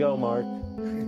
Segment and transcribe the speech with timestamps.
[0.00, 0.46] Go, Mark.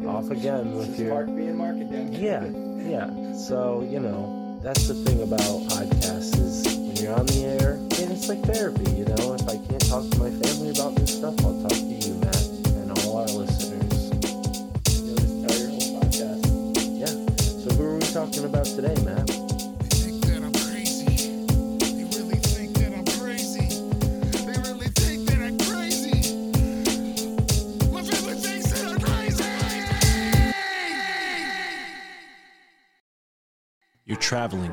[0.07, 1.15] Off again with your.
[1.15, 2.13] Mark being Mark again.
[2.13, 2.45] Yeah,
[2.87, 3.35] yeah.
[3.35, 8.13] So, you know, that's the thing about podcasts is when you're on the air, and
[8.13, 9.33] it's like therapy, you know.
[9.33, 11.62] If I can't talk to my family about this stuff, I'll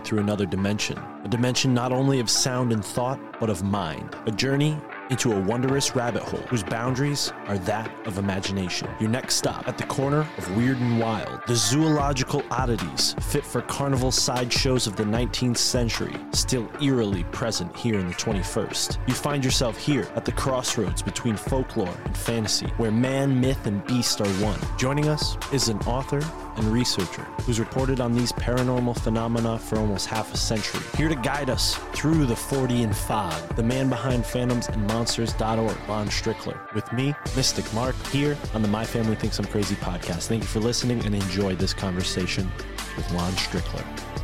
[0.09, 4.15] through another dimension, a dimension not only of sound and thought, but of mind.
[4.25, 4.75] A journey
[5.09, 8.88] into a wondrous rabbit hole whose boundaries are that of imagination.
[8.99, 13.61] Your next stop at the corner of weird and wild, the zoological oddities fit for
[13.61, 18.97] carnival sideshows of the 19th century, still eerily present here in the 21st.
[19.07, 23.85] You find yourself here at the crossroads between folklore and fantasy, where man, myth, and
[23.85, 24.59] beast are one.
[24.77, 26.21] Joining us is an author
[26.57, 30.81] and researcher who's reported on these paranormal phenomena for almost half a century.
[30.97, 35.78] Here to guide us through the 40 and fog, the man behind phantoms and monsters.org,
[35.88, 36.73] Lon Strickler.
[36.73, 40.28] With me, Mystic Mark, here on the My Family Thinks I'm Crazy podcast.
[40.28, 42.52] Thank you for listening and enjoy this conversation
[42.97, 44.19] with Lon Strickler.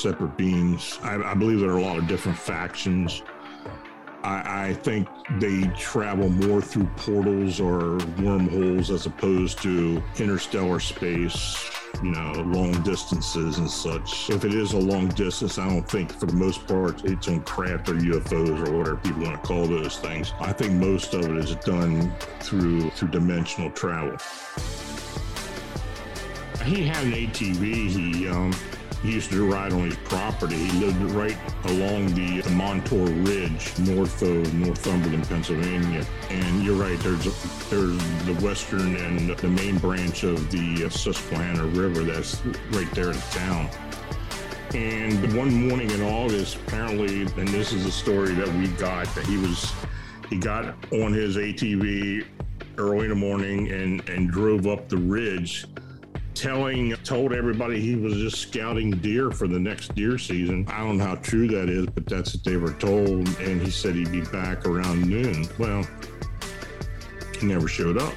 [0.00, 0.98] Separate beings.
[1.02, 3.22] I, I believe there are a lot of different factions.
[4.24, 11.70] I, I think they travel more through portals or wormholes as opposed to interstellar space,
[12.02, 14.28] you know, long distances and such.
[14.30, 17.42] If it is a long distance, I don't think for the most part it's on
[17.42, 20.32] craft or UFOs or whatever people want to call those things.
[20.40, 24.18] I think most of it is done through through dimensional travel.
[26.64, 27.88] He had an ATV.
[27.88, 28.52] He um,
[29.02, 30.56] he used to ride on his property.
[30.56, 36.04] He lived right along the, Montour Ridge, north of Northumberland, Pennsylvania.
[36.30, 36.98] And you're right.
[37.00, 37.24] There's
[37.68, 42.02] there's the western and the main branch of the uh, Susquehanna River.
[42.02, 42.42] That's
[42.72, 43.68] right there in the town.
[44.74, 49.26] And one morning in August, apparently, and this is a story that we got that
[49.26, 49.72] he was
[50.28, 52.26] he got on his ATV
[52.76, 55.66] early in the morning and and drove up the ridge
[56.38, 60.64] telling told everybody he was just scouting deer for the next deer season.
[60.68, 63.26] I don't know how true that is, but that's what they were told.
[63.40, 65.48] And he said he'd be back around noon.
[65.58, 65.84] Well,
[67.40, 68.14] he never showed up.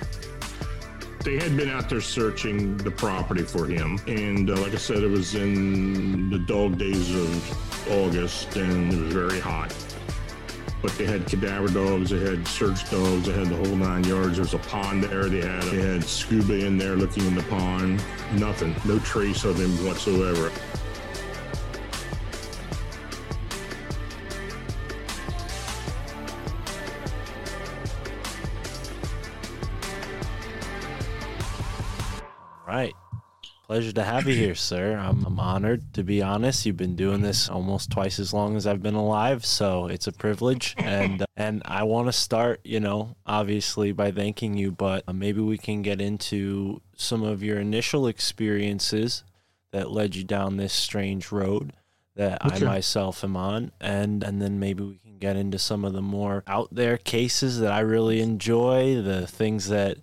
[1.23, 5.03] They had been out there searching the property for him, and uh, like I said,
[5.03, 9.71] it was in the dog days of August, and it was very hot
[10.81, 14.33] but they had cadaver dogs, they had search dogs, they had the whole nine yards.
[14.33, 15.29] There was a pond there.
[15.29, 18.03] They had they had scuba in there looking in the pond.
[18.33, 20.51] Nothing, no trace of him whatsoever.
[32.67, 32.95] Right.
[33.71, 34.97] Pleasure to have you here, sir.
[34.97, 36.65] I'm, I'm honored to be honest.
[36.65, 40.11] You've been doing this almost twice as long as I've been alive, so it's a
[40.11, 40.75] privilege.
[40.77, 45.39] And and I want to start, you know, obviously by thanking you, but uh, maybe
[45.39, 49.23] we can get into some of your initial experiences
[49.71, 51.71] that led you down this strange road
[52.15, 55.93] that I myself am on, and and then maybe we can get into some of
[55.93, 59.99] the more out there cases that I really enjoy, the things that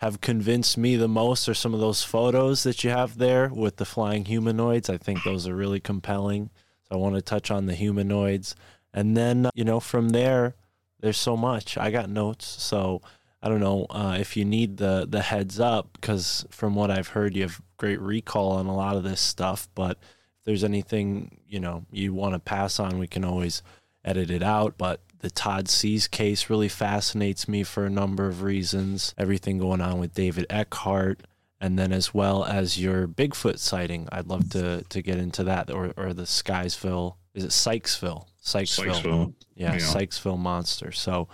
[0.00, 3.76] have convinced me the most are some of those photos that you have there with
[3.76, 4.88] the flying humanoids.
[4.88, 6.48] I think those are really compelling.
[6.88, 8.54] So I want to touch on the humanoids.
[8.94, 10.54] And then, uh, you know, from there,
[11.00, 11.76] there's so much.
[11.76, 12.46] I got notes.
[12.46, 13.02] So
[13.42, 17.08] I don't know uh, if you need the, the heads up, because from what I've
[17.08, 19.68] heard, you have great recall on a lot of this stuff.
[19.74, 23.62] But if there's anything, you know, you want to pass on, we can always
[24.02, 24.78] edit it out.
[24.78, 29.14] But the Todd Sees case really fascinates me for a number of reasons.
[29.16, 31.20] Everything going on with David Eckhart,
[31.60, 34.08] and then as well as your Bigfoot sighting.
[34.10, 37.16] I'd love to to get into that, or or the Skysville.
[37.34, 38.26] Is it Sykesville?
[38.44, 38.94] Sykesville.
[38.94, 39.34] Sykesville.
[39.54, 39.78] Yeah, Yeah.
[39.78, 40.90] Sykesville monster.
[40.92, 41.28] So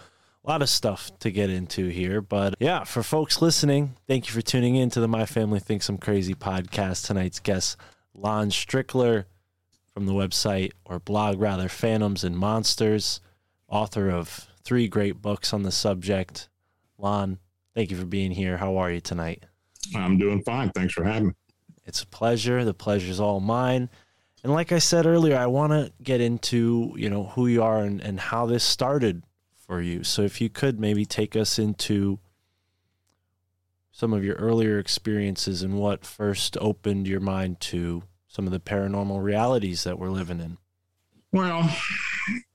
[0.45, 2.21] a lot of stuff to get into here.
[2.21, 5.89] But yeah, for folks listening, thank you for tuning in to the My Family Thinks
[5.89, 7.07] I'm Crazy podcast.
[7.07, 7.77] Tonight's guest,
[8.15, 9.25] Lon Strickler
[9.95, 13.21] from the website or blog rather, Phantoms and Monsters,
[13.69, 16.49] author of three great books on the subject.
[16.99, 17.39] Lon,
[17.75, 18.57] thank you for being here.
[18.57, 19.45] How are you tonight?
[19.95, 20.71] I'm doing fine.
[20.71, 21.35] Thanks for having me.
[21.85, 22.65] It's a pleasure.
[22.65, 23.89] The pleasure's all mine.
[24.43, 27.83] And like I said earlier, I want to get into, you know, who you are
[27.83, 29.23] and, and how this started
[29.57, 30.05] for you.
[30.05, 32.19] So if you could maybe take us into
[33.91, 38.61] some of your earlier experiences and what first opened your mind to some of the
[38.61, 40.59] paranormal realities that we're living in.
[41.33, 41.69] Well,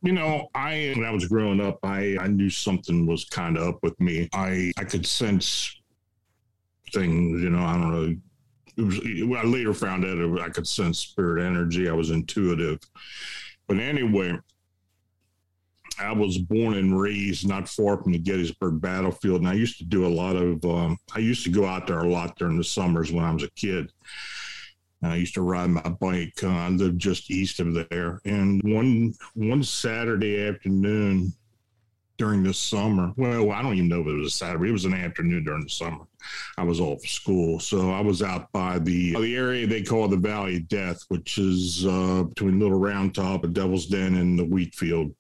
[0.02, 3.68] you know, I when I was growing up, I I knew something was kind of
[3.68, 4.30] up with me.
[4.34, 5.76] I I could sense
[6.94, 7.42] things.
[7.42, 8.16] You know, I don't know.
[8.78, 9.00] It was.
[9.38, 11.90] I later found out it I could sense spirit energy.
[11.90, 12.80] I was intuitive,
[13.68, 14.38] but anyway.
[16.00, 19.86] I was born and raised not far from the Gettysburg battlefield, and I used to
[19.86, 20.64] do a lot of.
[20.66, 23.44] Um, I used to go out there a lot during the summers when I was
[23.44, 23.92] a kid.
[25.02, 26.44] And I used to ride my bike.
[26.44, 28.20] Uh, I lived just east of there.
[28.26, 31.34] And one one Saturday afternoon
[32.18, 34.70] during the summer, well, I don't even know if it was a Saturday.
[34.70, 36.06] It was an afternoon during the summer.
[36.56, 40.18] I was off school, so I was out by the the area they call the
[40.18, 44.46] Valley of Death, which is uh, between Little Round Top, the Devil's Den, and the
[44.46, 45.16] wheat field.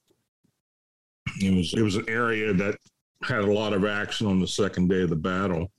[1.39, 2.77] It was it was an area that
[3.24, 5.72] had a lot of action on the second day of the battle.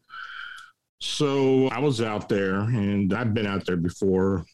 [1.02, 4.46] So I was out there and I've been out there before.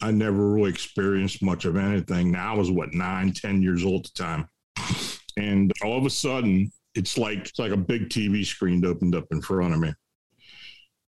[0.00, 2.30] I never really experienced much of anything.
[2.30, 4.48] Now I was what nine, ten years old at the time.
[5.36, 9.24] And all of a sudden, it's like it's like a big TV screen opened up
[9.32, 9.92] in front of me.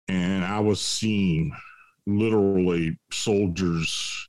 [0.09, 1.55] And I was seeing
[2.07, 4.29] literally soldiers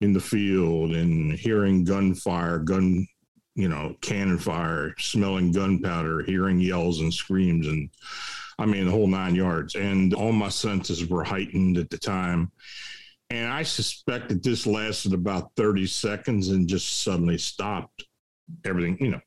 [0.00, 3.06] in the field and hearing gunfire, gun,
[3.56, 7.90] you know, cannon fire, smelling gunpowder, hearing yells and screams and
[8.58, 9.74] I mean, the whole nine yards.
[9.74, 12.52] And all my senses were heightened at the time.
[13.30, 18.04] And I suspect that this lasted about 30 seconds and just suddenly stopped
[18.64, 19.20] everything, you know.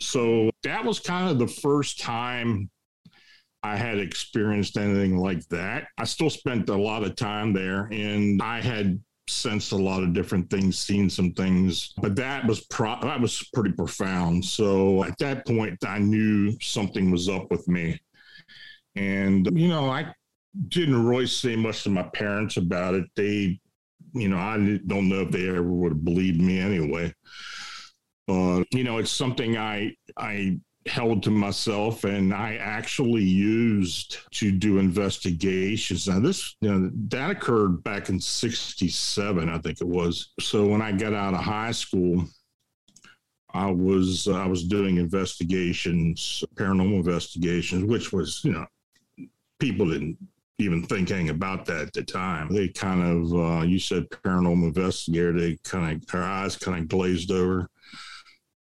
[0.00, 2.70] So that was kind of the first time
[3.62, 5.88] I had experienced anything like that.
[5.98, 10.12] I still spent a lot of time there and I had sensed a lot of
[10.12, 14.44] different things, seen some things, but that was pro- that was pretty profound.
[14.44, 17.98] So at that point, I knew something was up with me.
[18.96, 20.12] And, you know, I
[20.68, 23.04] didn't really say much to my parents about it.
[23.14, 23.60] They,
[24.14, 24.56] you know, I
[24.86, 27.12] don't know if they ever would have believed me anyway.
[28.26, 34.52] But, you know, it's something I, I, held to myself and I actually used to
[34.52, 36.06] do investigations.
[36.06, 40.32] Now this you know that occurred back in 67 I think it was.
[40.38, 42.24] So when I got out of high school
[43.52, 48.66] I was I was doing investigations, paranormal investigations, which was, you know,
[49.58, 50.18] people didn't
[50.58, 52.48] even think about that at the time.
[52.52, 56.88] They kind of, uh, you said paranormal investigator, they kind of, their eyes kind of
[56.88, 57.68] glazed over.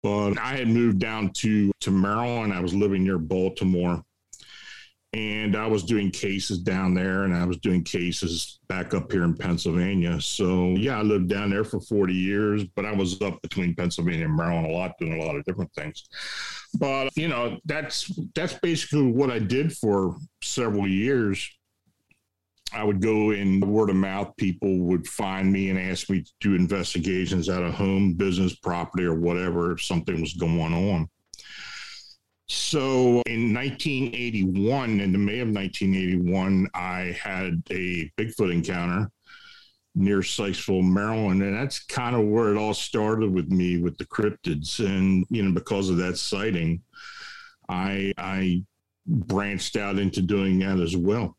[0.02, 2.52] But I had moved down to, to Maryland.
[2.52, 4.02] I was living near Baltimore.
[5.14, 9.24] And I was doing cases down there and I was doing cases back up here
[9.24, 10.18] in Pennsylvania.
[10.22, 14.24] So, yeah, I lived down there for 40 years, but I was up between Pennsylvania
[14.24, 16.04] and Maryland a lot, doing a lot of different things.
[16.78, 21.46] But, you know, that's that's basically what I did for several years.
[22.74, 24.34] I would go in word of mouth.
[24.38, 29.04] People would find me and ask me to do investigations at a home, business, property,
[29.04, 31.08] or whatever if something was going on.
[32.54, 39.10] So in 1981, in the May of 1981, I had a Bigfoot encounter
[39.94, 41.42] near Sykesville, Maryland.
[41.42, 44.84] And that's kind of where it all started with me with the cryptids.
[44.84, 46.82] And, you know, because of that sighting,
[47.70, 48.64] I, I
[49.06, 51.38] branched out into doing that as well.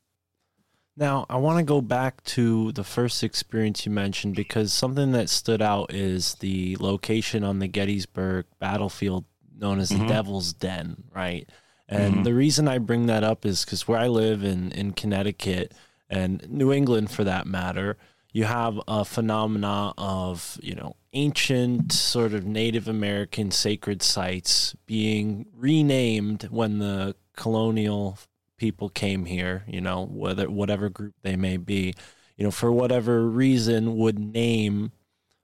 [0.97, 5.29] Now, I want to go back to the first experience you mentioned because something that
[5.29, 9.25] stood out is the location on the Gettysburg battlefield
[9.57, 10.07] known as the Mhm.
[10.07, 11.47] Devil's Den, right?
[11.87, 12.23] And Mhm.
[12.23, 15.73] the reason I bring that up is because where I live in, in Connecticut
[16.09, 17.97] and New England for that matter,
[18.31, 25.45] you have a phenomena of, you know, ancient sort of Native American sacred sites being
[25.53, 28.17] renamed when the colonial
[28.57, 31.93] people came here, you know, whether whatever group they may be,
[32.37, 34.91] you know, for whatever reason would name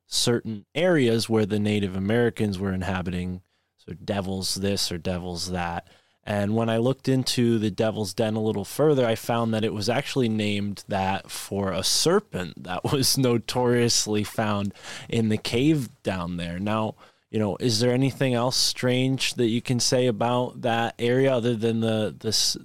[0.08, 3.42] certain areas where the Native Americans were inhabiting.
[3.90, 5.88] So devils this or devils that.
[6.24, 9.74] And when I looked into the Devil's Den a little further, I found that it
[9.74, 14.74] was actually named that for a serpent that was notoriously found
[15.08, 16.60] in the cave down there.
[16.60, 16.96] Now,
[17.32, 21.56] you know, is there anything else strange that you can say about that area other
[21.56, 22.58] than the this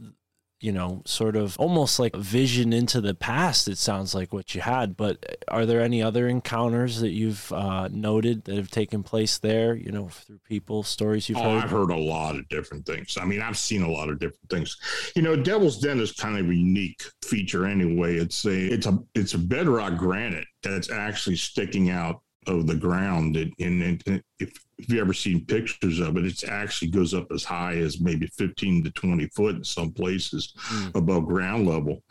[0.64, 4.54] you know, sort of almost like a vision into the past, it sounds like what
[4.54, 4.97] you had.
[4.97, 9.75] But are there any other encounters that you've uh, noted that have taken place there,
[9.75, 11.64] you know, through people, stories you've Oh, heard?
[11.64, 13.18] I've heard a lot of different things.
[13.21, 14.78] I mean, I've seen a lot of different things.
[15.14, 18.16] You know, Devil's Den is kind of a unique feature anyway.
[18.16, 23.37] It's a it's a it's a bedrock granite that's actually sticking out of the ground.
[23.37, 27.26] It, and, and if, if you ever seen pictures of it, it actually goes up
[27.33, 30.95] as high as maybe 15 to 20 foot in some places Mm.
[30.97, 32.02] above ground level.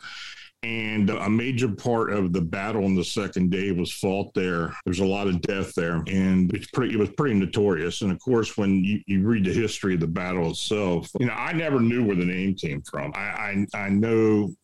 [0.62, 4.74] And a major part of the battle on the second day was fought there.
[4.86, 6.94] There's a lot of death there, and it's pretty.
[6.94, 8.00] It was pretty notorious.
[8.00, 11.34] And of course, when you, you read the history of the battle itself, you know,
[11.34, 13.12] I never knew where the name came from.
[13.14, 14.54] I I, I know.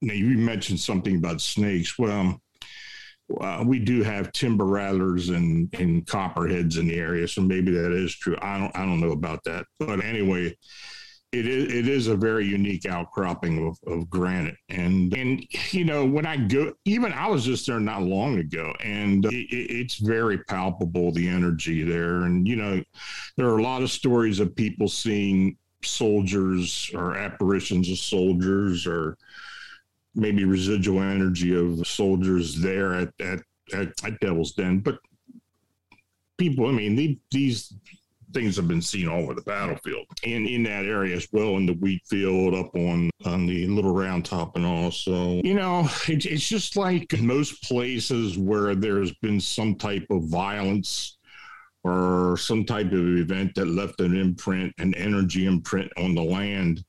[0.00, 1.98] Now you mentioned something about snakes.
[1.98, 2.40] Well,
[3.40, 7.92] uh, we do have timber rattlers and and copperheads in the area, so maybe that
[7.92, 8.36] is true.
[8.40, 10.56] I don't I don't know about that, but anyway,
[11.32, 14.56] it is it is a very unique outcropping of, of granite.
[14.70, 18.72] And and you know when i go even i was just there not long ago
[18.82, 22.22] and it, it- it's very palpable the energy there.
[22.22, 22.82] And you know
[23.36, 29.16] there are a lot of stories of people seeing soldiers or apparitions of soldiers or
[30.18, 33.40] maybe residual energy of soldiers there at at,
[33.72, 34.80] at, at devil's den.
[34.80, 34.98] But
[36.38, 37.74] people i mean the, these
[38.32, 41.66] things have been seen all over the battlefield and in that area as well in
[41.66, 44.90] the wheat field up on on the little round top and all.
[44.90, 50.24] So you know it, it's just like most places where there's been some type of
[50.24, 51.18] violence
[51.84, 56.84] or some type of event that left an imprint an energy imprint on the land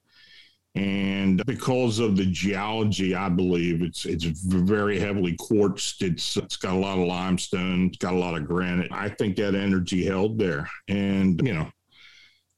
[0.80, 6.02] and because of the geology, I believe it's it's very heavily quartzed.
[6.02, 7.88] It's it's got a lot of limestone.
[7.88, 8.90] It's got a lot of granite.
[8.90, 11.70] I think that energy held there, and you know,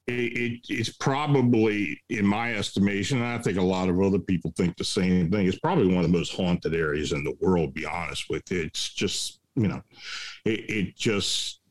[0.06, 4.54] it, it it's probably, in my estimation, and I think a lot of other people
[4.56, 5.48] think the same thing.
[5.48, 7.74] It's probably one of the most haunted areas in the world.
[7.74, 9.82] Be honest with you, it's just you know,
[10.46, 11.62] it, it just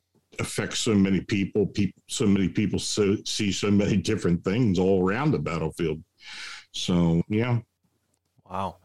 [0.41, 1.67] affects so many people.
[1.67, 6.03] People, so many people so, see so many different things all around the battlefield.
[6.73, 7.61] So yeah,
[8.51, 8.79] Wow.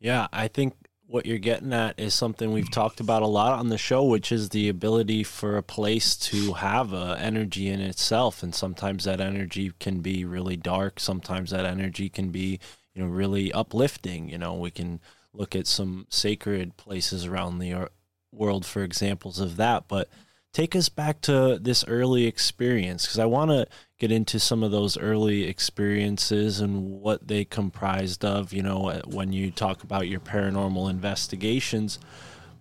[0.00, 0.74] Yeah, I think
[1.06, 4.32] what you're getting at is something we've talked about a lot on the show, which
[4.32, 9.20] is the ability for a place to have a energy in itself, and sometimes that
[9.20, 10.98] energy can be really dark.
[10.98, 12.58] Sometimes that energy can be,
[12.94, 14.28] you know, really uplifting.
[14.28, 15.00] You know, we can
[15.32, 17.88] look at some sacred places around the
[18.32, 20.08] world for examples of that, but
[20.52, 23.66] take us back to this early experience because I want to
[23.98, 29.32] get into some of those early experiences and what they comprised of, you know, when
[29.32, 31.98] you talk about your paranormal investigations.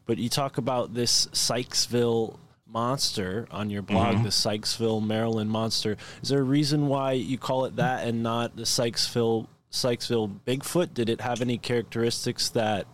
[0.06, 4.24] But you talk about this Sykesville monster on your blog, mm-hmm.
[4.24, 5.98] the Sykesville, Maryland monster.
[6.24, 10.94] Is there a reason why you call it that and not the Sykesville Sykesville Bigfoot?
[10.94, 12.88] Did it have any characteristics that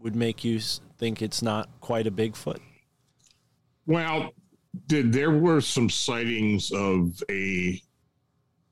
[0.00, 0.60] would make you
[0.98, 2.58] think it's not quite a Bigfoot?
[3.86, 4.32] Well,
[4.88, 7.80] th- there were some sightings of a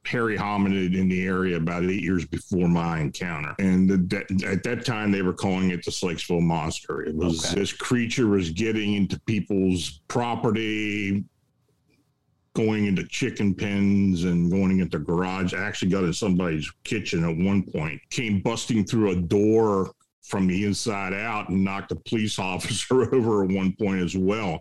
[0.05, 4.63] hairy hominid in the area about eight years before my encounter, and the, that, at
[4.63, 7.03] that time they were calling it the Sykesville Monster.
[7.03, 7.61] It was Okay.
[7.61, 11.25] this creature was getting into people's property.
[12.55, 15.55] Going into chicken pens and going into garage.
[15.55, 18.01] I actually got in somebody's kitchen at one point.
[18.11, 19.93] Came busting through a door
[20.25, 24.61] from the inside out and knocked a police officer over at one point as well.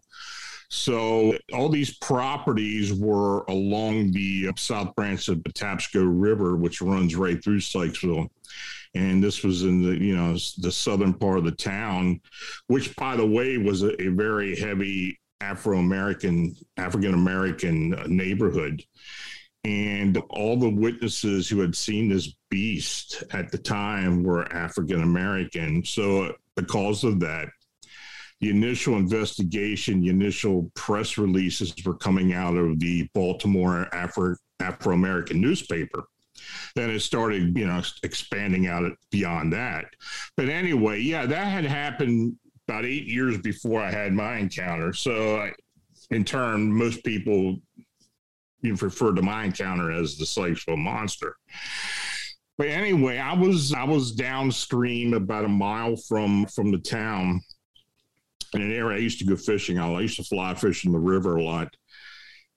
[0.69, 7.15] So all these properties were along the uh, south branch of Patapsco River, which runs
[7.15, 8.29] right through Sykesville.
[8.95, 12.19] And this was in the, you know, the southern part of the town,
[12.67, 18.83] which by the way was a, a very heavy Afro-American, African-American uh, neighborhood.
[19.63, 25.83] And all the witnesses who had seen this beast at the time were African American.
[25.83, 27.49] So, uh, because of that,
[28.39, 34.35] the initial investigation, the initial press releases were coming out of the Baltimore Afro
[34.93, 36.03] American newspaper.
[36.75, 39.85] Then it started, you know, expanding out beyond that.
[40.35, 42.35] But anyway, yeah, that had happened
[42.67, 44.93] about eight years before I had my encounter.
[44.93, 45.53] So, I,
[46.11, 47.57] in turn, most people
[48.61, 51.35] you refer to my encounter as the Sykesville Monster.
[52.57, 57.41] But anyway, I was I was downstream about a mile from from the town
[58.53, 59.79] in an area I used to go fishing.
[59.79, 61.75] I used to fly fish in the river a lot.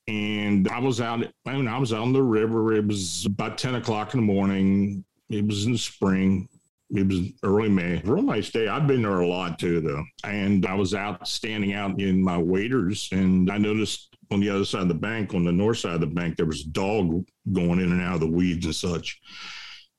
[0.08, 2.74] And I was out, I mean, I was out on the river.
[2.74, 5.04] It was about 10 o'clock in the morning.
[5.28, 6.48] It was in the spring.
[6.90, 8.02] It was early May.
[8.04, 8.66] Real nice day.
[8.66, 10.04] I've been there a lot too, though.
[10.24, 14.64] And I was out standing out in my waders, and I noticed on the other
[14.64, 17.24] side of the bank, on the north side of the bank, there was a dog
[17.52, 19.20] going in and out of the weeds and such.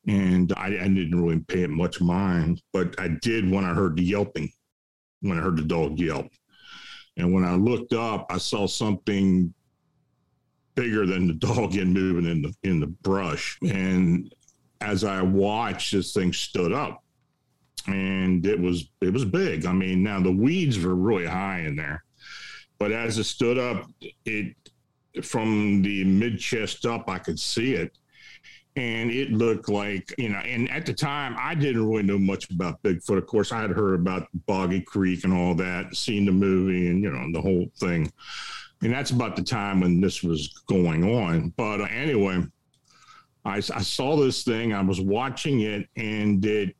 [0.07, 3.95] And I, I didn't really pay it much mind, but I did when I heard
[3.95, 4.51] the yelping,
[5.21, 6.27] when I heard the dog yelp.
[7.17, 9.53] And when I looked up, I saw something
[10.75, 13.57] bigger than the dog in moving in the in the brush.
[13.61, 14.33] And
[14.79, 17.03] as I watched, this thing stood up,
[17.87, 19.65] and it was it was big.
[19.65, 22.03] I mean, now the weeds were really high in there,
[22.79, 23.87] but as it stood up,
[24.25, 24.55] it
[25.23, 27.97] from the mid chest up, I could see it.
[28.77, 32.49] And it looked like, you know, and at the time I didn't really know much
[32.51, 33.17] about Bigfoot.
[33.17, 37.03] Of course, I had heard about Boggy Creek and all that, seen the movie and,
[37.03, 38.11] you know, the whole thing.
[38.81, 41.53] And that's about the time when this was going on.
[41.57, 42.45] But uh, anyway,
[43.43, 46.75] I, I saw this thing, I was watching it, and it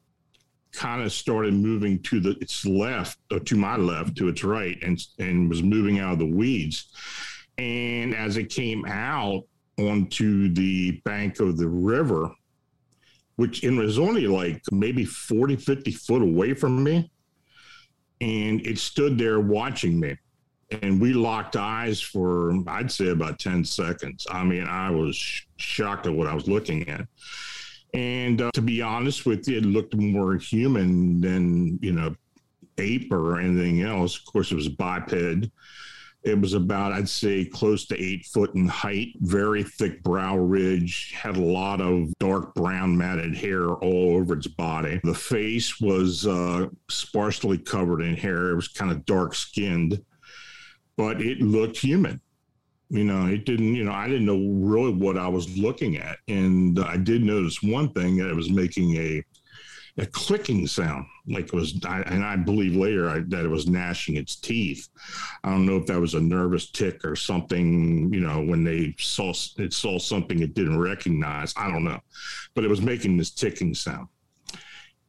[0.72, 4.78] kind of started moving to the its left, or to my left, to its right,
[4.82, 6.88] and and was moving out of the weeds.
[7.58, 9.44] And as it came out
[9.78, 12.32] onto the bank of the river,
[13.36, 17.12] which it was only like maybe 40, 50 foot away from me,
[18.20, 20.18] and it stood there watching me.
[20.84, 24.26] And we locked eyes for, I'd say, about 10 seconds.
[24.32, 27.06] I mean, I was sh- shocked at what I was looking at.
[27.94, 32.16] And uh, to be honest with you, it looked more human than, you know,
[32.78, 34.18] ape or anything else.
[34.18, 35.14] Of course, it was biped.
[36.24, 41.14] It was about, I'd say, close to eight foot in height, very thick brow ridge,
[41.14, 45.02] had a lot of dark brown matted hair all over its body.
[45.04, 48.50] The face was uh, sparsely covered in hair.
[48.50, 50.04] It was kind of dark skinned,
[50.96, 52.22] but it looked human
[52.92, 56.18] you know it didn't you know i didn't know really what i was looking at
[56.28, 59.24] and i did notice one thing that it was making a
[60.02, 63.68] a clicking sound like it was I, and i believe later I, that it was
[63.68, 64.90] gnashing its teeth
[65.44, 68.96] i don't know if that was a nervous tick or something you know when they
[68.98, 72.00] saw it saw something it didn't recognize i don't know
[72.56, 74.08] but it was making this ticking sound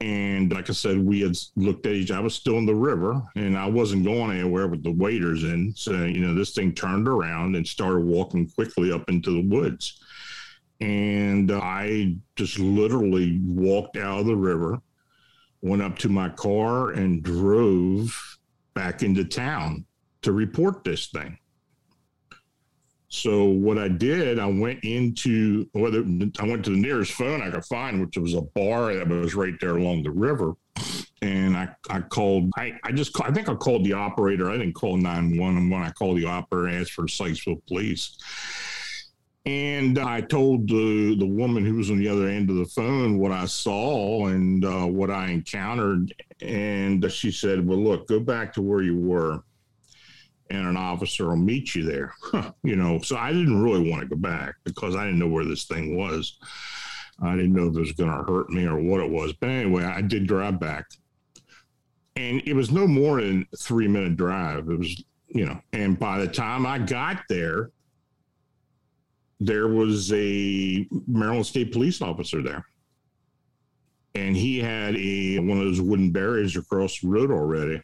[0.03, 2.11] and like I said, we had looked at each.
[2.11, 5.73] I was still in the river, and I wasn't going anywhere with the waders in.
[5.77, 10.02] So you know, this thing turned around and started walking quickly up into the woods.
[10.83, 14.81] And uh, I just literally walked out of the river,
[15.61, 18.39] went up to my car, and drove
[18.75, 19.87] back into town
[20.23, 21.39] to report this thing.
[23.07, 25.99] So what I did, I went into whether
[26.41, 29.37] I went to the nearest phone I could find, which was a bar that was
[29.37, 30.55] right there along the river.
[31.21, 34.51] And I, I called, I, I just, I think I called the operator.
[34.51, 35.71] I didn't call 911.
[35.71, 38.17] When I called the operator, asked for Sykesville police.
[39.45, 43.19] And I told the, the woman who was on the other end of the phone
[43.19, 46.15] what I saw and uh, what I encountered.
[46.41, 49.43] And she said, Well, look, go back to where you were
[50.53, 52.15] and an officer will meet you there.
[52.63, 55.47] you know, so I didn't really want to go back because I didn't know where
[55.47, 56.39] this thing was.
[57.23, 59.33] I didn't know if it was going to hurt me or what it was.
[59.33, 60.87] But anyway, I did drive back.
[62.17, 64.69] And it was no more than a three minute drive.
[64.69, 67.71] It was, you know, and by the time I got there,
[69.45, 72.67] there was a Maryland State police officer there.
[74.15, 77.83] And he had a one of those wooden barriers across the road already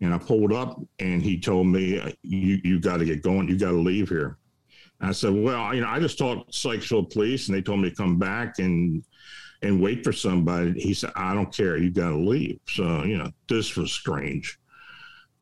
[0.00, 3.48] and I pulled up and he told me, you, you got to get going.
[3.48, 4.38] You got to leave here.
[5.00, 7.90] I said, well, you know, I just talked to Sykesville police and they told me
[7.90, 9.02] to come back and,
[9.62, 10.80] and wait for somebody.
[10.80, 11.76] He said, I don't care.
[11.76, 12.60] You got to leave.
[12.68, 14.58] So, you know, this was strange.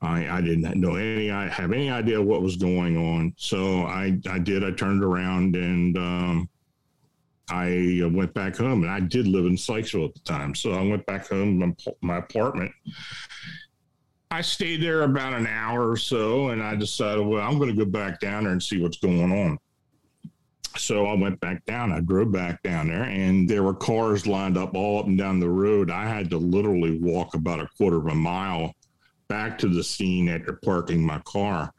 [0.02, 3.34] I, I didn't know any, I have any idea what was going on.
[3.36, 6.48] So I, I did, I turned around and, um,
[7.48, 10.54] I went back home and I did live in Sykesville at the time.
[10.54, 12.72] So I went back home to my, my apartment
[14.30, 17.84] I stayed there about an hour or so, and I decided, well, I'm going to
[17.84, 19.58] go back down there and see what's going on.
[20.76, 21.92] So I went back down.
[21.92, 25.40] I drove back down there, and there were cars lined up all up and down
[25.40, 25.90] the road.
[25.90, 28.74] I had to literally walk about a quarter of a mile
[29.28, 31.72] back to the scene after parking my car.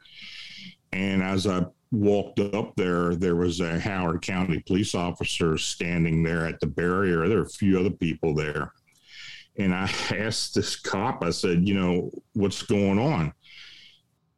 [0.92, 6.46] And as I walked up there, there was a Howard County police officer standing there
[6.46, 7.28] at the barrier.
[7.28, 8.72] There were a few other people there
[9.58, 13.32] and I asked this cop, I said, you know, what's going on?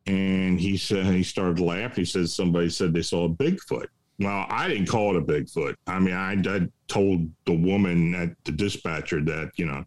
[0.07, 2.03] And he said, he started laughing.
[2.03, 3.87] He said, somebody said they saw a Bigfoot.
[4.18, 5.77] Well, I didn't call it a Bigfoot.
[5.87, 9.85] I mean, I, I told the woman at the dispatcher that, you know,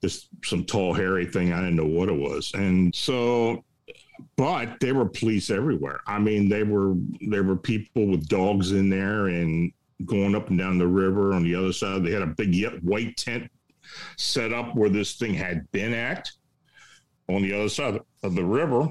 [0.00, 1.52] this some tall hairy thing.
[1.52, 3.64] I didn't know what it was, and so
[4.36, 6.00] but there were police everywhere.
[6.06, 6.94] I mean, they were
[7.28, 9.72] there were people with dogs in there and
[10.04, 12.04] going up and down the river on the other side.
[12.04, 13.50] They had a big white tent
[14.16, 16.28] set up where this thing had been at
[17.28, 18.88] on the other side of the river.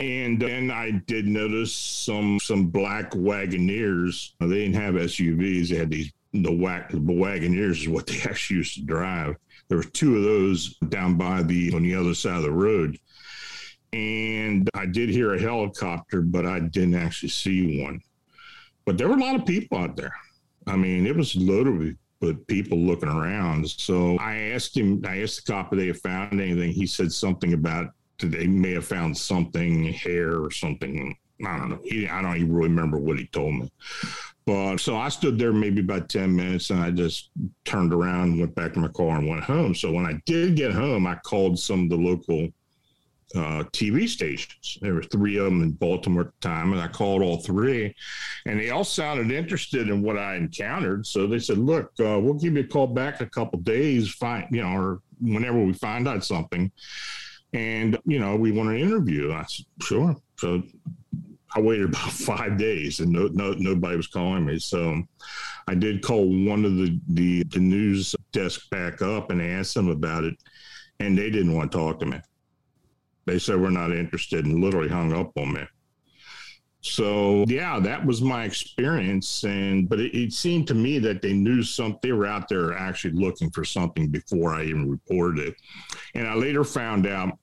[0.00, 4.32] And then I did notice some some black Wagoneers.
[4.40, 5.68] They didn't have SUVs.
[5.68, 9.36] They had these the whack the Wagoneers is what they actually used to drive.
[9.68, 12.98] There were two of those down by the on the other side of the road
[13.92, 18.00] and I did hear a helicopter, but I didn't actually see one.
[18.84, 20.14] But there were a lot of people out there.
[20.66, 21.96] I mean, it was loaded with,
[22.48, 23.68] people looking around.
[23.70, 26.72] So I asked him, I asked the cop if they had found anything.
[26.72, 31.16] He said something about they may have found something, hair or something.
[31.46, 31.78] I don't know.
[31.84, 33.70] He, I don't even really remember what he told me.
[34.48, 37.28] But so I stood there maybe about 10 minutes and I just
[37.66, 39.74] turned around, went back to my car and went home.
[39.74, 42.48] So when I did get home, I called some of the local
[43.34, 44.78] uh, TV stations.
[44.80, 47.94] There were three of them in Baltimore at the time, and I called all three,
[48.46, 51.06] and they all sounded interested in what I encountered.
[51.06, 54.08] So they said, "Look, uh, we'll give you a call back in a couple days,
[54.14, 56.72] find you know, or whenever we find out something,
[57.52, 60.62] and you know, we want to interview." I said, "Sure." So
[61.58, 64.58] I waited about five days, and no, no, nobody was calling me.
[64.58, 65.02] So
[65.66, 69.88] I did call one of the, the the news desk back up and asked them
[69.88, 70.34] about it,
[71.00, 72.20] and they didn't want to talk to me.
[73.26, 75.66] They said we're not interested and literally hung up on me.
[76.80, 81.32] So yeah that was my experience and but it, it, seemed to me that they
[81.32, 85.54] knew something they were out there actually looking for something before i even reported it.
[86.14, 87.36] And i later found out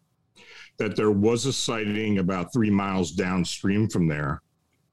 [0.77, 4.41] that there was a sighting about three miles downstream from there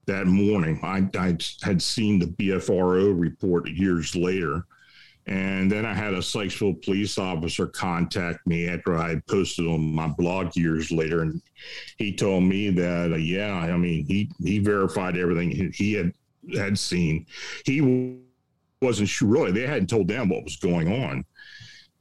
[0.05, 0.79] that morning.
[0.83, 4.65] I, I had seen the bfro report years later.
[5.25, 10.07] And then I had a Sykesville police officer contact me after I posted on my
[10.07, 11.41] blog years later, and
[11.97, 16.11] he told me that uh, yeah, I mean he he verified everything he, he had
[16.57, 17.25] had seen.
[17.65, 18.19] He
[18.81, 21.23] wasn't sure really; they hadn't told them what was going on,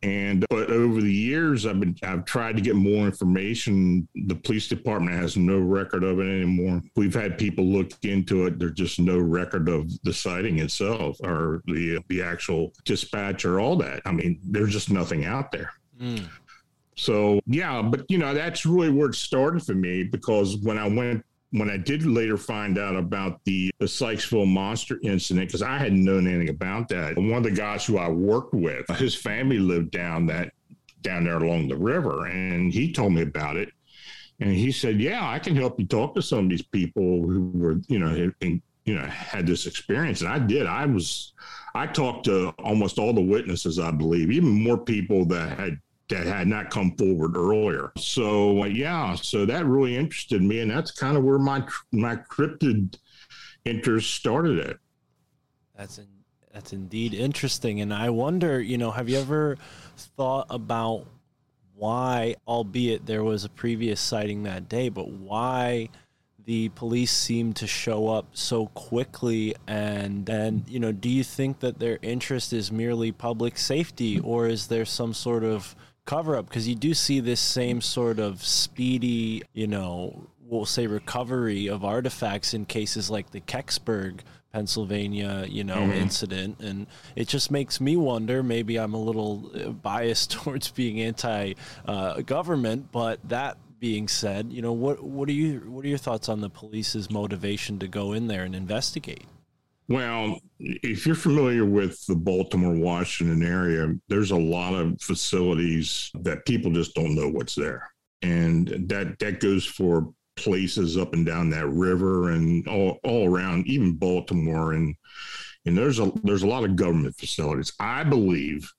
[0.02, 4.08] and but over the years, I've been I've tried to get more information.
[4.14, 6.82] The police department has no record of it anymore.
[6.96, 8.58] We've had people look into it.
[8.58, 13.76] There's just no record of the sighting itself or the the actual dispatch or all
[13.76, 14.02] that.
[14.04, 15.70] I mean, there's just nothing out there.
[16.00, 16.24] Mm.
[16.96, 20.88] So yeah, but you know that's really where it started for me because when I
[20.88, 25.76] went when I did later find out about the, the Sykesville monster incident, because I
[25.76, 27.16] hadn't known anything about that.
[27.16, 30.52] One of the guys who I worked with, his family lived down that
[31.02, 33.70] down there along the river, and he told me about it.
[34.40, 37.50] And he said, "Yeah, I can help you talk to some of these people who
[37.54, 40.66] were, you know, in, you know, had this experience." And I did.
[40.66, 41.34] I was,
[41.74, 45.80] I talked to almost all the witnesses, I believe, even more people that had
[46.12, 47.92] that had not come forward earlier.
[47.96, 52.16] So uh, yeah, so that really interested me, and that's kind of where my my
[52.16, 52.98] cryptid
[53.64, 54.76] interest started at.
[55.76, 56.06] That's in,
[56.52, 59.56] that's indeed interesting, and I wonder, you know, have you ever
[59.96, 61.06] thought about
[61.74, 65.88] why, albeit there was a previous sighting that day, but why?
[66.44, 71.60] the police seem to show up so quickly and and you know do you think
[71.60, 76.48] that their interest is merely public safety or is there some sort of cover up
[76.48, 81.84] because you do see this same sort of speedy, you know, we'll say recovery of
[81.84, 84.20] artifacts in cases like the Kecksburg,
[84.52, 85.92] Pennsylvania, you know, mm-hmm.
[85.92, 86.60] incident.
[86.60, 86.86] And
[87.16, 91.54] it just makes me wonder maybe I'm a little uh, biased towards being anti
[91.86, 95.98] uh, government, but that being said, you know, what, what are you, what are your
[95.98, 99.26] thoughts on the police's motivation to go in there and investigate?
[99.92, 106.46] Well, if you're familiar with the Baltimore, Washington area, there's a lot of facilities that
[106.46, 107.90] people just don't know what's there.
[108.22, 113.66] And that that goes for places up and down that river and all, all around,
[113.66, 114.96] even Baltimore and
[115.66, 117.74] and there's a there's a lot of government facilities.
[117.78, 118.72] I believe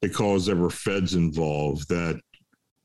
[0.00, 2.18] because there were feds involved that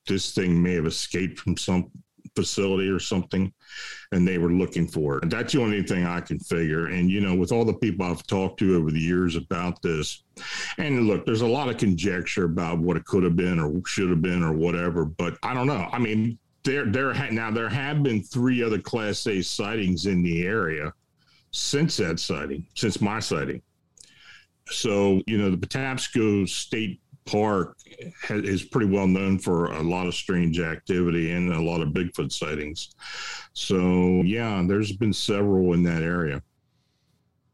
[0.09, 1.89] this thing may have escaped from some
[2.35, 3.53] facility or something
[4.11, 5.29] and they were looking for it.
[5.29, 6.87] That's the only thing I can figure.
[6.87, 10.23] And, you know, with all the people I've talked to over the years about this,
[10.77, 14.09] and look, there's a lot of conjecture about what it could have been or should
[14.09, 15.87] have been or whatever, but I don't know.
[15.91, 20.45] I mean, there, there, now there have been three other Class A sightings in the
[20.45, 20.93] area
[21.51, 23.61] since that sighting, since my sighting.
[24.67, 27.77] So, you know, the Patapsco State Park
[28.29, 32.31] is pretty well known for a lot of strange activity and a lot of Bigfoot
[32.31, 32.95] sightings.
[33.53, 36.41] So, yeah, there's been several in that area.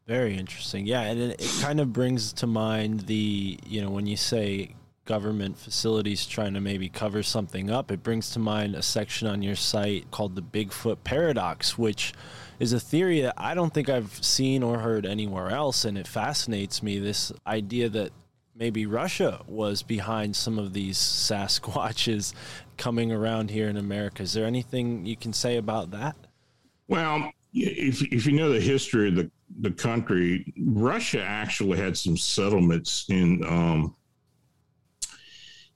[0.05, 0.85] Very interesting.
[0.85, 4.75] Yeah, and it, it kind of brings to mind the, you know, when you say
[5.07, 7.91] government facilities trying to maybe cover something up.
[7.91, 12.13] It brings to mind a section on your site called the Bigfoot Paradox, which
[12.59, 15.85] is a theory that I don't think I've seen or heard anywhere else.
[15.85, 18.11] And it fascinates me this idea that
[18.53, 22.33] maybe Russia was behind some of these Sasquatches
[22.77, 24.23] coming around here in America.
[24.23, 26.15] Is there anything you can say about that?
[26.87, 32.17] Well, if if you know the history of the the country, Russia actually had some
[32.17, 33.95] settlements in um,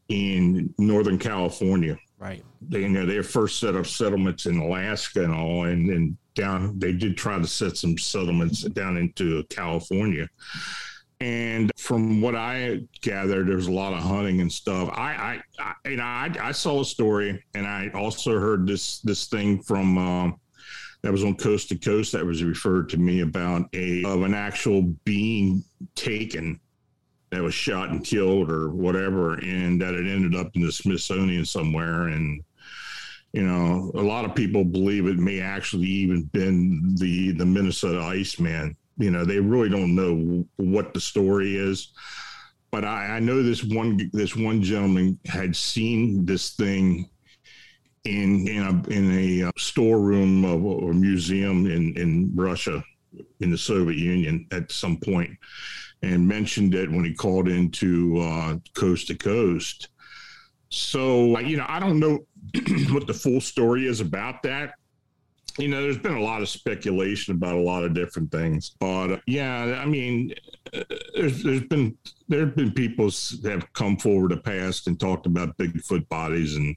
[0.10, 1.98] in Northern California.
[2.20, 2.44] Right.
[2.62, 6.78] They you know they first set up settlements in Alaska and all, and then down
[6.80, 10.30] they did try to set some settlements down into California.
[11.20, 14.90] And from what I gathered, there's a lot of hunting and stuff.
[14.94, 19.00] I, I, I you know, I, I saw a story, and I also heard this
[19.00, 19.98] this thing from.
[19.98, 20.38] Um,
[21.04, 24.36] that was on coast to coast that was referred to me about a of an
[24.36, 25.64] actual being
[25.96, 26.60] taken
[27.32, 31.44] that was shot and killed or whatever and that it ended up in the smithsonian
[31.44, 32.44] somewhere and
[33.34, 38.00] you know a lot of people believe it may actually even been the the minnesota
[38.00, 41.92] iceman you know they really don't know what the story is
[42.72, 47.10] but I, I know this one this one gentleman had seen this thing
[48.06, 52.84] in in a in a uh, storeroom of a museum in in Russia
[53.42, 55.32] in the Soviet Union at some point,
[56.02, 59.90] and mentioned it when he called into uh, Coast to Coast.
[60.70, 62.20] So you know, I don't know
[62.92, 64.76] what the full story is about that.
[65.58, 69.12] You know, there's been a lot of speculation about a lot of different things, but
[69.12, 70.34] uh, yeah, I mean,
[71.14, 73.08] there's there's been there have been people
[73.42, 76.76] that have come forward in the past and talked about Bigfoot bodies and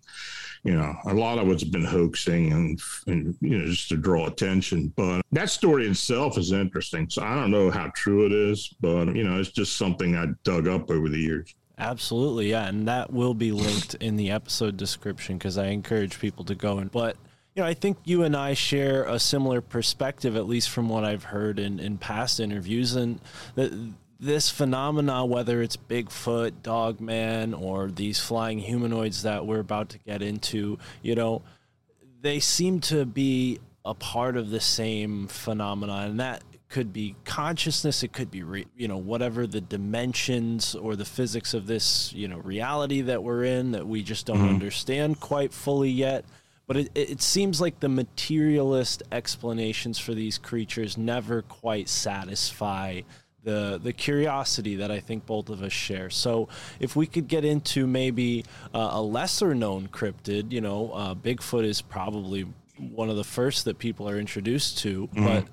[0.65, 4.27] you know, a lot of it's been hoaxing and, and, you know, just to draw
[4.27, 4.93] attention.
[4.97, 7.09] But that story itself is interesting.
[7.11, 10.29] So I don't know how true it is, but, you know, it's just something I
[10.43, 11.55] dug up over the years.
[11.77, 16.45] Absolutely, yeah, and that will be linked in the episode description because I encourage people
[16.45, 16.91] to go and.
[16.91, 17.17] But
[17.55, 21.05] you know, I think you and I share a similar perspective, at least from what
[21.05, 23.21] I've heard in, in past interviews, and
[23.55, 29.99] that this phenomena, whether it's Bigfoot, Dogman, or these flying humanoids that we're about to
[29.99, 31.43] get into, you know,
[32.21, 38.03] they seem to be a part of the same phenomenon, and that could be consciousness
[38.03, 42.27] it could be re, you know whatever the dimensions or the physics of this you
[42.27, 44.49] know reality that we're in that we just don't mm-hmm.
[44.49, 46.25] understand quite fully yet
[46.67, 53.03] but it, it seems like the materialist explanations for these creatures never quite satisfy
[53.45, 56.11] the the curiosity that I think both of us share.
[56.11, 56.49] So
[56.81, 61.65] if we could get into maybe uh, a lesser known cryptid, you know, uh, Bigfoot
[61.65, 62.47] is probably
[62.79, 65.25] one of the first that people are introduced to, mm-hmm.
[65.25, 65.47] but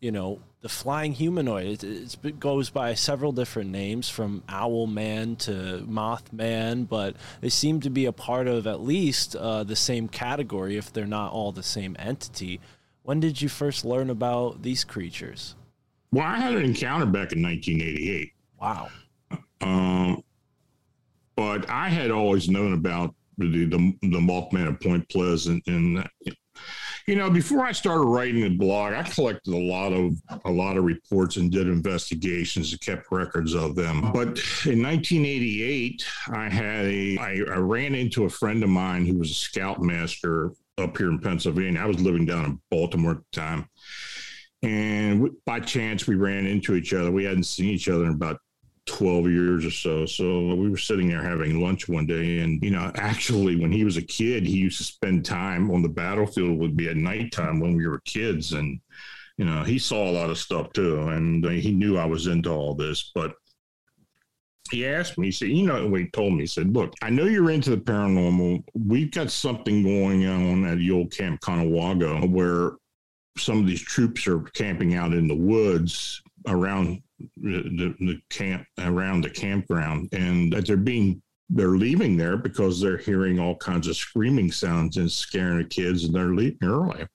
[0.00, 0.40] you know.
[0.62, 6.88] The flying humanoid, it, it goes by several different names from Owl Man to Mothman,
[6.88, 10.92] but they seem to be a part of at least uh, the same category if
[10.92, 12.60] they're not all the same entity.
[13.02, 15.56] When did you first learn about these creatures?
[16.12, 18.32] Well, I had an encounter back in 1988.
[18.60, 18.88] Wow.
[19.62, 20.22] Um,
[21.34, 26.08] but I had always known about the the, the Mothman at Point Pleasant, and
[27.06, 30.76] you know, before I started writing the blog, I collected a lot of a lot
[30.76, 34.00] of reports and did investigations and kept records of them.
[34.12, 39.18] But in 1988, I had a I, I ran into a friend of mine who
[39.18, 41.80] was a scoutmaster up here in Pennsylvania.
[41.80, 43.68] I was living down in Baltimore at the time
[44.62, 47.10] and by chance we ran into each other.
[47.10, 48.38] We hadn't seen each other in about
[48.86, 50.06] 12 years or so.
[50.06, 52.40] So we were sitting there having lunch one day.
[52.40, 55.82] And, you know, actually, when he was a kid, he used to spend time on
[55.82, 58.52] the battlefield, would be at nighttime when we were kids.
[58.52, 58.80] And,
[59.36, 60.98] you know, he saw a lot of stuff too.
[61.08, 63.12] And he knew I was into all this.
[63.14, 63.34] But
[64.70, 66.40] he asked me, he said, you know he told me?
[66.40, 68.64] He said, look, I know you're into the paranormal.
[68.74, 72.72] We've got something going on at the old Camp Conewago where
[73.38, 77.02] some of these troops are camping out in the woods around
[77.36, 80.08] the, the camp around the campground.
[80.12, 81.22] And they're being
[81.54, 86.04] they're leaving there because they're hearing all kinds of screaming sounds and scaring the kids
[86.04, 87.06] and they're leaving early.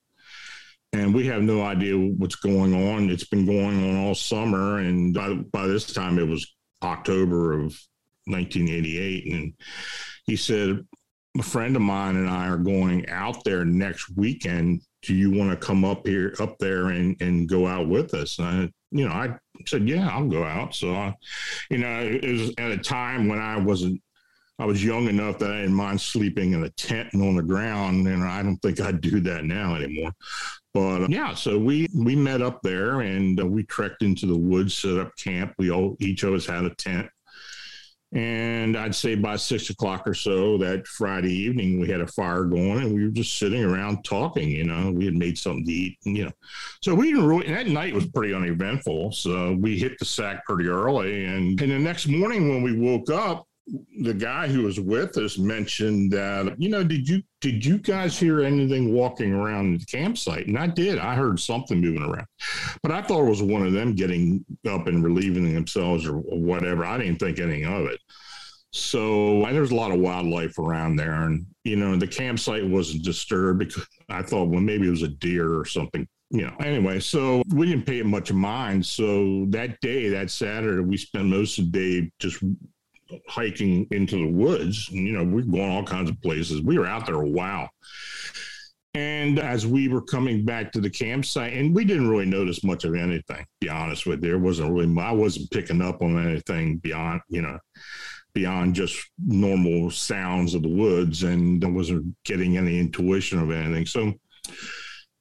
[0.92, 3.10] And we have no idea what's going on.
[3.10, 4.78] It's been going on all summer.
[4.78, 7.76] And by, by this time it was october of
[8.26, 9.52] 1988 and
[10.26, 10.86] he said
[11.36, 14.80] a friend of mine and i are going out there next weekend.
[15.02, 18.38] Do you want to come up here up there and and go out with us?
[18.38, 19.34] And i you know i
[19.66, 20.74] said yeah i'll go out.
[20.74, 21.14] So I,
[21.70, 24.00] you know it was at a time when i wasn't
[24.58, 27.42] i was young enough that i didn't mind sleeping in a tent and on the
[27.42, 30.12] ground and i don't think i'd do that now anymore.
[30.74, 31.34] But uh, yeah.
[31.34, 35.16] so we we met up there and uh, we trekked into the woods set up
[35.16, 35.54] camp.
[35.58, 37.08] We all each of us had a tent
[38.12, 42.44] And I'd say by six o'clock or so that Friday evening, we had a fire
[42.44, 44.48] going and we were just sitting around talking.
[44.50, 46.32] You know, we had made something to eat, and, you know,
[46.82, 49.12] so we didn't really, that night was pretty uneventful.
[49.12, 51.24] So we hit the sack pretty early.
[51.24, 53.47] And, and the next morning when we woke up,
[54.00, 58.18] the guy who was with us mentioned that you know did you did you guys
[58.18, 60.46] hear anything walking around the campsite?
[60.46, 60.98] And i did.
[60.98, 62.26] I heard something moving around.
[62.82, 66.84] But i thought it was one of them getting up and relieving themselves or whatever.
[66.84, 68.00] I didn't think anything of it.
[68.72, 73.58] So there's a lot of wildlife around there and you know the campsite wasn't disturbed
[73.58, 76.54] because i thought well maybe it was a deer or something you know.
[76.60, 78.84] Anyway so we didn't pay it much mind.
[78.84, 82.42] So that day that saturday we spent most of the day just
[83.28, 84.88] hiking into the woods.
[84.90, 86.62] You know, we're going all kinds of places.
[86.62, 87.68] We were out there a while.
[88.94, 92.84] And as we were coming back to the campsite, and we didn't really notice much
[92.84, 94.30] of anything, to be honest with you.
[94.30, 97.58] There wasn't really, I wasn't picking up on anything beyond, you know,
[98.34, 101.22] beyond just normal sounds of the woods.
[101.22, 103.86] And I wasn't getting any intuition of anything.
[103.86, 104.14] So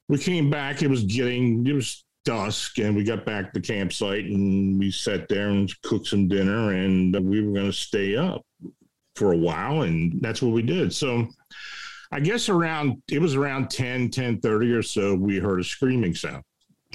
[0.07, 0.81] we came back.
[0.81, 4.91] It was getting, it was dusk and we got back to the campsite and we
[4.91, 8.45] sat there and cooked some dinner and we were going to stay up
[9.15, 10.93] for a while and that's what we did.
[10.93, 11.27] So
[12.11, 16.15] i guess around it was around 10 10 30 or so we heard a screaming
[16.15, 16.41] sound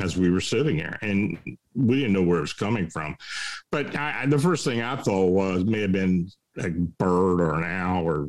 [0.01, 1.38] as we were sitting there and
[1.75, 3.14] we didn't know where it was coming from.
[3.71, 7.64] But I, the first thing i thought was may have been a bird or an
[7.64, 8.29] owl or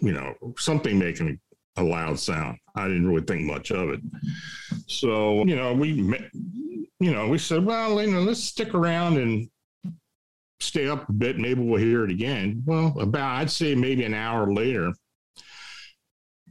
[0.00, 1.40] you know something making
[1.76, 2.58] a loud sound.
[2.74, 4.00] I didn't really think much of it.
[4.86, 5.92] So, you know, we,
[7.00, 9.48] you know, we said, well, you know, let's stick around and
[10.60, 11.38] stay up a bit.
[11.38, 12.62] Maybe we'll hear it again.
[12.64, 14.92] Well, about, I'd say maybe an hour later,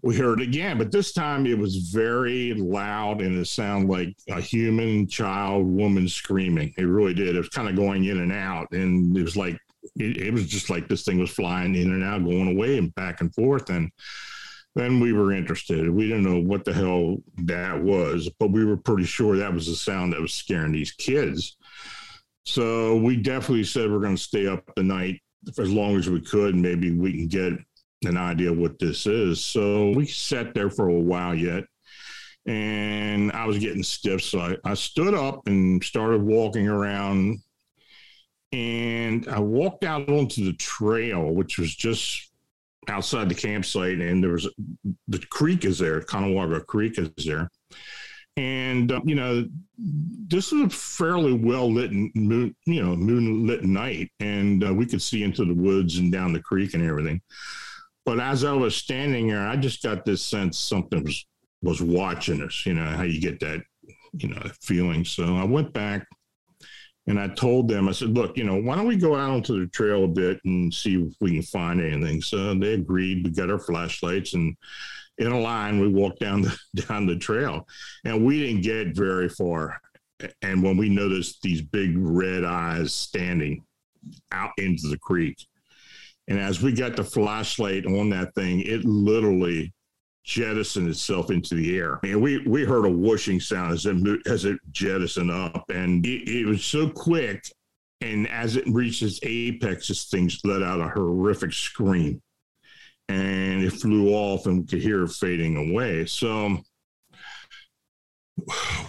[0.02, 4.14] we heard it again, but this time it was very loud and it sounded like
[4.30, 6.74] a human, child, woman screaming.
[6.78, 7.36] It really did.
[7.36, 8.70] It was kind of going in and out.
[8.72, 9.58] And it was like,
[9.96, 12.94] it, it was just like this thing was flying in and out, going away and
[12.96, 13.70] back and forth.
[13.70, 13.90] And,
[14.76, 15.90] then we were interested.
[15.90, 19.68] We didn't know what the hell that was, but we were pretty sure that was
[19.68, 21.58] the sound that was scaring these kids.
[22.46, 25.22] So we definitely said we're going to stay up the night
[25.60, 26.56] as long as we could.
[26.56, 27.54] Maybe we can get
[28.04, 29.44] an idea what this is.
[29.44, 31.66] So we sat there for a while yet.
[32.46, 34.22] And I was getting stiff.
[34.22, 37.40] So I, I stood up and started walking around.
[38.52, 42.33] And I walked out onto the trail, which was just
[42.88, 44.48] outside the campsite, and there was
[45.08, 47.50] the creek is there, Conewago Creek is there,
[48.38, 54.12] and uh, you know this was a fairly well lit, moon, you know, moonlit night,
[54.20, 57.22] and uh, we could see into the woods and down the creek and everything.
[58.06, 61.26] But as I was standing there, I just got this sense something was
[61.62, 62.66] was watching us.
[62.66, 63.62] You know how you get that,
[64.14, 65.06] you know, feeling.
[65.06, 66.08] So I went back
[67.08, 69.60] and I told them, I said, look, you know, why don't we go out onto
[69.60, 72.22] the trail a bit and see if we can find anything?
[72.22, 73.26] So they agreed.
[73.26, 74.56] We got our flashlights and
[75.18, 77.68] in a line, we walked down the, down the trail
[78.06, 79.80] and we didn't get very far.
[80.42, 83.64] And when we noticed these big red eyes standing
[84.32, 85.38] out into the creek,
[86.30, 89.74] and as we got the flashlight on that thing, it literally
[90.24, 92.00] jettisoned itself into the air.
[92.04, 96.30] And we, we heard a whooshing sound as it, as it jettisoned up, and it,
[96.30, 97.44] it was so quick.
[98.02, 102.22] And as it reached its apex, this thing let out a horrific scream,
[103.08, 106.06] and it flew off, and we could hear it fading away.
[106.06, 106.58] So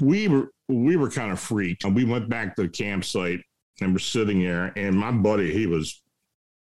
[0.00, 1.84] we were we were kind of freaked.
[1.84, 3.40] And we went back to the campsite
[3.80, 6.02] and we're sitting there, and my buddy he was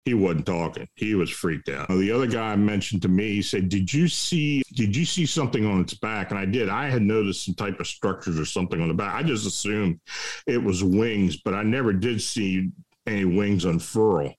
[0.05, 0.87] he wasn't talking.
[0.93, 1.89] He was freaked out.
[1.89, 5.65] The other guy mentioned to me, he said, Did you see did you see something
[5.65, 6.29] on its back?
[6.29, 6.69] And I did.
[6.69, 9.15] I had noticed some type of structures or something on the back.
[9.15, 9.99] I just assumed
[10.45, 12.69] it was wings, but I never did see
[13.07, 14.35] any wings unfurl.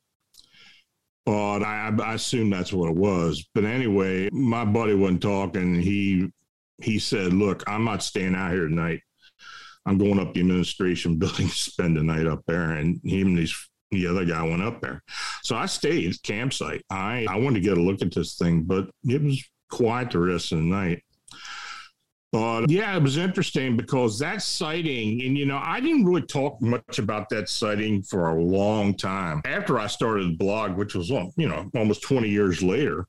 [1.25, 3.45] But I, I assumed that's what it was.
[3.53, 5.75] But anyway, my buddy wasn't talking.
[5.81, 6.31] He
[6.81, 9.01] he said, Look, I'm not staying out here tonight.
[9.85, 12.71] I'm going up the administration building to spend the night up there.
[12.71, 15.03] And him and these the other guy went up there.
[15.43, 16.83] So I stayed at campsite.
[16.91, 20.19] I, I wanted to get a look at this thing, but it was quiet the
[20.19, 21.03] rest of the night.
[22.33, 26.61] But yeah, it was interesting because that sighting, and you know, I didn't really talk
[26.61, 31.11] much about that sighting for a long time after I started the blog, which was,
[31.11, 33.07] uh, you know, almost 20 years later.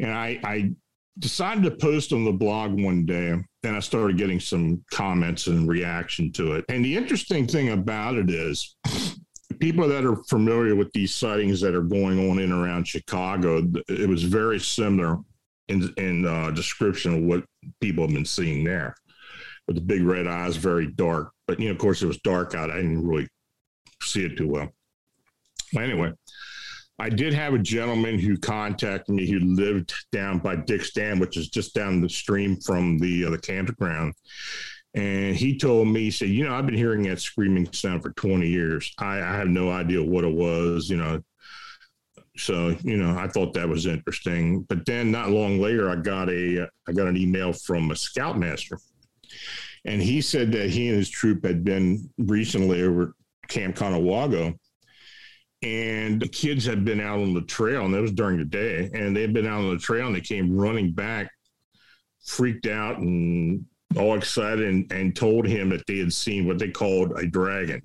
[0.00, 0.72] And I, I
[1.18, 3.30] decided to post on the blog one day
[3.62, 6.64] and I started getting some comments and reaction to it.
[6.68, 8.76] And the interesting thing about it is
[9.54, 14.08] people that are familiar with these sightings that are going on in around Chicago, it
[14.08, 15.18] was very similar
[15.68, 17.44] in in uh, description of what
[17.80, 18.94] people have been seeing there,
[19.66, 21.32] with the big red eyes, very dark.
[21.46, 22.70] But you know, of course, it was dark out.
[22.70, 23.28] I didn't really
[24.02, 24.72] see it too well.
[25.76, 26.12] Anyway,
[26.98, 31.36] I did have a gentleman who contacted me who lived down by Dick's Dam, which
[31.36, 34.14] is just down the stream from the uh, the campground.
[34.96, 38.12] And he told me, he said, you know, I've been hearing that screaming sound for
[38.12, 38.92] 20 years.
[38.98, 41.22] I, I have no idea what it was, you know.
[42.38, 44.62] So, you know, I thought that was interesting.
[44.62, 48.78] But then not long later, I got a I got an email from a scoutmaster.
[49.84, 53.14] And he said that he and his troop had been recently over
[53.48, 54.58] Camp Conewago
[55.62, 58.90] and the kids had been out on the trail and it was during the day
[58.92, 61.30] and they'd been out on the trail and they came running back
[62.24, 63.64] freaked out and
[63.96, 67.82] all excited and, and told him that they had seen what they called a dragon.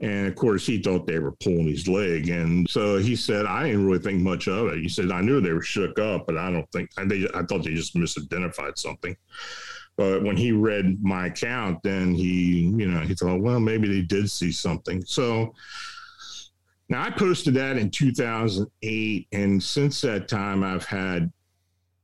[0.00, 2.28] And of course he thought they were pulling his leg.
[2.28, 4.80] And so he said i didn't really think much of it.
[4.80, 7.42] He said i knew they were shook up but i don't think I, they, I
[7.42, 9.16] thought they just misidentified something.
[9.96, 14.06] But when he read my account then he you know he thought well maybe they
[14.06, 15.04] did see something.
[15.04, 15.54] So
[16.88, 21.32] now, I posted that in 2008, and since that time, I've had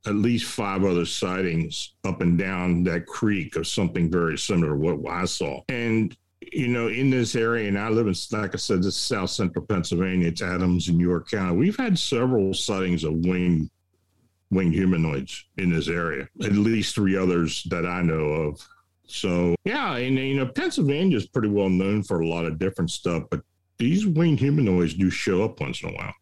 [0.05, 4.75] at least five other sightings up and down that creek of something very similar to
[4.75, 5.61] what I saw.
[5.69, 6.15] And,
[6.51, 9.29] you know, in this area, and I live in, like I said, this is South
[9.29, 11.55] Central Pennsylvania, it's Adams and York County.
[11.55, 13.69] We've had several sightings of winged
[14.49, 18.67] winged humanoids in this area, at least three others that I know of.
[19.07, 22.91] So, yeah, and, you know, Pennsylvania is pretty well known for a lot of different
[22.91, 23.41] stuff, but
[23.77, 26.13] these winged humanoids do show up once in a while.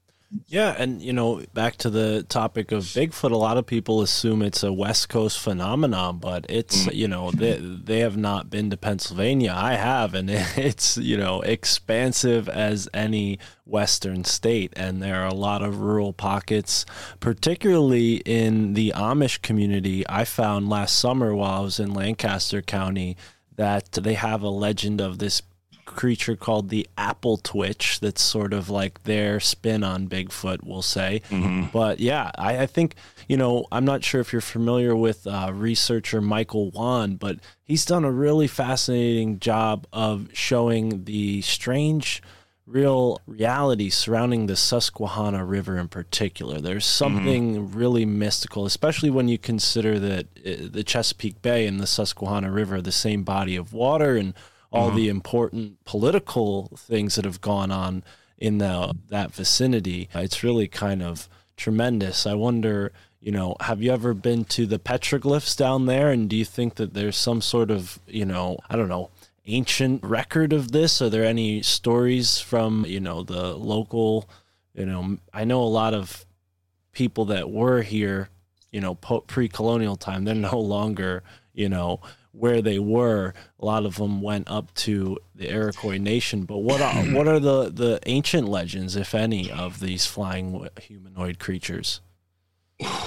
[0.47, 4.43] Yeah, and you know, back to the topic of Bigfoot, a lot of people assume
[4.43, 6.93] it's a West Coast phenomenon, but it's mm.
[6.93, 9.53] you know they they have not been to Pennsylvania.
[9.55, 15.33] I have, and it's you know expansive as any Western state, and there are a
[15.33, 16.85] lot of rural pockets,
[17.19, 20.07] particularly in the Amish community.
[20.07, 23.17] I found last summer while I was in Lancaster County
[23.55, 25.41] that they have a legend of this
[25.95, 31.21] creature called the Albatwitch that's sort of like their spin on Bigfoot, we'll say.
[31.29, 31.67] Mm-hmm.
[31.73, 32.95] But yeah, I, I, think,
[33.27, 37.85] you know, I'm not sure if you're familiar with uh, researcher Michael Wan, but he's
[37.85, 42.21] done a really fascinating job of showing the strange
[42.69, 46.61] real reality surrounding the Susquehanna River in particular.
[46.61, 47.15] There's mm-hmm.
[47.15, 47.77] something mm-hmm.
[47.77, 52.75] really mystical, especially when you consider that uh, the Chesapeake Bay and the Susquehanna River
[52.75, 54.33] are the same body of water and
[54.71, 54.97] all mm-hmm.
[54.97, 58.03] the important political things that have gone on
[58.37, 60.09] in the, that vicinity.
[60.13, 62.25] It's really kind of tremendous.
[62.25, 66.09] I wonder, you know, have you ever been to the petroglyphs down there?
[66.11, 69.09] And do you think that there's some sort of, you know, I don't know,
[69.45, 71.01] ancient record of this?
[71.01, 74.29] Are there any stories from, you know, the local,
[74.73, 76.25] you know, I know a lot of
[76.91, 78.29] people that were here,
[78.71, 81.99] you know, pre colonial time, they're no longer, you know,
[82.39, 83.33] where they were.
[83.59, 86.43] A lot of them went up to the Iroquois nation.
[86.43, 91.39] But what are what are the the ancient legends, if any, of these flying humanoid
[91.39, 92.01] creatures?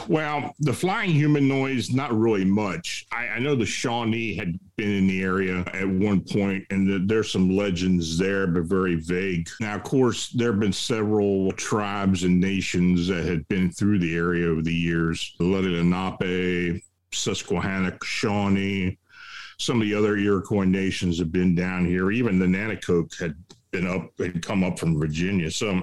[0.07, 3.07] Well, the flying humanoids, not really much.
[3.11, 6.99] I, I, know the Shawnee had been in the area at one point, and the,
[6.99, 9.49] there's some legends there, but very vague.
[9.61, 14.15] Now, of course, there have been several tribes and nations that had been through the
[14.15, 15.35] area over the years.
[15.39, 18.99] The Lenape, Susquehanna, Shawnee,
[19.63, 22.11] some of the other Iroquois nations have been down here.
[22.11, 23.35] Even the Nanticoke had
[23.71, 25.51] been up, had come up from Virginia.
[25.51, 25.81] So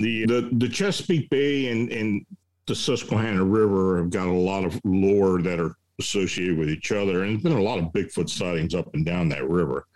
[0.00, 2.26] the the, the Chesapeake Bay and, and
[2.66, 7.22] the Susquehanna River have got a lot of lore that are associated with each other.
[7.22, 9.86] And there's been a lot of Bigfoot sightings up and down that river.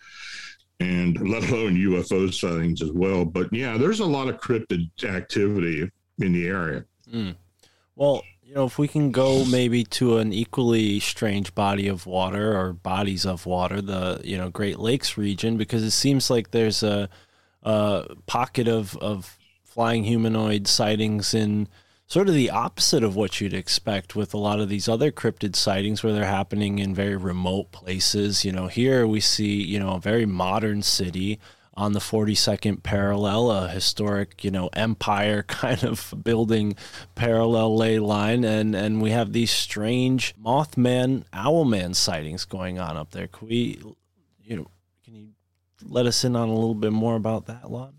[0.78, 3.24] And let alone UFO sightings as well.
[3.24, 5.90] But yeah, there's a lot of cryptid activity
[6.20, 6.84] in the area.
[7.12, 7.34] Mm.
[7.96, 12.58] Well, you know, if we can go maybe to an equally strange body of water
[12.58, 16.82] or bodies of water, the you know Great Lakes region, because it seems like there's
[16.82, 17.08] a,
[17.62, 21.68] a pocket of of flying humanoid sightings in
[22.08, 25.54] sort of the opposite of what you'd expect with a lot of these other cryptid
[25.54, 28.44] sightings where they're happening in very remote places.
[28.44, 31.38] You know, here we see you know a very modern city
[31.74, 36.76] on the 42nd parallel, a historic, you know, empire kind of building
[37.14, 38.44] parallel ley line.
[38.44, 43.28] And, and we have these strange Mothman, Owlman sightings going on up there.
[43.28, 43.82] Can we,
[44.42, 44.70] you know,
[45.04, 45.28] can you
[45.84, 47.94] let us in on a little bit more about that, Lon?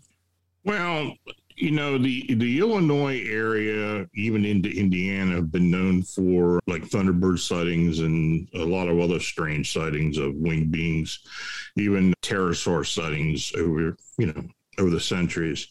[0.64, 1.16] Well,
[1.56, 7.38] you know the the Illinois area, even into Indiana, have been known for like thunderbird
[7.38, 11.20] sightings and a lot of other strange sightings of winged beings,
[11.76, 14.42] even pterosaur sightings over you know
[14.78, 15.68] over the centuries.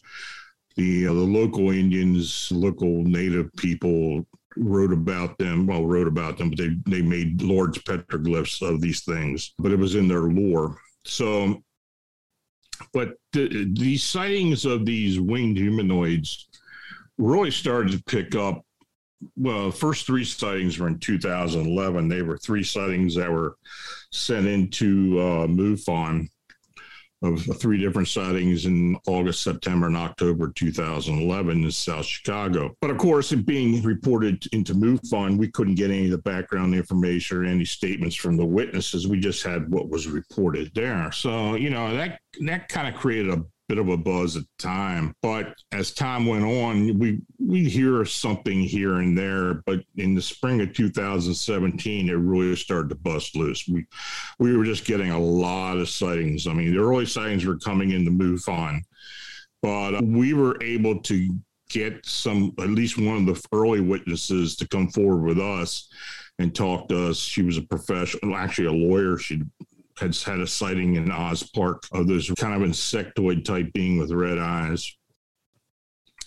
[0.76, 4.26] The uh, the local Indians, local Native people
[4.56, 5.66] wrote about them.
[5.66, 9.54] Well, wrote about them, but they they made Lourdes petroglyphs of these things.
[9.58, 10.78] But it was in their lore.
[11.04, 11.62] So
[12.92, 16.48] but the, these sightings of these winged humanoids
[17.18, 18.64] really started to pick up.
[19.36, 22.08] Well, the first three sightings were in 2011.
[22.08, 23.56] They were three sightings that were
[24.10, 26.28] sent into uh, MUFON
[27.22, 32.76] of three different sightings in August, September, and October 2011 in South Chicago.
[32.80, 36.74] But of course, it being reported into MUFON, we couldn't get any of the background
[36.74, 39.06] information or any statements from the witnesses.
[39.06, 41.12] We just had what was reported there.
[41.12, 44.62] So, you know, that that kind of created a bit of a buzz at the
[44.62, 45.14] time.
[45.22, 49.62] But as time went on, we we hear something here and there.
[49.64, 53.66] But in the spring of 2017, it really started to bust loose.
[53.66, 53.86] We
[54.38, 56.46] we were just getting a lot of sightings.
[56.46, 58.82] I mean, the early sightings were coming in to MUFON,
[59.62, 61.34] but uh, we were able to
[61.70, 65.88] get some at least one of the early witnesses to come forward with us
[66.38, 67.16] and talk to us.
[67.16, 69.16] She was a professional, actually a lawyer.
[69.16, 69.40] She
[70.02, 74.12] had had a sighting in Oz Park of this kind of insectoid type being with
[74.12, 74.96] red eyes.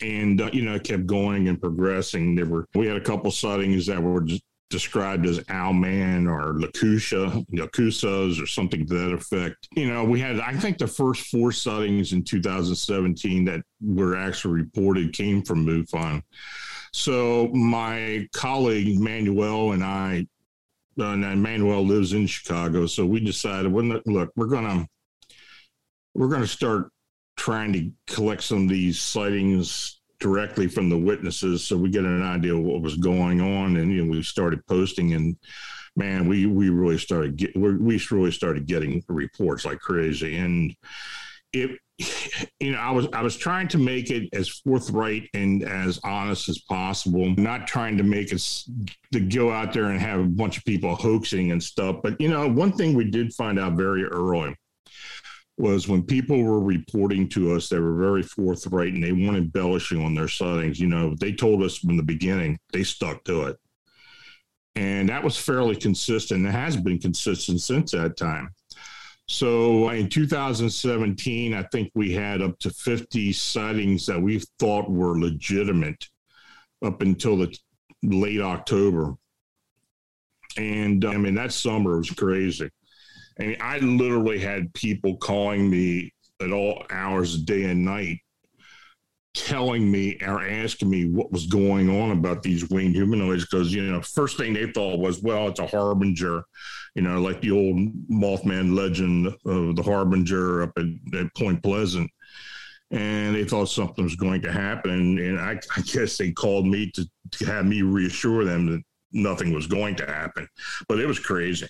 [0.01, 2.35] And uh, you know, it kept going and progressing.
[2.35, 4.25] There were we had a couple sightings that were
[4.69, 9.67] described as Owlman or Lakusha, Yakusas or something to that effect.
[9.75, 14.55] You know, we had, I think the first four sightings in 2017 that were actually
[14.55, 16.21] reported came from MUFON.
[16.93, 20.25] So my colleague Manuel and I
[20.99, 24.87] uh, Manuel lives in Chicago, so we decided, well, look, we're gonna
[26.13, 26.89] we're gonna start
[27.37, 32.23] trying to collect some of these sightings directly from the witnesses, so we get an
[32.23, 35.35] idea of what was going on, and you know, we started posting, and
[35.95, 40.75] man, we we really started get we really started getting reports like crazy, and
[41.53, 41.77] it
[42.59, 46.49] you know, I was I was trying to make it as forthright and as honest
[46.49, 48.41] as possible, not trying to make it
[49.13, 51.97] to go out there and have a bunch of people hoaxing and stuff.
[52.03, 54.55] But you know, one thing we did find out very early
[55.57, 60.03] was when people were reporting to us, they were very forthright and they weren't embellishing
[60.03, 60.79] on their sightings.
[60.79, 63.57] You know, they told us from the beginning, they stuck to it.
[64.75, 66.45] And that was fairly consistent.
[66.45, 68.49] It has been consistent since that time.
[69.27, 75.19] So in 2017, I think we had up to 50 sightings that we thought were
[75.19, 76.07] legitimate
[76.83, 77.57] up until the
[78.03, 79.15] late October.
[80.57, 82.69] And um, I mean, that summer was crazy.
[83.39, 88.19] I mean, I literally had people calling me at all hours day and night
[89.35, 93.83] telling me or asking me what was going on about these winged humanoids because you
[93.83, 96.41] know first thing they thought was well it's a harbinger
[96.95, 97.75] you know like the old
[98.09, 102.09] mothman legend of the harbinger up at, at point pleasant.
[102.91, 106.91] And they thought something was going to happen and I, I guess they called me
[106.91, 110.47] to, to have me reassure them that nothing was going to happen.
[110.87, 111.67] But it was crazy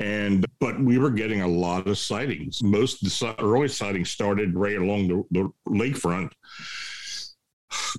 [0.00, 2.62] and but we were getting a lot of sightings.
[2.62, 6.32] Most the early sightings started right along the, the lakefront,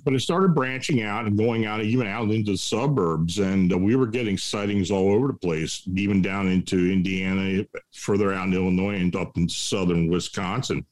[0.04, 3.78] but it started branching out and going out even out into the suburbs, and uh,
[3.78, 8.54] we were getting sightings all over the place, even down into Indiana, further out in
[8.54, 10.84] Illinois, and up in southern Wisconsin.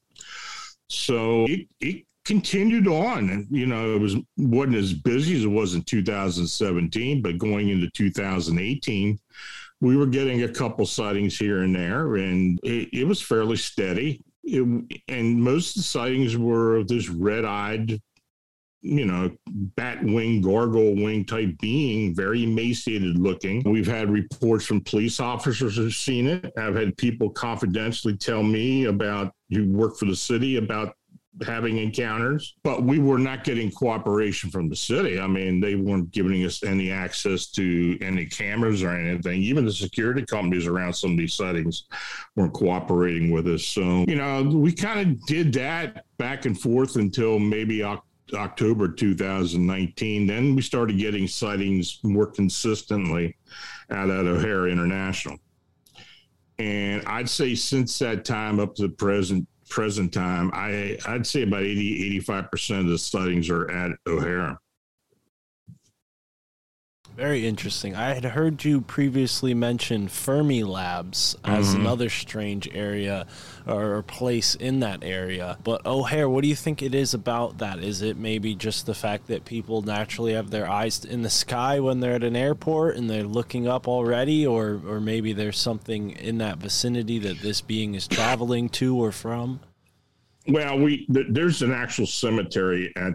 [0.88, 5.48] So it, it continued on and you know it was wasn't as busy as it
[5.48, 9.18] was in 2017 but going into 2018
[9.80, 14.22] we were getting a couple sightings here and there, and it, it was fairly steady.
[14.44, 18.00] It, and most of the sightings were of this red-eyed,
[18.82, 23.62] you know, bat wing, gargoyle wing type being, very emaciated looking.
[23.64, 26.52] We've had reports from police officers who've seen it.
[26.58, 30.94] I've had people confidentially tell me about who work for the city about
[31.46, 35.20] having encounters, but we were not getting cooperation from the city.
[35.20, 39.40] I mean, they weren't giving us any access to any cameras or anything.
[39.40, 41.84] Even the security companies around some of these settings
[42.34, 43.64] weren't cooperating with us.
[43.64, 47.84] So, you know, we kind of did that back and forth until maybe
[48.34, 50.26] October 2019.
[50.26, 53.36] Then we started getting sightings more consistently
[53.90, 55.38] out at O'Hare International.
[56.58, 61.42] And I'd say since that time up to the present, present time, I I'd say
[61.42, 64.60] about 80 85 percent of the sightings are at O'Hare.
[67.20, 67.94] Very interesting.
[67.94, 71.82] I had heard you previously mention Fermi Labs as mm-hmm.
[71.82, 73.26] another strange area
[73.66, 75.58] or place in that area.
[75.62, 77.84] But O'Hare, what do you think it is about that?
[77.84, 81.78] Is it maybe just the fact that people naturally have their eyes in the sky
[81.78, 86.12] when they're at an airport and they're looking up already, or or maybe there's something
[86.12, 89.60] in that vicinity that this being is traveling to or from?
[90.48, 93.12] Well, we there's an actual cemetery at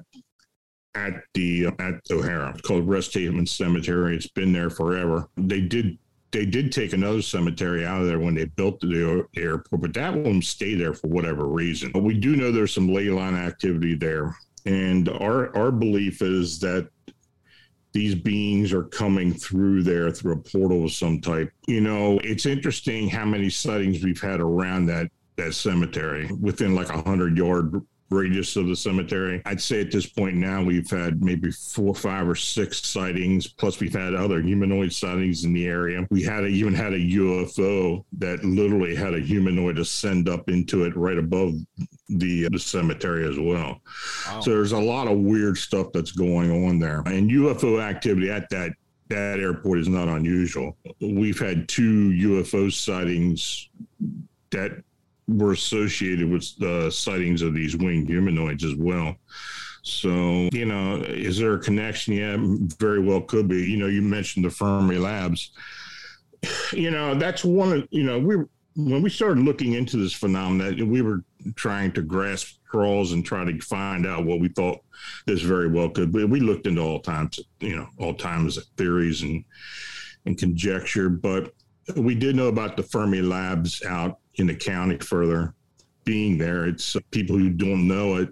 [0.96, 2.50] at the at O'Hare.
[2.50, 4.16] It's called Rest Haven Cemetery.
[4.16, 5.28] It's been there forever.
[5.38, 5.98] They did
[6.32, 10.14] they did take another cemetery out of there when they built the airport, but that
[10.14, 11.92] one stayed there for whatever reason.
[11.92, 14.36] But we do know there's some ley line activity there,
[14.66, 16.90] and our our belief is that
[17.94, 21.50] these beings are coming through there through a portal of some type.
[21.68, 26.90] You know, it's interesting how many sightings we've had around that that cemetery within like
[26.90, 29.42] a hundred yard radius of the cemetery.
[29.46, 33.48] I'd say at this point now we've had maybe four, five, or six sightings.
[33.48, 36.06] Plus, we've had other humanoid sightings in the area.
[36.12, 40.84] We had a, even had a UFO that literally had a humanoid ascend up into
[40.84, 41.56] it right above
[42.10, 43.82] the the cemetery as well.
[44.28, 44.40] Wow.
[44.42, 48.50] So there's a lot of weird stuff that's going on there, and UFO activity at
[48.50, 48.72] that
[49.10, 50.78] that airport is not unusual.
[51.00, 53.70] We've had two UFO sightings
[54.50, 54.84] that
[55.28, 59.16] were associated with the sightings of these winged humanoids as well.
[59.82, 62.14] So, you know, is there a connection?
[62.14, 62.38] Yeah,
[62.80, 63.64] very well could be.
[63.64, 65.52] You know, you mentioned the Fermi Labs.
[66.74, 68.36] You know, that's one of, you know, we
[68.76, 71.24] when we started looking into this phenomenon, we were
[71.56, 74.80] trying to grasp straws and try to find out what we thought
[75.26, 76.24] this very well could be.
[76.24, 79.44] We looked into all times, you know, all times theories and
[80.26, 81.54] and conjecture, but
[81.96, 85.54] we did know about the Fermi Labs out in the county further
[86.04, 86.66] being there.
[86.66, 88.30] It's uh, people who don't know it.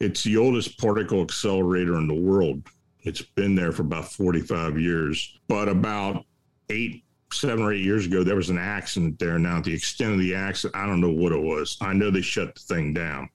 [0.00, 2.62] It's the oldest particle accelerator in the world.
[3.02, 5.38] It's been there for about 45 years.
[5.48, 6.24] But about
[6.70, 9.38] eight, seven or eight years ago, there was an accident there.
[9.38, 11.76] Now, the extent of the accident, I don't know what it was.
[11.80, 13.28] I know they shut the thing down.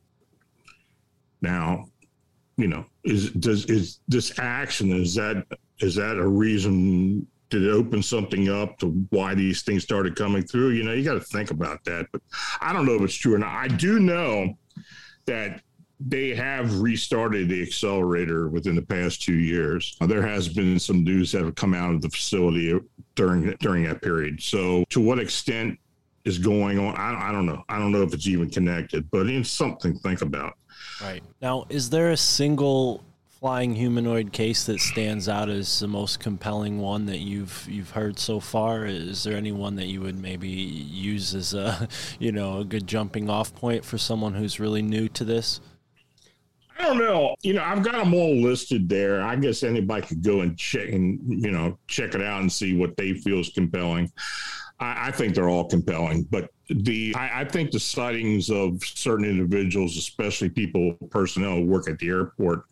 [1.41, 1.85] Now,
[2.57, 5.45] you know, is does is this action is that
[5.79, 10.43] is that a reason did it open something up to why these things started coming
[10.43, 10.69] through?
[10.69, 12.07] You know, you got to think about that.
[12.11, 12.21] But
[12.61, 13.53] I don't know if it's true or not.
[13.53, 14.57] I do know
[15.25, 15.61] that
[15.99, 19.97] they have restarted the accelerator within the past two years.
[19.99, 22.79] There has been some news that have come out of the facility
[23.15, 24.41] during during that period.
[24.41, 25.77] So, to what extent
[26.23, 26.95] is going on?
[26.95, 27.63] I, I don't know.
[27.67, 30.53] I don't know if it's even connected, but it's something to think about.
[31.01, 31.23] Right.
[31.41, 33.03] Now, is there a single
[33.39, 38.19] flying humanoid case that stands out as the most compelling one that you've you've heard
[38.19, 38.85] so far?
[38.85, 41.87] Is there any one that you would maybe use as a,
[42.19, 45.61] you know, a good jumping off point for someone who's really new to this?
[46.77, 47.35] I don't know.
[47.41, 49.21] You know, I've got them all listed there.
[49.21, 52.75] I guess anybody could go and check and you know check it out and see
[52.75, 54.11] what they feel is compelling.
[54.79, 59.25] I, I think they're all compelling, but the I, I, think the sightings of certain
[59.25, 62.65] individuals, especially people, personnel who work at the airport,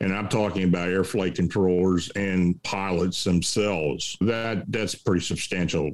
[0.00, 5.92] and I'm talking about air flight controllers and pilots themselves, that that's pretty substantial.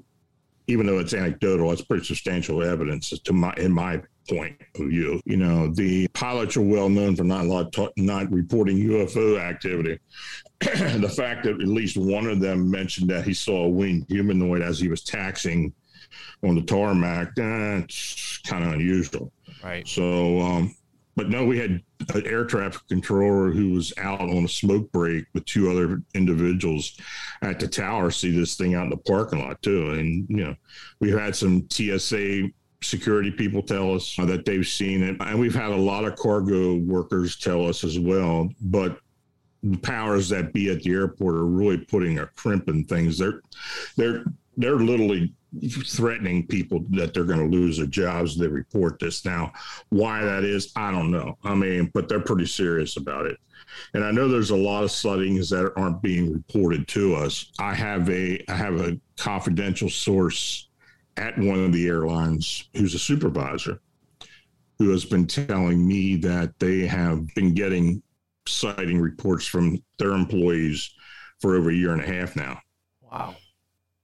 [0.66, 5.20] Even though it's anecdotal, it's pretty substantial evidence to my in my point of view.
[5.24, 9.98] You know, the pilots are well known for not a lot not reporting UFO activity.
[10.60, 14.62] the fact that at least one of them mentioned that he saw a winged humanoid
[14.62, 15.72] as he was taxing
[16.42, 19.32] on the tarmac, that's kind of unusual.
[19.62, 19.86] Right.
[19.86, 20.74] So, um,
[21.16, 21.82] but no, we had
[22.14, 26.98] an air traffic controller who was out on a smoke break with two other individuals
[27.42, 29.90] at the tower see this thing out in the parking lot too.
[29.90, 30.54] And, you know,
[31.00, 32.48] we've had some TSA
[32.84, 35.16] security people tell us uh, that they've seen it.
[35.20, 38.48] And we've had a lot of cargo workers tell us as well.
[38.60, 38.98] But
[39.62, 43.18] the powers that be at the airport are really putting a crimp in things.
[43.18, 43.40] They're
[43.96, 44.24] they're
[44.56, 45.32] they're literally
[45.86, 48.36] threatening people that they're going to lose their jobs.
[48.36, 49.52] They report this now.
[49.88, 51.38] Why that is, I don't know.
[51.44, 53.38] I mean, but they're pretty serious about it.
[53.94, 57.50] And I know there's a lot of sightings that aren't being reported to us.
[57.58, 60.68] I have a I have a confidential source
[61.16, 63.80] at one of the airlines who's a supervisor
[64.78, 68.02] who has been telling me that they have been getting
[68.46, 70.92] sighting reports from their employees
[71.40, 72.58] for over a year and a half now.
[73.00, 73.36] Wow.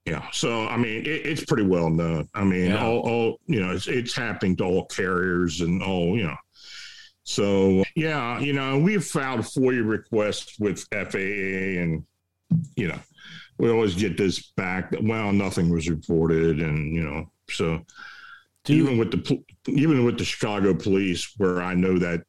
[0.07, 0.25] Yeah.
[0.33, 2.29] So, I mean, it, it's pretty well known.
[2.35, 2.85] I mean, Yeah.
[2.85, 6.37] all, all, you know, it's, it's happening to all carriers and all, you know.
[7.25, 12.05] So, yeah, you know, we've filed FOIA requests with FAA and,
[12.77, 12.99] you know,
[13.61, 14.95] we always get this back.
[15.03, 16.61] Well, nothing was reported.
[16.61, 17.85] And, you know, so
[18.65, 22.25] Do even with the, even with the Chicago police, where I know that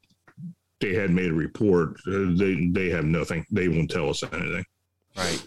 [0.79, 3.45] they had made a report, uh, they, they have nothing.
[3.51, 4.65] They won't tell us anything.
[5.15, 5.45] Right.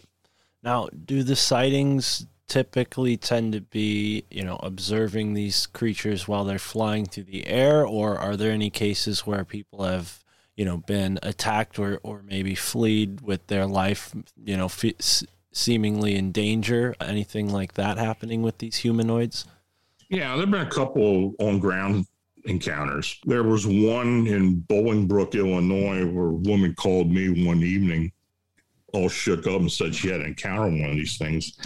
[0.63, 6.59] Now, do the sightings typically tend to be, you know, observing these creatures while they're
[6.59, 10.23] flying through the air, or are there any cases where people have,
[10.57, 14.15] you know, been attacked or, or maybe fleed with their life,
[14.45, 15.25] you know, s-
[15.55, 16.95] seemingly in danger?
[17.01, 19.47] Anything like that happening with these humanoids?
[20.11, 22.07] Yeah, there have been a couple on ground
[22.45, 23.19] encounters.
[23.25, 28.13] There was one in Bolingbrook, Illinois, where a woman called me one evening
[28.95, 31.59] all shook up and said she had encountered one of these things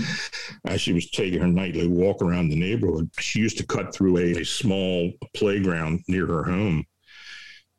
[0.64, 3.10] as she was taking her nightly walk around the neighborhood.
[3.18, 6.86] She used to cut through a, a small playground near her home.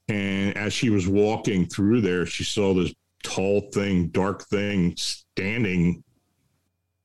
[0.08, 2.94] And as she was walking through there, she saw this
[3.24, 4.96] tall thing, dark thing
[5.40, 6.04] standing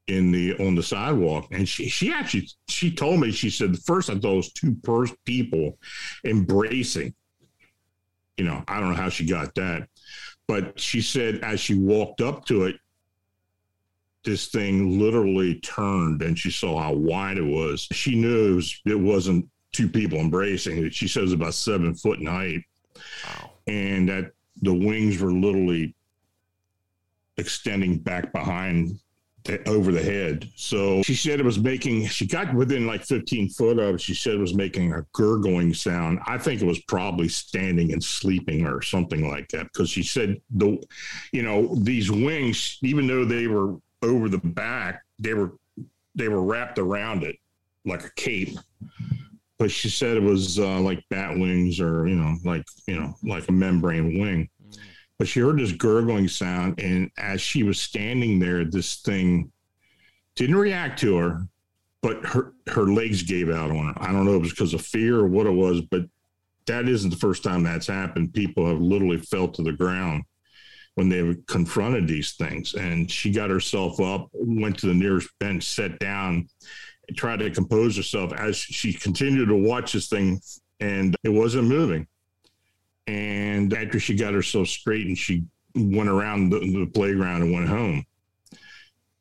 [0.09, 1.47] in the on the sidewalk.
[1.53, 4.77] And she she actually she told me she said first i thought it was two
[4.85, 5.79] first people
[6.25, 7.15] embracing.
[8.37, 9.89] You know i don't know how she got that
[10.49, 12.77] but she said as she walked up to it
[14.25, 17.87] this thing literally turned and she saw how wide it was.
[17.93, 22.27] She knew it, was, it wasn't two people embracing she says about seven foot in
[22.27, 22.63] height.
[23.27, 23.51] Wow.
[23.67, 24.31] and that
[24.63, 25.95] the wings were literally
[27.37, 28.99] extending back behind
[29.45, 30.49] the, over the head.
[30.57, 34.01] So she said it was making, she got within like 15 foot of it.
[34.01, 36.21] She said it was making a gurgling sound.
[36.27, 40.41] I think it was probably standing and sleeping or something like that because she said
[40.51, 40.83] the,
[41.33, 45.53] you know, these wings, even though they were over the back, they were,
[46.15, 47.37] they were wrapped around it
[47.85, 48.57] like a cape.
[49.59, 53.15] But she said it was uh, like bat wings or, you know, like, you know,
[53.23, 54.49] like a membrane wing
[55.19, 59.51] but she heard this gurgling sound and as she was standing there this thing
[60.37, 61.49] didn't react to her
[62.05, 63.95] but her her legs gave out on her.
[63.97, 66.03] I don't know if it was because of fear or what it was but
[66.67, 68.35] that isn't the first time that's happened.
[68.35, 70.25] People have literally fell to the ground
[70.97, 75.65] when they've confronted these things and she got herself up went to the nearest bench
[75.65, 76.47] sat down
[77.17, 80.41] tried to compose herself as she continued to watch this thing
[80.81, 82.07] and it wasn't moving
[83.07, 85.45] and after she got herself straight and she
[85.75, 88.05] went around the, the playground and went home.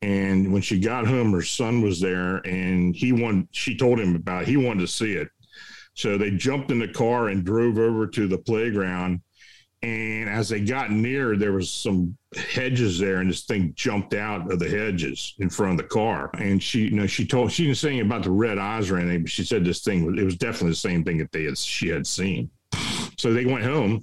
[0.01, 4.15] And when she got home, her son was there and he wanted, she told him
[4.15, 4.47] about it.
[4.49, 5.29] He wanted to see it.
[5.93, 9.21] So they jumped in the car and drove over to the playground.
[9.81, 14.49] And as they got near, there was some hedges there, and this thing jumped out
[14.49, 16.29] of the hedges in front of the car.
[16.35, 18.97] And she, you know, she told she didn't say anything about the red eyes or
[18.97, 21.57] anything, but she said this thing it was definitely the same thing that they had
[21.57, 22.49] she had seen.
[23.23, 24.01] So they went home,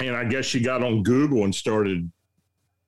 [0.00, 2.10] and I guess she got on Google and started,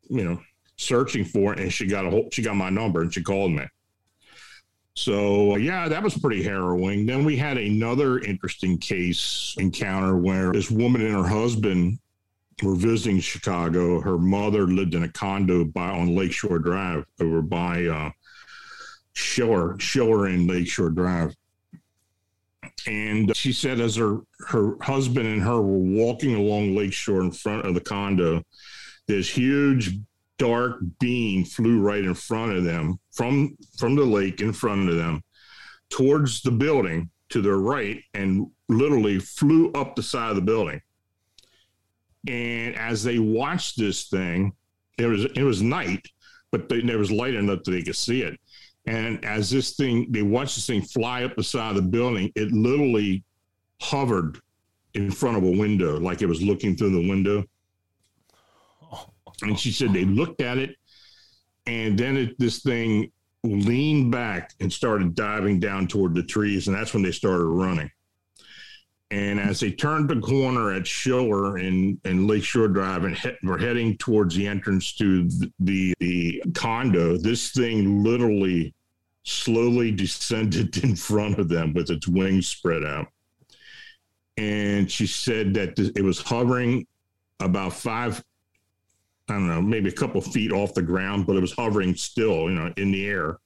[0.09, 0.41] you know,
[0.78, 3.53] searching for it, and she got a whole, she got my number and she called
[3.53, 3.66] me.
[4.95, 7.05] So yeah, that was pretty harrowing.
[7.05, 11.99] Then we had another interesting case encounter where this woman and her husband
[12.62, 14.01] were visiting Chicago.
[14.01, 18.11] Her mother lived in a condo by on Lakeshore Drive over by uh,
[19.12, 21.37] Schiller, Schiller and Lakeshore Drive.
[22.87, 27.66] And she said, as her her husband and her were walking along Lakeshore in front
[27.66, 28.43] of the condo,
[29.09, 29.99] this huge
[30.39, 34.97] dark being flew right in front of them from from the lake in front of
[34.97, 35.22] them
[35.91, 40.81] towards the building to their right and literally flew up the side of the building.
[42.29, 44.53] And as they watched this thing,
[44.99, 46.07] it was it was night,
[46.51, 48.39] but they, there was light enough that they could see it.
[48.87, 52.30] And as this thing, they watched this thing fly up the side of the building,
[52.37, 53.24] it literally
[53.80, 54.41] hovered
[54.95, 57.45] in front of a window, like it was looking through the window.
[59.43, 60.76] And she said they looked at it,
[61.66, 63.12] and then it, this thing
[63.45, 67.91] leaned back and started diving down toward the trees, and that's when they started running.
[69.11, 73.59] And as they turned the corner at Schiller and, and Lakeshore Drive and he, were
[73.59, 78.74] heading towards the entrance to the, the, the condo, this thing literally
[79.27, 83.09] slowly descended in front of them with its wings spread out.
[84.37, 86.87] And she said that it was hovering
[87.41, 88.22] about five,
[89.29, 92.49] I don't know, maybe a couple feet off the ground, but it was hovering still,
[92.49, 93.39] you know, in the air.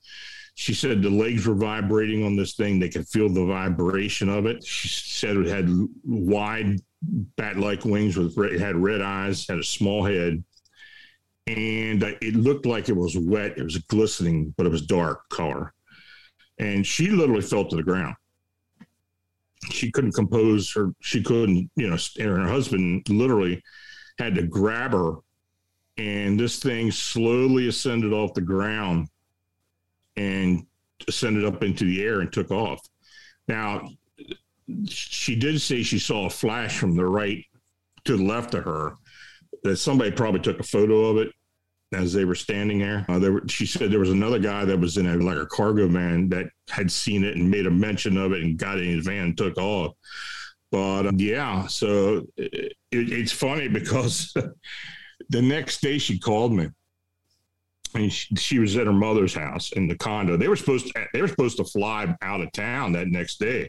[0.55, 2.78] She said the legs were vibrating on this thing.
[2.78, 4.62] They could feel the vibration of it.
[4.62, 5.70] She said it had
[6.05, 6.81] wide
[7.37, 10.45] bat-like wings with red, had red eyes, had a small head,
[11.47, 13.57] and uh, it looked like it was wet.
[13.57, 15.72] It was glistening, but it was dark color.
[16.59, 18.14] And she literally fell to the ground.
[19.70, 20.93] She couldn't compose her.
[21.01, 21.99] She couldn't, you know.
[22.18, 23.62] And her husband literally
[24.18, 25.14] had to grab her,
[25.97, 29.09] and this thing slowly ascended off the ground
[30.16, 30.66] and
[31.09, 32.80] ascended up into the air and took off.
[33.49, 33.88] Now,
[34.86, 37.45] she did say she saw a flash from the right
[38.05, 38.97] to the left of her.
[39.63, 41.33] That somebody probably took a photo of it
[41.93, 43.05] as they were standing there.
[43.09, 45.47] Uh, there were, she said there was another guy that was in a like a
[45.47, 48.97] cargo van that had seen it and made a mention of it and got in
[48.97, 49.95] his van and took off.
[50.71, 54.33] But um, yeah, so it, it's funny because
[55.29, 56.69] the next day she called me
[57.95, 60.37] and she, she, was at her mother's house in the condo.
[60.37, 63.69] They were supposed to, they were supposed to fly out of town that next day,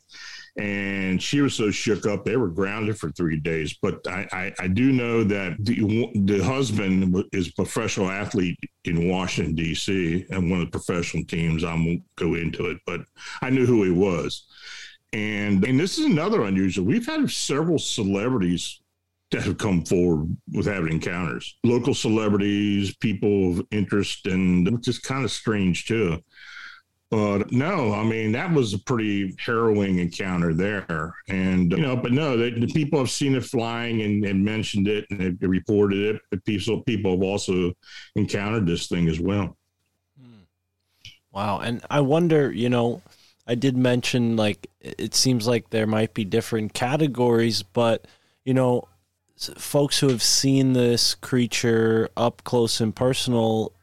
[0.57, 3.77] and she was so shook up they were grounded for three days.
[3.81, 9.09] But I, I, I do know that the the husband is a professional athlete in
[9.09, 10.25] Washington D.C.
[10.29, 11.63] and one of the professional teams.
[11.63, 13.01] I won't go into it, but
[13.41, 14.45] I knew who he was.
[15.13, 16.85] And and this is another unusual.
[16.85, 18.81] We've had several celebrities
[19.31, 21.57] that have come forward with having encounters.
[21.63, 26.21] Local celebrities, people of interest, and is kind of strange too.
[27.11, 32.13] But no, I mean that was a pretty harrowing encounter there, and you know, but
[32.13, 36.15] no, the, the people have seen it flying and, and mentioned it and they reported
[36.15, 36.21] it.
[36.31, 37.73] But people people have also
[38.15, 39.57] encountered this thing as well.
[40.17, 40.43] Hmm.
[41.33, 41.59] Wow.
[41.59, 43.01] And I wonder, you know,
[43.45, 48.07] I did mention like it seems like there might be different categories, but
[48.45, 48.87] you know,
[49.35, 53.73] folks who have seen this creature up close and personal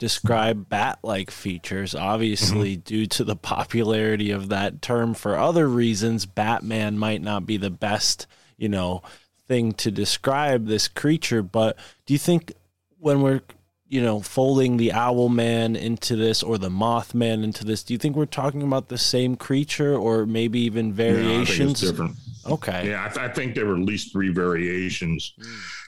[0.00, 2.80] describe bat-like features obviously mm-hmm.
[2.80, 5.14] due to the popularity of that term.
[5.14, 8.26] For other reasons batman might not be the best
[8.56, 9.02] you know
[9.46, 11.76] thing to describe this creature but
[12.06, 12.52] do you think
[12.98, 13.42] when we're
[13.88, 17.98] you know folding the owl man into this or the mothman into this do you
[17.98, 21.80] think we're talking about the same creature or maybe even No, I think it's variations?
[21.80, 22.16] different.
[22.46, 25.34] Okay Yeah, I, th- I think there were at least three variations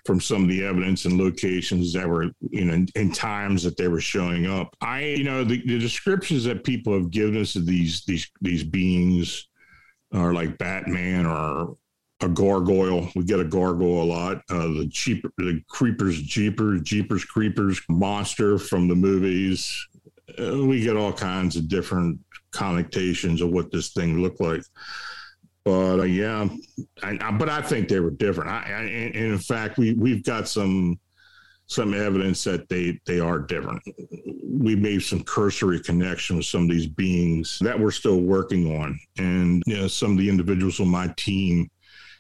[0.05, 3.89] from some of the evidence and locations that were, you know, in, times that they
[3.89, 4.75] were showing up.
[4.81, 8.65] I, you know, the, the descriptions that people have given us of these these these
[8.65, 9.47] beings
[10.13, 11.77] are like Batman or
[12.21, 13.09] a gargoyle.
[13.15, 14.43] We get a gargoyle a lot.
[14.51, 19.89] Uh, the cheap, the creepers, jeepers, jeepers, creepers, monster from the movies.
[20.39, 22.19] Uh, we get all kinds of different
[22.53, 24.63] connotations of what this thing looked like.
[25.65, 26.49] But uh, yeah,
[27.03, 28.51] I, I, but I think they were different.
[28.51, 30.99] I, I, and in fact, we we've got some
[31.67, 33.81] some evidence that they they are different.
[34.45, 38.99] We made some cursory connection with some of these beings that we're still working on,
[39.19, 41.71] and you know, some of the individuals on my team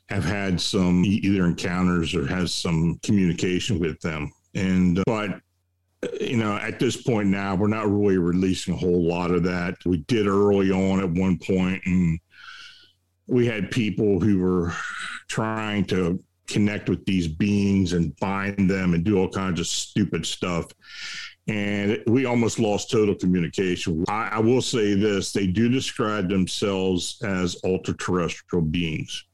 [0.08, 4.30] have had some either encounters or has some communication with them.
[4.54, 5.30] And uh, but
[6.02, 9.42] uh, you know, at this point now, we're not really releasing a whole lot of
[9.44, 9.76] that.
[9.84, 12.18] We did early on at one point, and
[13.26, 14.72] we had people who were
[15.28, 20.26] trying to connect with these beings and bind them and do all kinds of stupid
[20.26, 20.66] stuff.
[21.48, 24.04] And we almost lost total communication.
[24.08, 29.24] I, I will say this they do describe themselves as ultra terrestrial beings.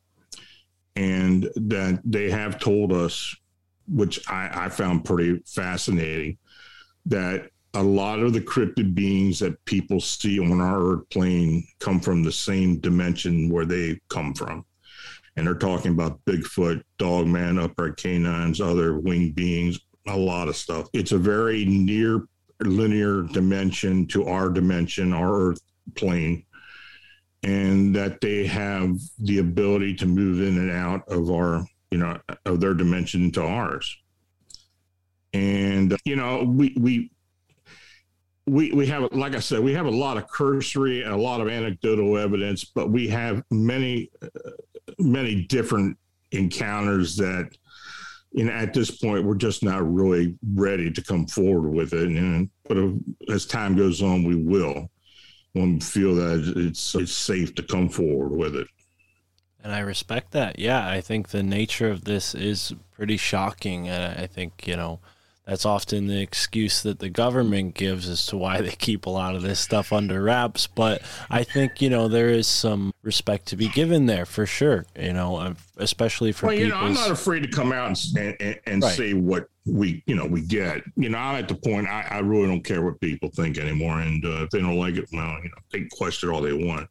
[0.96, 3.34] And that they have told us,
[3.86, 6.38] which I, I found pretty fascinating,
[7.06, 12.00] that a lot of the cryptid beings that people see on our earth plane come
[12.00, 14.64] from the same dimension where they come from.
[15.36, 20.88] And they're talking about Bigfoot, Dogman, upright canines, other winged beings, a lot of stuff.
[20.92, 22.24] It's a very near
[22.60, 25.60] linear dimension to our dimension, our earth
[25.94, 26.44] plane,
[27.44, 32.18] and that they have the ability to move in and out of our, you know,
[32.44, 33.96] of their dimension to ours.
[35.32, 37.12] And, you know, we, we,
[38.48, 41.40] we we have like I said we have a lot of cursory and a lot
[41.40, 44.28] of anecdotal evidence, but we have many uh,
[44.98, 45.96] many different
[46.32, 47.50] encounters that
[48.32, 52.08] you know at this point we're just not really ready to come forward with it.
[52.08, 52.78] And but
[53.32, 54.90] as time goes on, we will
[55.52, 58.68] when we feel that it's it's safe to come forward with it.
[59.62, 60.58] And I respect that.
[60.58, 63.88] Yeah, I think the nature of this is pretty shocking.
[63.88, 65.00] And I think, you know,
[65.48, 69.34] that's often the excuse that the government gives as to why they keep a lot
[69.34, 70.66] of this stuff under wraps.
[70.66, 74.84] But I think, you know, there is some respect to be given there for sure,
[74.94, 78.36] you know, um, especially for Well, you know, I'm not afraid to come out and
[78.38, 78.94] and, and Right.
[78.94, 80.82] say what we you know we get.
[80.96, 84.00] You know, I'm at the point I, I really don't care what people think anymore,
[84.00, 86.52] and uh, if they don't like it, well, you know, they can question all they
[86.52, 86.88] want.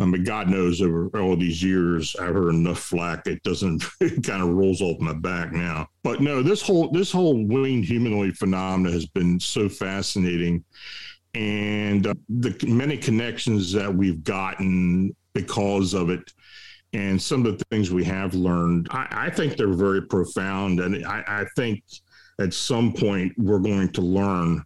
[0.00, 3.26] I mean, God knows over all these years, I've heard enough flack.
[3.26, 5.88] It doesn't it kind of rolls off my back now.
[6.02, 10.64] But no, this whole this whole winged humanoid phenomena has been so fascinating,
[11.34, 16.32] and uh, the many connections that we've gotten because of it
[16.92, 20.80] and some of the things we have learned, I, I think they're very profound.
[20.80, 21.82] And I, I think
[22.38, 24.62] at some point we're going to learn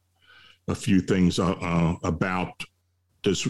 [0.68, 2.64] a few things uh, uh, about
[3.22, 3.47] this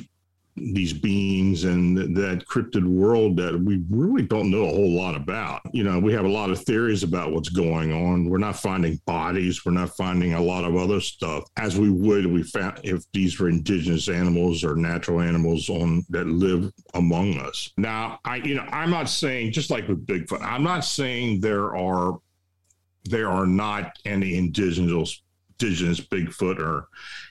[0.56, 5.60] these beings and that cryptid world that we really don't know a whole lot about.
[5.72, 8.28] You know, we have a lot of theories about what's going on.
[8.28, 9.64] We're not finding bodies.
[9.64, 13.38] We're not finding a lot of other stuff as we would we found if these
[13.38, 17.70] were indigenous animals or natural animals on that live among us.
[17.76, 21.76] Now, I you know, I'm not saying just like with Bigfoot, I'm not saying there
[21.76, 22.18] are
[23.04, 25.22] there are not any indigenous
[25.60, 26.88] indigenous Bigfoot or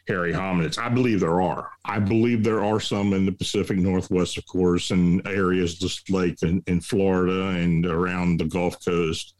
[0.08, 0.78] hairy hominids.
[0.78, 1.72] I believe there are.
[1.84, 6.42] I believe there are some in the Pacific Northwest, of course, and areas just like
[6.44, 9.36] in, in Florida and around the Gulf Coast.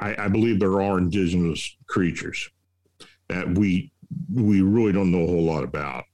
[0.00, 2.48] I, I believe there are indigenous creatures
[3.28, 3.90] that we
[4.32, 6.04] we really don't know a whole lot about.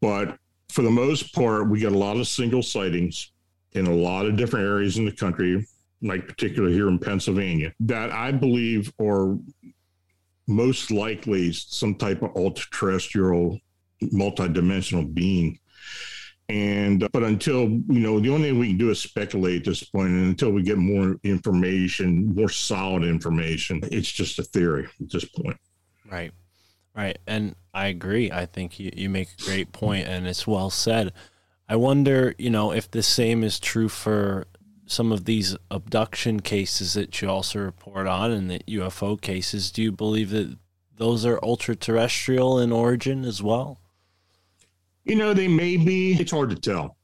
[0.00, 0.36] But
[0.68, 3.32] for the most part, we get a lot of single sightings
[3.72, 5.66] in a lot of different areas in the country,
[6.02, 9.38] like particularly here in Pennsylvania, that I believe are
[10.48, 13.58] most likely some type of ultra-terrestrial,
[14.02, 15.58] multidimensional being.
[16.48, 19.84] And but until you know, the only thing we can do is speculate at this
[19.84, 25.10] point, and until we get more information, more solid information, it's just a theory at
[25.10, 25.58] this point.
[26.10, 26.32] Right.
[26.96, 27.18] Right.
[27.26, 28.32] And I agree.
[28.32, 31.12] I think you, you make a great point and it's well said.
[31.68, 34.46] I wonder, you know, if the same is true for
[34.90, 39.70] some of these abduction cases that you also report on and the UFO cases.
[39.70, 40.56] Do you believe that
[40.96, 43.80] those are ultra terrestrial in origin as well?
[45.04, 46.12] You know, they may be.
[46.12, 46.96] It's hard to tell.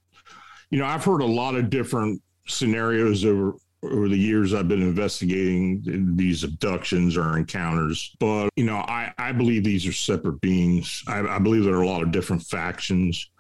[0.70, 3.54] You know, I've heard a lot of different scenarios over
[3.92, 5.82] over the years I've been investigating
[6.16, 8.14] these abductions or encounters.
[8.18, 11.02] But, you know, I, I believe these are separate beings.
[11.06, 13.30] I, I believe there are a lot of different factions.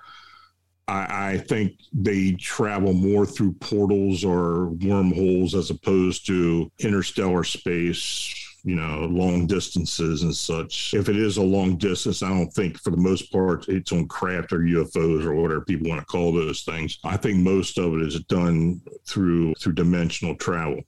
[0.86, 8.44] I, I, think they travel more through portals or wormholes as opposed to interstellar space
[8.64, 10.94] you know, long distances and such.
[10.94, 14.08] If it is a long distance, I don't think for the most part it's on
[14.08, 16.98] craft or UFOs or whatever people want to call those things.
[17.04, 20.80] I think most of it is done through through dimensional travel.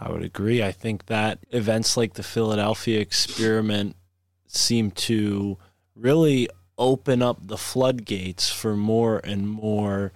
[0.00, 0.62] I would agree.
[0.62, 3.96] I think that events like the Philadelphia experiment
[4.46, 5.58] seem to
[5.94, 6.48] really
[6.78, 10.12] open up the floodgates for more and more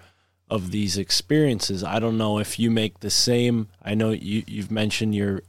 [0.48, 1.82] of these experiences.
[1.82, 3.68] I don't know if you make the same.
[3.82, 5.42] I know you you've mentioned you're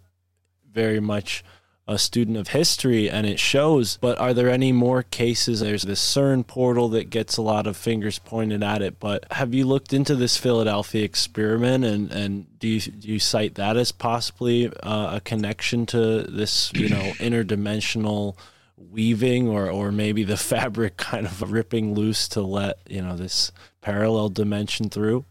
[0.72, 1.44] very much
[1.86, 5.60] a student of history and it shows, but are there any more cases?
[5.60, 9.54] There's this CERN portal that gets a lot of fingers pointed at it, but have
[9.54, 13.92] you looked into this Philadelphia experiment and, and do you, do you cite that as
[13.92, 18.38] possibly uh, a connection to this, you know, interdimensional
[18.78, 23.52] weaving or, or maybe the fabric kind of ripping loose to let, you know, this
[23.82, 25.26] parallel dimension through?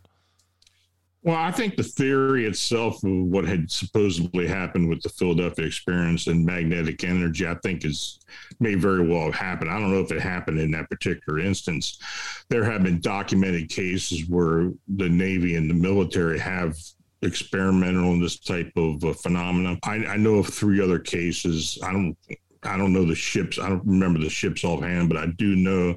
[1.25, 6.27] Well, I think the theory itself of what had supposedly happened with the Philadelphia experience
[6.27, 8.19] and magnetic energy, I think is
[8.59, 9.71] may very well have happened.
[9.71, 11.99] I don't know if it happened in that particular instance.
[12.49, 16.77] There have been documented cases where the Navy and the military have
[17.23, 19.79] experimented on this type of uh, phenomenon.
[19.85, 21.79] I, I know of three other cases.
[21.85, 22.17] I don't
[22.63, 23.59] I don't know the ships.
[23.59, 25.97] I don't remember the ships offhand, but I do know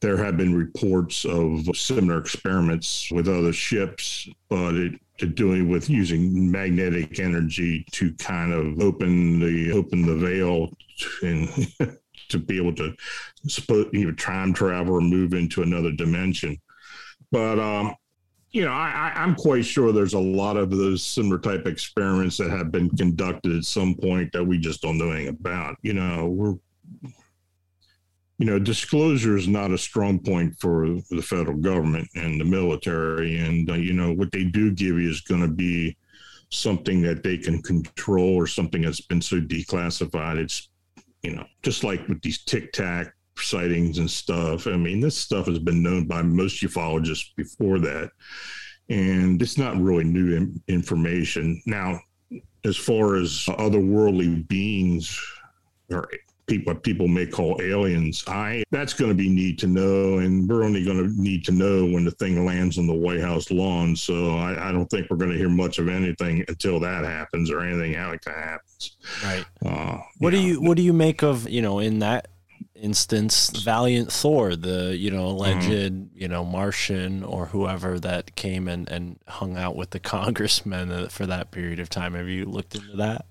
[0.00, 5.90] there have been reports of similar experiments with other ships, but it to doing with
[5.90, 10.72] using magnetic energy to kind of open the open the veil
[11.22, 12.94] and to be able to
[13.92, 16.56] you know time travel or move into another dimension.
[17.32, 17.94] But um,
[18.50, 22.50] you know, I, I'm quite sure there's a lot of those similar type experiments that
[22.50, 25.76] have been conducted at some point that we just don't know anything about.
[25.82, 26.54] You know, we're
[28.38, 33.36] you know, disclosure is not a strong point for the federal government and the military.
[33.38, 35.96] And, uh, you know, what they do give you is going to be
[36.50, 40.36] something that they can control or something that's been so declassified.
[40.36, 40.70] It's,
[41.22, 44.66] you know, just like with these tic tac sightings and stuff.
[44.66, 48.10] I mean, this stuff has been known by most ufologists before that.
[48.90, 51.60] And it's not really new information.
[51.66, 52.00] Now,
[52.64, 55.18] as far as otherworldly beings
[55.90, 56.08] or
[56.48, 58.24] people what people may call aliens.
[58.26, 61.52] I that's going to be neat to know, and we're only going to need to
[61.52, 63.94] know when the thing lands on the White House lawn.
[63.94, 67.50] So I, I don't think we're going to hear much of anything until that happens
[67.50, 68.96] or anything like that happens.
[69.22, 69.44] Right.
[69.64, 72.28] Uh, what do you What do you make of you know in that
[72.80, 76.06] instance valiant thor the you know alleged mm-hmm.
[76.14, 81.26] you know martian or whoever that came and and hung out with the congressmen for
[81.26, 82.14] that period of time.
[82.14, 83.26] Have you looked into that?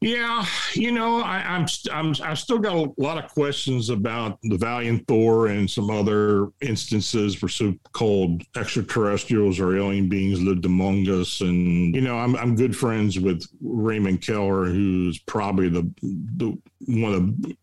[0.00, 4.36] Yeah, you know, I, am I'm, I'm I've still got a lot of questions about
[4.42, 11.08] the Valiant Thor and some other instances where so-called extraterrestrials or alien beings lived among
[11.08, 16.58] us, and you know, I'm I'm good friends with Raymond Keller, who's probably the the
[16.88, 17.56] one of the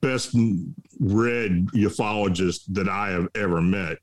[0.00, 0.34] best
[1.00, 3.98] read ufologist that I have ever met.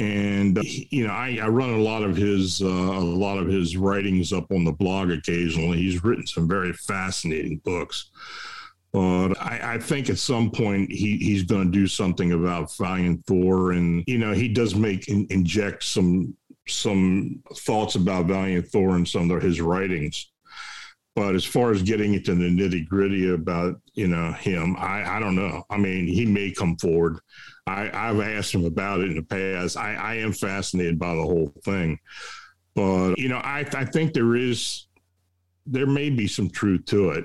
[0.00, 3.48] And uh, you know I, I, run a lot of his uh, a lot of
[3.48, 5.78] his writings up on the blog occasionally.
[5.78, 8.10] He's written some very fascinating books.
[8.92, 13.26] But I, I think at some point he, he's going to do something about Valiant
[13.26, 16.34] Thor, and you know he does make in, inject some
[16.68, 20.30] some thoughts about Valiant Thor in some of his writings.
[21.18, 25.18] But as far as getting into the nitty gritty about you know him, I I
[25.18, 25.64] don't know.
[25.68, 27.18] I mean, he may come forward.
[27.66, 29.76] I I've asked him about it in the past.
[29.76, 31.98] I I am fascinated by the whole thing,
[32.76, 34.86] but you know I I think there is
[35.66, 37.24] there may be some truth to it.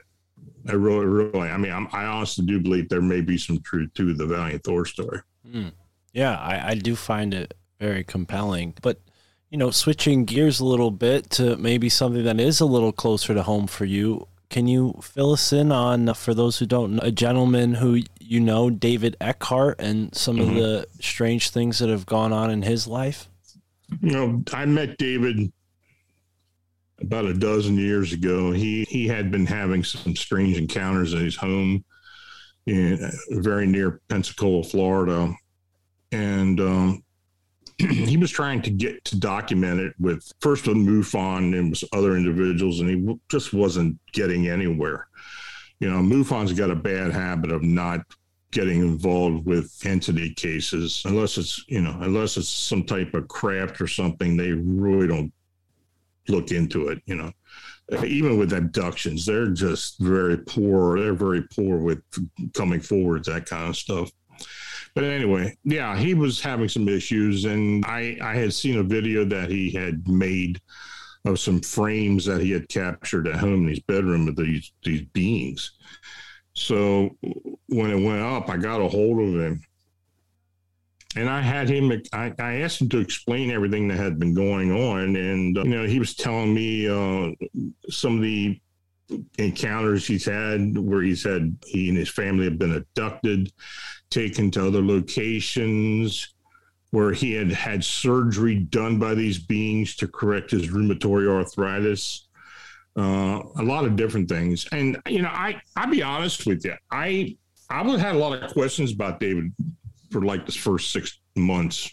[0.67, 3.93] I really, really, I mean, I'm, I honestly do believe there may be some truth
[3.93, 5.19] to the Valiant Thor story.
[5.47, 5.71] Mm.
[6.13, 8.73] Yeah, I, I do find it very compelling.
[8.81, 9.01] But,
[9.53, 13.35] you know, switching gears a little bit to maybe something that is a little closer
[13.35, 14.27] to home for you.
[14.49, 18.39] Can you fill us in on, for those who don't know, a gentleman who you
[18.39, 20.49] know, David Eckhart, and some mm-hmm.
[20.49, 23.29] of the strange things that have gone on in his life?
[24.01, 25.53] You know, I met David
[26.99, 28.53] about a dozen years ago.
[28.53, 31.85] He he had been having some strange encounters at his home
[32.65, 32.97] in
[33.29, 35.31] very near Pensacola, Florida,
[36.11, 37.03] and um,
[37.89, 42.15] he was trying to get to document it with first with MUFON and with other
[42.15, 45.07] individuals, and he just wasn't getting anywhere.
[45.79, 48.01] You know, MUFON's got a bad habit of not
[48.51, 53.81] getting involved with entity cases unless it's you know unless it's some type of craft
[53.81, 55.33] or something they really don't
[56.27, 57.01] look into it.
[57.05, 57.31] You know,
[58.05, 60.99] even with abductions, they're just very poor.
[60.99, 62.01] They're very poor with
[62.53, 64.11] coming forward, that kind of stuff.
[64.95, 69.25] But anyway, yeah, he was having some issues, and I I had seen a video
[69.25, 70.61] that he had made
[71.25, 75.01] of some frames that he had captured at home in his bedroom of these these
[75.13, 75.71] beings.
[76.53, 77.17] So
[77.69, 79.63] when it went up, I got a hold of him
[81.15, 81.91] and I had him.
[82.11, 85.69] I, I, asked him to explain everything that had been going on, and uh, you
[85.69, 87.31] know, he was telling me uh,
[87.89, 88.59] some of the
[89.37, 93.51] encounters he's had, where he's had he and his family have been abducted,
[94.09, 96.33] taken to other locations,
[96.91, 102.27] where he had had surgery done by these beings to correct his rheumatoid arthritis.
[102.95, 106.75] Uh, a lot of different things, and you know, I I'll be honest with you,
[106.91, 107.35] I
[107.69, 109.51] I would have had a lot of questions about David
[110.11, 111.89] for like the first six months.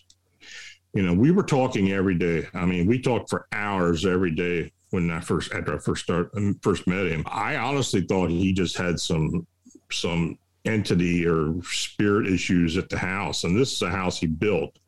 [0.93, 2.47] You know, we were talking every day.
[2.53, 6.31] I mean, we talked for hours every day when I first after I first start
[6.37, 7.25] um, first met him.
[7.27, 9.47] I honestly thought he just had some
[9.91, 14.79] some entity or spirit issues at the house, and this is a house he built.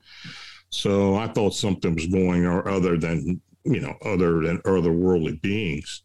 [0.70, 6.03] So I thought something was going or other than you know other than otherworldly beings.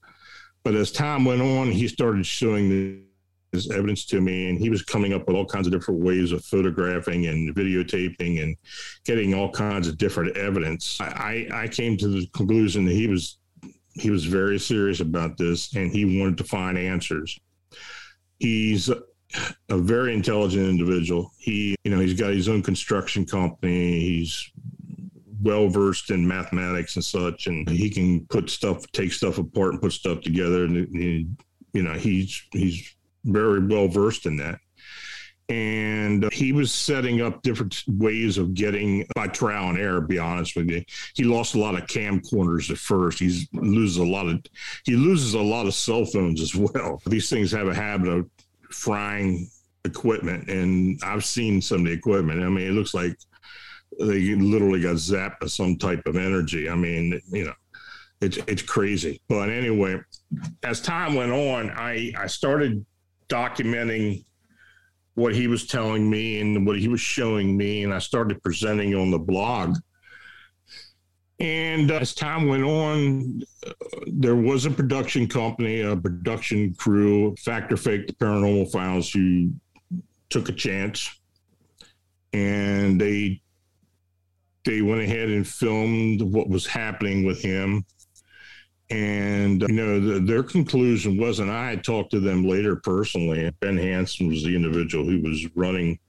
[0.64, 3.02] But as time went on, he started showing the
[3.52, 6.32] his evidence to me, and he was coming up with all kinds of different ways
[6.32, 8.56] of photographing and videotaping and
[9.06, 11.00] getting all kinds of different evidence.
[11.00, 13.38] I, I came to the conclusion that he was
[14.00, 17.40] he was very serious about this, and he wanted to find answers.
[18.40, 21.32] He's a very intelligent individual.
[21.38, 24.00] He, you know, he's got his own construction company.
[24.00, 24.52] He's
[25.42, 29.82] well versed in mathematics and such, and he can put stuff, take stuff apart, and
[29.82, 30.66] put stuff together.
[30.66, 31.28] And he,
[31.74, 32.96] you know, he's he's
[33.26, 34.60] very well versed in that.
[35.50, 40.02] And uh, he was setting up different ways of getting by trial and error.
[40.02, 40.84] Be honest with you,
[41.16, 43.20] he lost a lot of camcorders at first.
[43.20, 44.42] He loses a lot of
[44.84, 47.02] he loses a lot of cell phones as well.
[47.06, 48.30] These things have a habit of
[48.72, 49.50] frying
[49.86, 52.44] equipment, and I've seen some of the equipment.
[52.44, 53.18] I mean, it looks like
[54.00, 56.70] they literally got zapped by some type of energy.
[56.70, 57.54] I mean, you know,
[58.22, 59.22] it's it's crazy.
[59.28, 60.02] But anyway,
[60.64, 62.86] as time went on, I I started
[63.30, 64.24] documenting
[65.18, 68.94] what he was telling me and what he was showing me, and I started presenting
[68.94, 69.76] on the blog.
[71.40, 73.72] And as time went on, uh,
[74.06, 79.50] there was a production company, a production crew, Fact or Faked, the Paranormal Files, who
[80.30, 81.10] took a chance,
[82.32, 83.42] and they
[84.66, 87.84] they went ahead and filmed what was happening with him
[88.90, 93.52] and, you know, the, their conclusion wasn't, I had talked to them later personally.
[93.60, 96.00] Ben Hansen was the individual who was running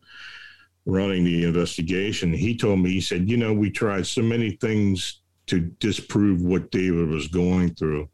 [0.87, 2.33] running the investigation.
[2.33, 6.71] He told me, he said, you know, we tried so many things to disprove what
[6.71, 8.09] David was going through.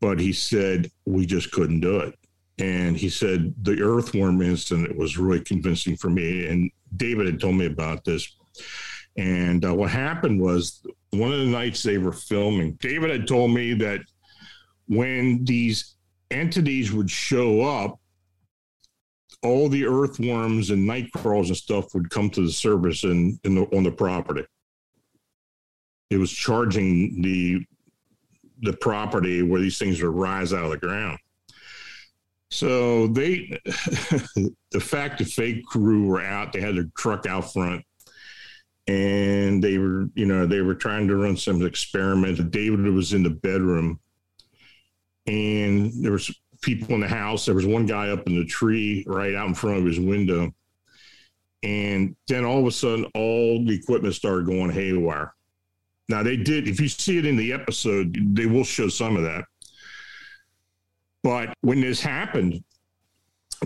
[0.00, 2.18] But he said, we just couldn't do it.
[2.58, 6.48] And he said, the earthworm incident was really convincing for me.
[6.48, 8.36] And David had told me about this.
[9.16, 13.50] And uh, what happened was one of the nights they were filming, David had told
[13.52, 14.00] me that
[14.86, 15.96] when these
[16.30, 17.98] entities would show up,
[19.42, 23.52] all the earthworms and night crawls and stuff would come to the surface and in,
[23.52, 24.44] in the, on the property.
[26.10, 27.64] It was charging the
[28.62, 31.18] the property where these things would rise out of the ground.
[32.50, 37.82] So they, the fact the fake crew were out, they had their truck out front
[38.90, 42.50] and they were, you know, they were trying to run some experiment.
[42.50, 44.00] David was in the bedroom
[45.28, 47.46] and there was people in the house.
[47.46, 50.52] There was one guy up in the tree right out in front of his window.
[51.62, 55.34] And then all of a sudden, all the equipment started going haywire.
[56.08, 59.22] Now, they did, if you see it in the episode, they will show some of
[59.22, 59.44] that.
[61.22, 62.64] But when this happened,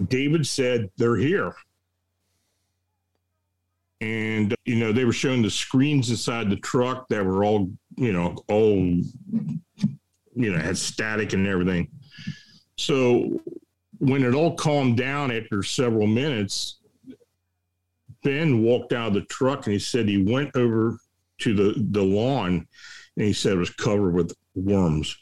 [0.08, 1.54] David said, They're here.
[4.04, 8.12] And, you know, they were showing the screens inside the truck that were all, you
[8.12, 11.88] know, all, you know, had static and everything.
[12.76, 13.40] So
[14.00, 16.80] when it all calmed down after several minutes,
[18.22, 20.98] Ben walked out of the truck and he said he went over
[21.38, 22.68] to the, the lawn
[23.16, 25.16] and he said it was covered with worms.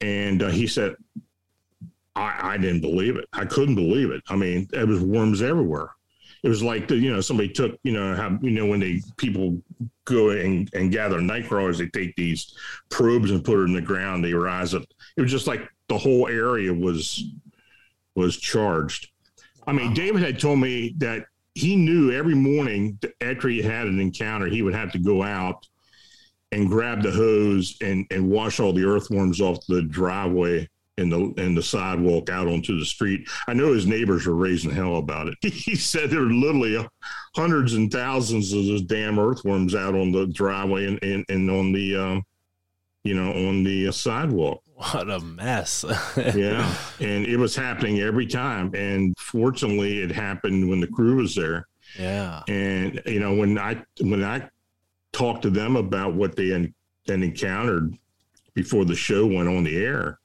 [0.00, 0.94] And uh, he said,
[2.16, 3.26] I, I didn't believe it.
[3.32, 4.22] I couldn't believe it.
[4.28, 5.90] I mean, it was worms everywhere.
[6.42, 9.02] It was like the, you know somebody took you know how you know when they
[9.18, 9.60] people
[10.06, 12.56] go and, and gather night crawlers they take these
[12.88, 14.82] probes and put it in the ground they rise up.
[15.16, 17.24] It was just like the whole area was
[18.14, 19.10] was charged.
[19.66, 24.00] I mean, David had told me that he knew every morning after he had an
[24.00, 25.66] encounter, he would have to go out
[26.52, 30.68] and grab the hose and, and wash all the earthworms off the driveway
[31.00, 33.28] and the and the sidewalk out onto the street.
[33.48, 35.34] I know his neighbors were raising hell about it.
[35.60, 36.86] He said there were literally
[37.34, 41.72] hundreds and thousands of those damn earthworms out on the driveway and and, and on
[41.72, 42.22] the um,
[43.04, 44.62] you know on the sidewalk.
[44.74, 45.84] What a mess.
[46.16, 48.74] yeah, and it was happening every time.
[48.74, 51.66] And fortunately, it happened when the crew was there.
[51.98, 52.42] Yeah.
[52.48, 54.48] And you know when I when I
[55.12, 56.72] talked to them about what they had
[57.08, 57.94] encountered
[58.54, 60.19] before the show went on the air,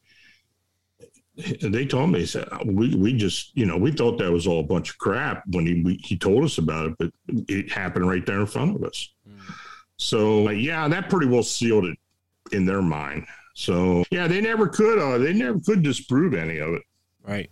[1.62, 4.64] they told me, said, we, we just, you know, we thought that was all a
[4.64, 7.12] bunch of crap when he, we, he told us about it, but
[7.50, 9.14] it happened right there in front of us.
[9.30, 9.40] Mm.
[9.98, 11.98] So, yeah, that pretty well sealed it
[12.52, 13.26] in their mind.
[13.54, 16.84] So, yeah, they never could, uh, they never could disprove any of it.
[17.24, 17.50] Right.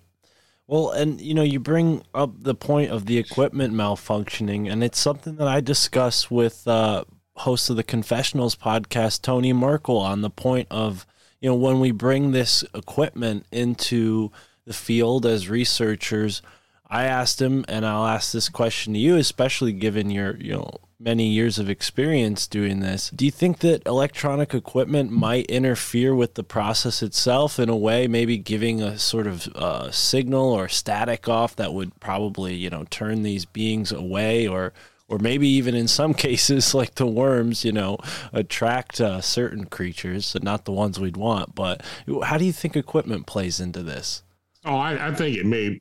[0.68, 4.98] Well, and you know, you bring up the point of the equipment malfunctioning, and it's
[4.98, 7.04] something that I discuss with uh,
[7.36, 11.06] host of the Confessionals podcast, Tony Merkel, on the point of
[11.44, 14.32] you know, when we bring this equipment into
[14.66, 16.42] the field as researchers,
[16.88, 20.78] I asked him, and I'll ask this question to you, especially given your, you know,
[21.02, 23.10] many years of experience doing this.
[23.10, 28.08] Do you think that electronic equipment might interfere with the process itself in a way,
[28.08, 32.86] maybe giving a sort of uh, signal or static off that would probably, you know,
[32.90, 34.72] turn these beings away or
[35.14, 37.98] or maybe even in some cases, like the worms, you know,
[38.32, 41.54] attract uh, certain creatures, not the ones we'd want.
[41.54, 41.84] But
[42.24, 44.24] how do you think equipment plays into this?
[44.66, 45.80] Oh, I, I think it may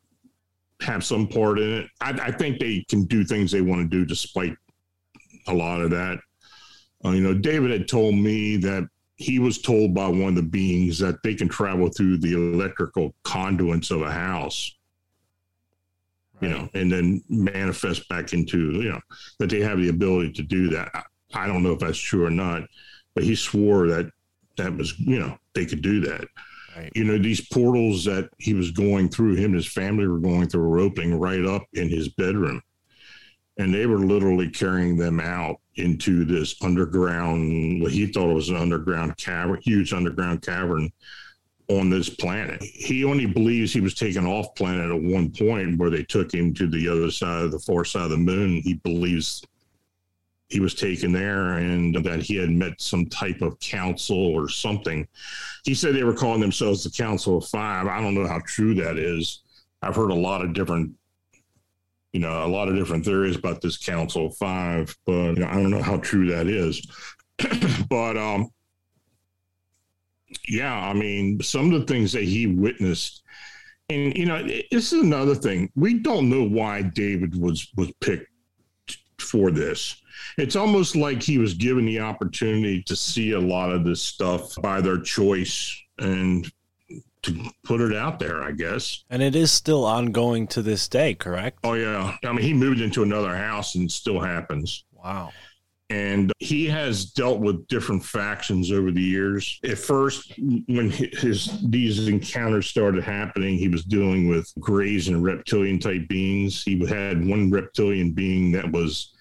[0.82, 1.86] have some part in it.
[2.00, 4.56] I, I, think they can do things they want to do despite
[5.46, 6.18] a lot of that.
[7.04, 10.42] Uh, you know, David had told me that he was told by one of the
[10.42, 14.74] beings that they can travel through the electrical conduits of a house
[16.42, 19.00] you know, and then manifest back into, you know,
[19.38, 21.04] that they have the ability to do that.
[21.32, 22.64] I don't know if that's true or not,
[23.14, 24.10] but he swore that
[24.58, 26.26] that was, you know, they could do that.
[26.76, 26.90] Right.
[26.94, 30.48] You know, these portals that he was going through, him and his family were going
[30.48, 32.60] through were opening right up in his bedroom.
[33.58, 38.56] And they were literally carrying them out into this underground, what he thought was an
[38.56, 40.90] underground cavern, huge underground cavern
[41.68, 42.62] on this planet.
[42.62, 46.52] He only believes he was taken off planet at one point where they took him
[46.54, 48.60] to the other side of the far side of the moon.
[48.62, 49.42] He believes
[50.52, 55.08] he was taken there and that he had met some type of council or something.
[55.64, 57.86] He said they were calling themselves the Council of Five.
[57.86, 59.42] I don't know how true that is.
[59.80, 60.92] I've heard a lot of different,
[62.12, 65.46] you know, a lot of different theories about this Council of Five, but you know,
[65.46, 66.86] I don't know how true that is.
[67.88, 68.50] but um,
[70.48, 73.22] yeah, I mean, some of the things that he witnessed,
[73.88, 75.70] and you know, this is another thing.
[75.74, 78.28] We don't know why David was was picked
[79.18, 80.00] for this.
[80.38, 84.54] It's almost like he was given the opportunity to see a lot of this stuff
[84.60, 86.50] by their choice and
[87.22, 89.04] to put it out there, I guess.
[89.10, 91.60] And it is still ongoing to this day, correct?
[91.64, 92.16] Oh yeah.
[92.24, 94.84] I mean, he moved into another house and it still happens.
[94.92, 95.32] Wow
[95.92, 99.60] and he has dealt with different factions over the years.
[99.62, 100.32] At first,
[100.66, 106.62] when his these encounters started happening, he was dealing with greys and reptilian type beings.
[106.62, 109.12] He had one reptilian being that was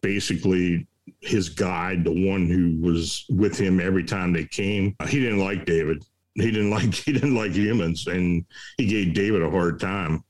[0.00, 0.88] basically
[1.20, 4.96] his guide, the one who was with him every time they came.
[4.98, 6.04] Uh, he didn't like David.
[6.34, 8.44] He didn't like he didn't like humans, and
[8.78, 10.24] he gave David a hard time.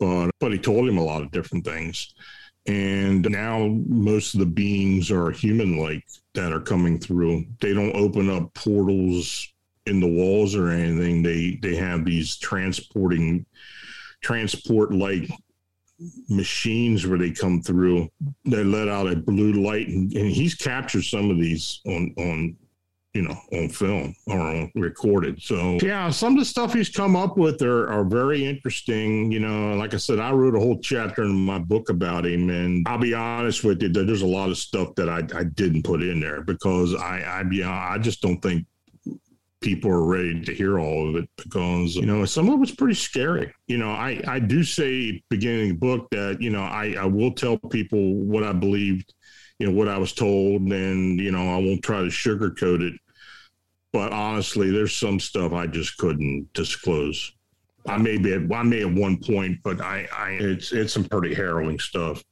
[0.00, 2.12] But but he told him a lot of different things
[2.68, 6.04] And now most of the beings are human like
[6.34, 7.46] that are coming through.
[7.60, 9.50] They don't open up portals
[9.86, 11.22] in the walls or anything.
[11.22, 13.46] They they have these transporting
[14.20, 15.30] transport like
[16.28, 18.10] machines where they come through.
[18.44, 22.56] They let out a blue light and, and he's captured some of these on on
[23.18, 25.42] you know, on film or on recorded.
[25.42, 29.32] So yeah, some of the stuff he's come up with are, are very interesting.
[29.32, 32.48] You know, like I said, I wrote a whole chapter in my book about him,
[32.48, 35.82] and I'll be honest with you, there's a lot of stuff that I, I didn't
[35.82, 38.66] put in there because I I you know, I just don't think
[39.60, 42.94] people are ready to hear all of it because you know some of it's pretty
[42.94, 46.94] scary you know i i do say beginning of the book that you know i
[46.96, 49.12] i will tell people what i believed
[49.58, 53.00] you know what I was told, and you know I won't try to sugarcoat it.
[53.92, 57.32] But honestly, there's some stuff I just couldn't disclose.
[57.86, 61.04] I may be, at, I may at one point, but I, I, it's it's some
[61.04, 62.22] pretty harrowing stuff.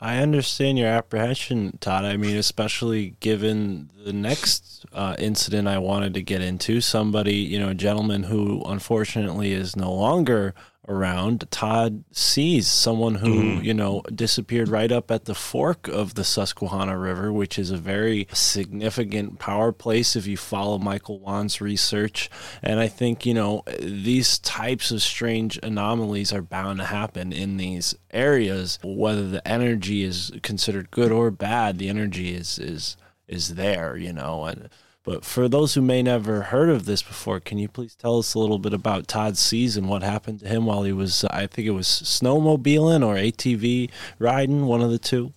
[0.00, 2.04] I understand your apprehension, Todd.
[2.04, 7.58] I mean, especially given the next uh, incident I wanted to get into, somebody, you
[7.58, 10.52] know, a gentleman who unfortunately is no longer
[10.88, 13.64] around, Todd Sees someone who, mm.
[13.64, 17.76] you know, disappeared right up at the fork of the Susquehanna River, which is a
[17.76, 22.30] very significant power place if you follow Michael Wan's research.
[22.62, 27.56] And I think, you know, these types of strange anomalies are bound to happen in
[27.56, 32.96] these areas, whether the energy is considered good or bad, the energy is is
[33.26, 34.68] is there, you know, and
[35.04, 38.34] but for those who may never heard of this before, can you please tell us
[38.34, 41.46] a little bit about Todd Sees and what happened to him while he was, I
[41.46, 45.34] think it was snowmobiling or ATV riding, one of the two?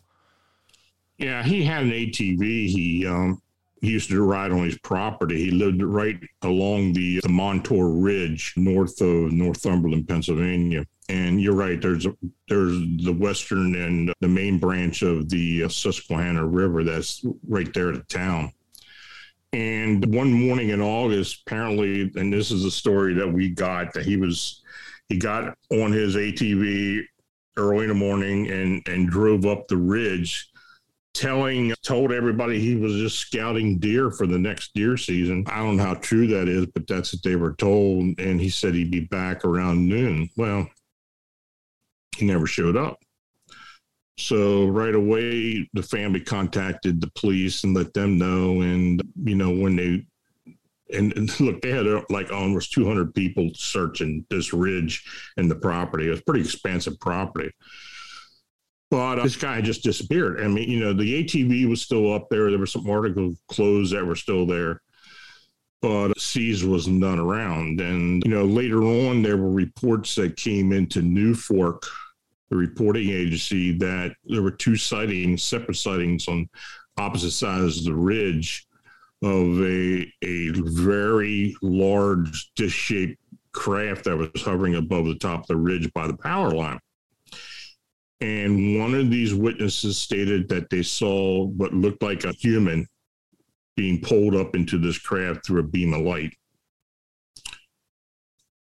[1.18, 2.41] Yeah, he had an ATV.
[2.68, 3.41] He um,
[3.81, 5.45] he used to ride on his property.
[5.45, 10.85] He lived right along the, the Montour Ridge, north of Northumberland, Pennsylvania.
[11.10, 11.80] And you're right.
[11.80, 12.14] There's a,
[12.49, 17.95] there's the western and the main branch of the Susquehanna River that's right there at
[17.95, 18.52] the town.
[19.53, 24.06] And one morning in August, apparently, and this is a story that we got that
[24.06, 24.61] he was
[25.10, 27.03] he got on his ATV
[27.56, 30.49] early in the morning and and drove up the ridge
[31.18, 35.44] telling told everybody he was just scouting deer for the next deer season.
[35.48, 38.19] I don't know how true that is, but that's what they were told.
[38.19, 40.30] And he said he'd be back around noon.
[40.38, 40.68] Well,
[42.15, 42.99] he never showed up.
[44.18, 48.61] So right away, the family contacted the police and let them know.
[48.61, 50.06] And you know when they
[50.94, 55.03] and, and look, they had uh, like almost 200 people searching this ridge
[55.38, 56.07] and the property.
[56.07, 57.52] It was pretty expansive property.
[58.89, 60.39] But this guy just disappeared.
[60.39, 62.49] I mean, you know, the ATV was still up there.
[62.49, 64.81] There were some article clothes that were still there,
[65.81, 67.81] but Sees was none around.
[67.81, 71.84] And you know, later on, there were reports that came into NUFORC
[72.49, 76.49] the reporting agency that there were two sightings, separate sightings on
[76.98, 78.65] opposite sides of the ridge
[79.24, 83.19] of a a very large dish-shaped
[83.52, 86.80] craft that was hovering above the top of the ridge by the power line.
[88.22, 92.88] And one of these witnesses stated that they saw what looked like a human
[93.76, 96.34] being pulled up into this craft through a beam of light.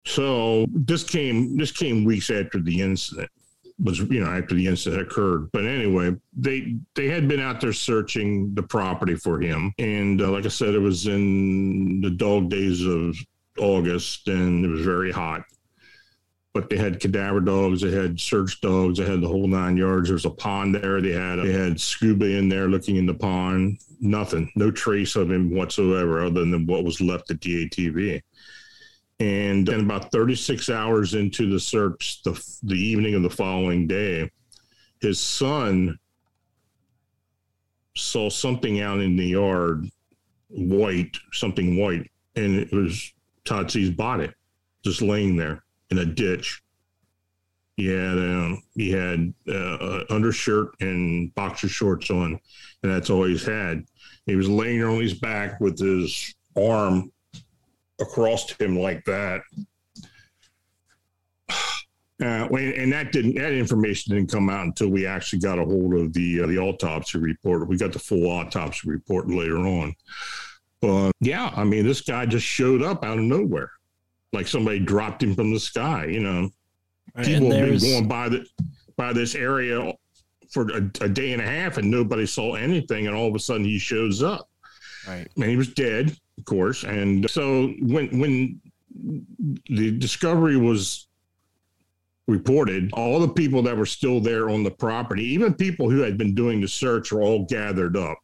[0.05, 3.29] So this came this came weeks after the incident
[3.81, 5.51] was you know after the incident occurred.
[5.51, 9.73] But anyway they they had been out there searching the property for him.
[9.79, 13.15] And uh, like i said it was in the dog days of
[13.57, 15.43] august and it was very hot.
[16.53, 20.09] But they had cadaver dogs they had search dogs they had the whole nine yards.
[20.09, 21.01] There was a pond there.
[21.01, 23.79] They had they had scuba in there looking in the pond.
[23.99, 24.51] Nothing.
[24.55, 28.21] No trace of him whatsoever other than what was left at the atv
[29.21, 32.31] and, and about 36 hours into the search, the,
[32.63, 34.31] the evening of the following day,
[34.99, 35.97] his son
[37.95, 39.87] saw something out in the yard,
[40.49, 43.13] white, something white, and it was
[43.45, 44.27] Todd Sees's body
[44.83, 46.63] just laying there in a ditch.
[47.77, 52.39] He had um, he had uh, undershirt and boxer shorts on,
[52.81, 53.85] and that's all he's had.
[54.25, 57.11] He was laying on his back with his arm
[58.01, 59.41] across him like that.
[62.23, 65.95] Uh, and that didn't that information didn't come out until we actually got a hold
[65.95, 67.67] of the uh, the autopsy report.
[67.67, 69.95] We got the full autopsy report later on.
[70.81, 73.71] But yeah, I mean, this guy just showed up out of nowhere,
[74.33, 76.05] like somebody dropped him from the sky.
[76.05, 76.49] You know,
[77.15, 78.45] right, people have been going by the
[78.97, 79.91] by this area
[80.51, 83.39] for a, a, day and a half, and nobody saw anything, and all of a
[83.39, 84.47] sudden he shows up.
[85.07, 86.83] Right, and he was dead of course.
[86.83, 88.61] And so when when
[89.69, 91.07] the discovery was
[92.27, 96.17] reported, all the people that were still there on the property, even people who had
[96.17, 98.17] been doing the search, were all gathered up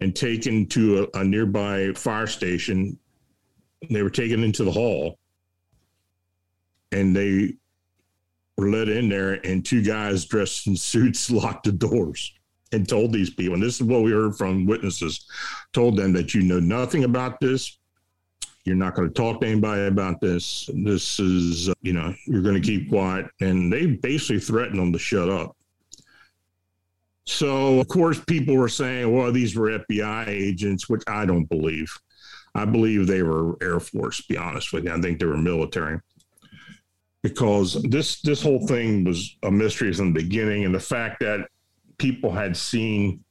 [0.00, 2.98] and taken to a, a nearby fire station.
[3.90, 5.18] They were taken into the hall
[6.92, 7.52] and they
[8.56, 12.32] were let in there, and two guys dressed in suits locked the doors
[12.72, 15.26] and told these people, and this is what we heard from witnesses,
[15.72, 17.78] told them that you know nothing about this.
[18.64, 20.68] You're not going to talk to anybody about this.
[20.74, 23.26] This is, uh, you know, you're going to keep quiet.
[23.40, 25.56] And they basically threatened them to shut up.
[27.26, 31.92] So, of course, people were saying, well, these were FBI agents, which I don't believe.
[32.56, 34.92] I believe they were Air Force, to be honest with you.
[34.92, 36.00] I think they were military
[37.22, 41.48] because this this whole thing was a mystery from the beginning, and the fact that
[41.98, 43.24] people had seen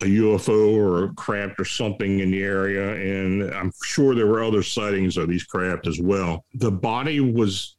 [0.00, 4.44] a UFO or a craft or something in the area, and I'm sure there were
[4.44, 6.44] other sightings of these craft as well.
[6.54, 7.76] The body was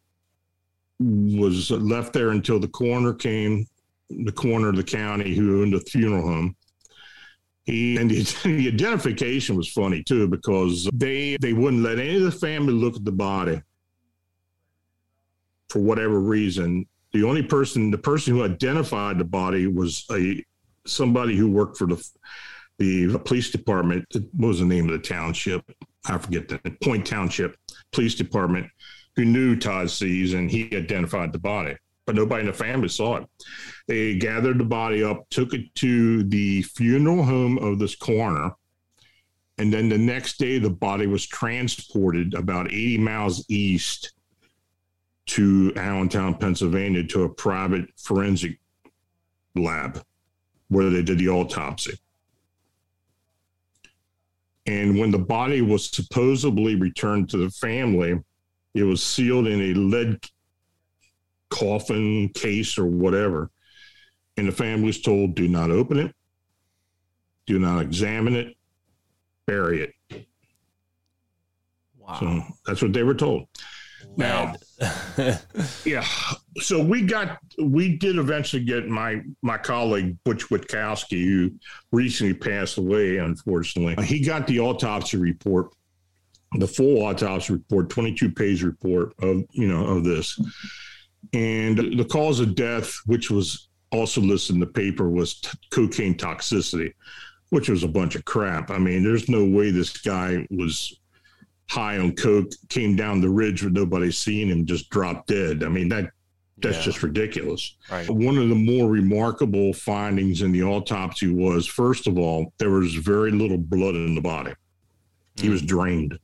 [1.00, 3.66] was left there until the coroner came,
[4.10, 6.56] the coroner of the county who owned the funeral home.
[7.64, 12.24] He and the, the identification was funny too because they they wouldn't let any of
[12.24, 13.62] the family look at the body
[15.70, 16.86] for whatever reason.
[17.14, 20.44] The only person, the person who identified the body was a
[20.86, 22.04] somebody who worked for the
[22.80, 24.06] the police department.
[24.14, 25.64] What was the name of the township?
[26.08, 26.82] I forget that.
[26.82, 27.58] Point Township
[27.92, 28.68] Police Department,
[29.16, 31.76] who knew Todd Sees, and he identified the body,
[32.06, 33.28] but nobody in the family saw it.
[33.88, 38.52] They gathered the body up, took it to the funeral home of this coroner,
[39.58, 44.14] and then the next day the body was transported about 80 miles east
[45.30, 48.60] to Allentown, Pennsylvania, to a private forensic
[49.56, 50.04] lab
[50.70, 52.00] where they did the autopsy.
[54.66, 58.20] And when the body was supposedly returned to the family,
[58.74, 60.20] it was sealed in a lead
[61.50, 63.52] coffin case or whatever.
[64.38, 66.16] And the family was told do not open it,
[67.46, 68.56] do not examine it,
[69.46, 70.26] bury it.
[71.98, 72.18] Wow.
[72.20, 73.48] So that's what they were told.
[74.20, 74.54] Now,
[75.86, 76.06] yeah.
[76.58, 81.52] So we got we did eventually get my my colleague Butch Witkowski, who
[81.94, 84.04] recently passed away, unfortunately.
[84.06, 85.72] He got the autopsy report,
[86.58, 90.38] the full autopsy report, 22 page report of you know of this.
[91.34, 96.16] And the cause of death, which was also listed in the paper, was t- cocaine
[96.16, 96.94] toxicity,
[97.52, 98.70] which was a bunch of crap.
[98.70, 100.99] I mean, there's no way this guy was
[101.70, 105.64] high on coke, came down the ridge with nobody seeing him, just dropped dead.
[105.64, 106.12] I mean that
[106.62, 106.84] that's Yeah.
[106.84, 107.76] just ridiculous.
[107.90, 108.10] Right.
[108.10, 112.96] One of the more remarkable findings in the autopsy was, first of all, there was
[112.96, 114.54] very little blood in the body.
[115.38, 115.54] He hmm.
[115.54, 116.20] was drained.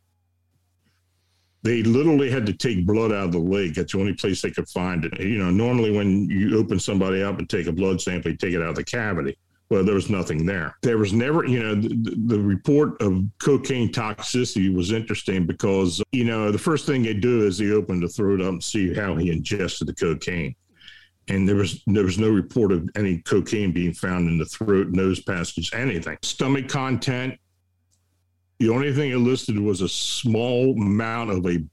[1.63, 3.73] They literally had to take blood out of the leg.
[3.73, 5.19] That's the only place they could find it.
[5.19, 8.53] You know, normally when you open somebody up and take a blood sample, you take
[8.53, 9.37] it out of the cavity.
[9.69, 10.75] Well, there was nothing there.
[10.83, 16.23] There was never, you know, the, the report of cocaine toxicity was interesting because, you
[16.23, 19.15] know, the first thing they do is they open the throat up and see how
[19.15, 20.55] he ingested the cocaine.
[21.27, 24.89] And there was there was no report of any cocaine being found in the throat,
[24.89, 26.19] nose passage, anything.
[26.21, 27.39] Stomach content.
[28.59, 31.63] The only thing it listed was a small amount of a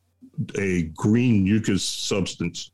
[0.58, 2.70] a green mucus substance.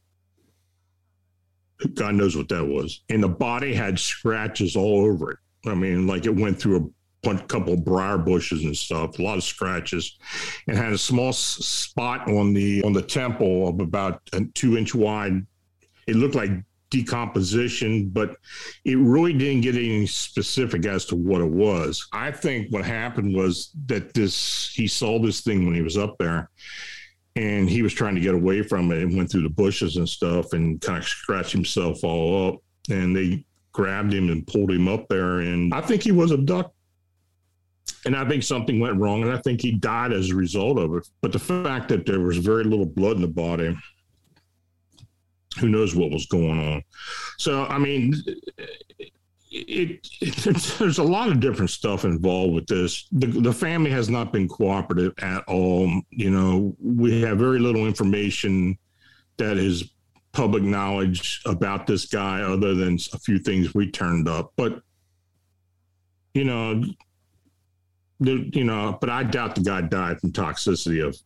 [1.94, 3.02] God knows what that was.
[3.08, 5.38] And the body had scratches all over it.
[5.66, 6.88] I mean, like it went through a
[7.22, 10.18] bunch, couple of briar bushes and stuff, a lot of scratches,
[10.66, 14.94] and had a small spot on the on the temple of about a two inch
[14.94, 15.44] wide.
[16.06, 16.50] It looked like
[16.90, 18.36] decomposition, but
[18.84, 22.08] it really didn't get any specific as to what it was.
[22.12, 26.16] I think what happened was that this he saw this thing when he was up
[26.18, 26.50] there
[27.38, 30.08] and he was trying to get away from it and went through the bushes and
[30.08, 32.56] stuff and kind of scratched himself all up.
[32.90, 36.72] And they grabbed him and pulled him up there and i think he was abducted
[38.06, 40.94] and i think something went wrong and i think he died as a result of
[40.96, 41.08] it.
[41.20, 43.78] But the fact that there was very little blood in the body
[45.60, 46.82] who knows what was going on.
[47.36, 48.14] So i mean
[49.50, 53.06] it, it, there's a lot of different stuff involved with this.
[53.12, 55.90] The, the family has not been cooperative at all.
[56.10, 58.78] You know, we have very little information
[59.36, 59.90] that is
[60.32, 64.52] public knowledge about this guy, other than a few things we turned up.
[64.56, 64.82] But
[66.34, 66.84] you know,
[68.20, 71.16] the, you know, but I doubt the guy died from toxicity of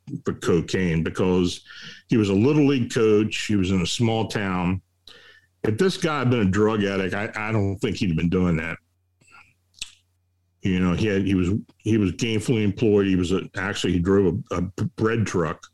[0.40, 1.62] cocaine because
[2.08, 3.46] he was a little league coach.
[3.46, 4.82] He was in a small town
[5.64, 8.28] if this guy had been a drug addict, I, I don't think he'd have been
[8.28, 8.76] doing that.
[10.62, 13.06] You know, he had he was he was gainfully employed.
[13.06, 15.66] He was a, actually he drove a, a bread truck,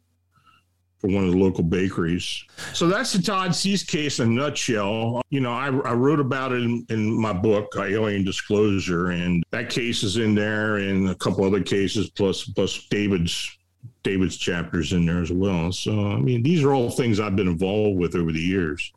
[0.98, 2.44] for one of the local bakeries.
[2.72, 5.22] So that's the Todd Sees case in a nutshell.
[5.30, 9.70] You know, I, I wrote about it in, in my book, Alien Disclosure, and that
[9.70, 13.56] case is in there, and a couple other cases, plus plus David's
[14.02, 15.70] David's chapters in there as well.
[15.70, 18.92] So I mean, these are all things I've been involved with over the years.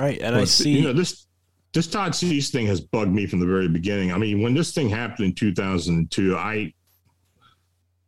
[0.00, 0.70] Right, and I see.
[0.70, 1.26] you know this
[1.74, 4.12] this Todd Sees thing has bugged me from the very beginning.
[4.12, 6.72] I mean, when this thing happened in 2002, I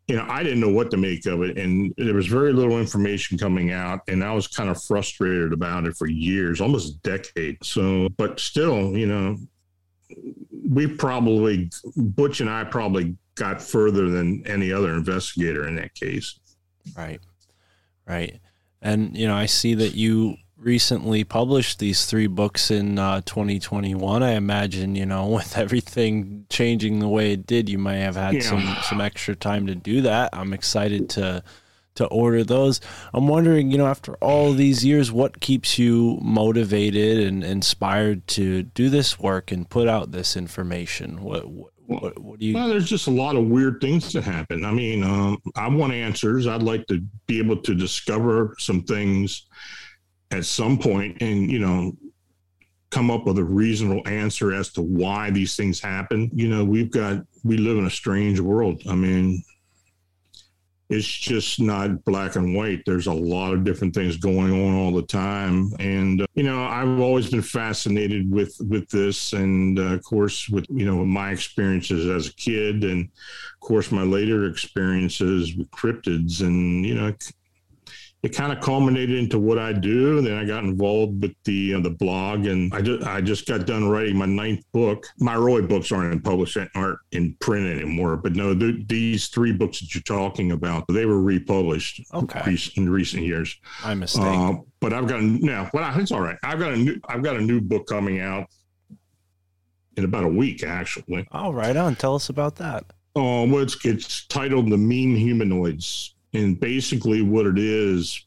[0.09, 2.79] you know, I didn't know what to make of it, and there was very little
[2.79, 6.99] information coming out, and I was kind of frustrated about it for years, almost a
[7.01, 7.59] decade.
[7.63, 9.37] So, but still, you know,
[10.69, 16.39] we probably Butch and I probably got further than any other investigator in that case.
[16.97, 17.21] Right.
[18.07, 18.41] Right.
[18.81, 24.23] And, you know, I see that you recently published these three books in uh, 2021.
[24.23, 28.35] I imagine, you know, with everything changing the way it did, you might have had
[28.35, 28.41] Yeah.
[28.43, 30.31] some, some extra time to do that.
[30.33, 31.43] I'm excited to
[31.95, 32.81] to order those.
[33.13, 38.63] I'm wondering, you know, after all these years, what keeps you motivated and inspired to
[38.63, 41.23] do this work and put out this information?
[41.23, 41.43] What
[41.87, 44.65] what, what, do you Well, there's just a lot of weird things that happen.
[44.65, 46.47] I mean, um, I want answers.
[46.47, 49.45] I'd like to be able to discover some things
[50.33, 51.93] at some point and, you know,
[52.91, 56.31] come up with a reasonable answer as to why these things happen.
[56.35, 58.83] You know, we've got, we live in a strange world.
[58.89, 59.43] I mean,
[60.93, 62.83] it's just not black and white.
[62.85, 66.65] There's a lot of different things going on all the time, and uh, you know
[66.65, 71.31] I've always been fascinated with with this, and uh, of course with you know my
[71.31, 77.11] experiences as a kid, and of course my later experiences with cryptids, and you know
[78.23, 80.19] it, kind of culminated into what I do.
[80.19, 83.47] And then I got involved with the uh, the blog, and I just I just
[83.47, 85.07] got done writing my ninth book.
[85.19, 89.53] My Roy books aren't in published aren't in print anymore, but no, th- these three
[89.53, 92.43] books that you're talking about, they were republished Okay.
[92.47, 93.59] rec- in recent years.
[93.85, 94.23] I mistake.
[94.25, 96.37] Uh, but I've got a, no, well, it's all right.
[96.43, 98.47] I've got a new I've got a new book coming out
[99.97, 101.27] in about a week, actually.
[101.33, 101.97] All right, on.
[101.97, 102.85] Tell us about that.
[103.15, 106.15] Oh, well, it's, it's titled The Meme Humanoids.
[106.35, 108.25] And basically, what it is,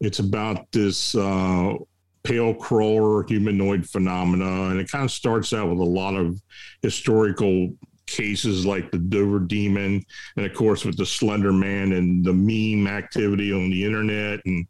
[0.00, 1.74] it's about this uh,
[2.22, 4.70] pale crawler humanoid phenomena.
[4.70, 6.40] And it kind of starts out with a lot of
[6.82, 7.74] historical
[8.08, 10.02] cases like the Dover Demon,
[10.36, 14.66] and of course, with the Slender Man and the meme activity on the internet, and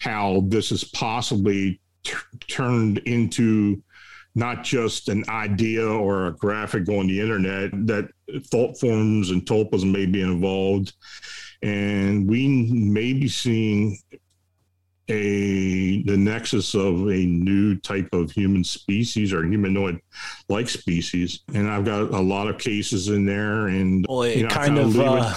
[0.00, 2.14] how this is possibly t-
[2.48, 3.82] turned into
[4.34, 8.08] not just an idea or a graphic on the internet that
[8.46, 10.94] thought forms and tulpas may be involved
[11.62, 13.98] and we may be seeing
[15.08, 20.00] a the nexus of a new type of human species or humanoid
[20.48, 24.42] like species and i've got a lot of cases in there and Well, it you
[24.44, 25.34] know, kind it- uh,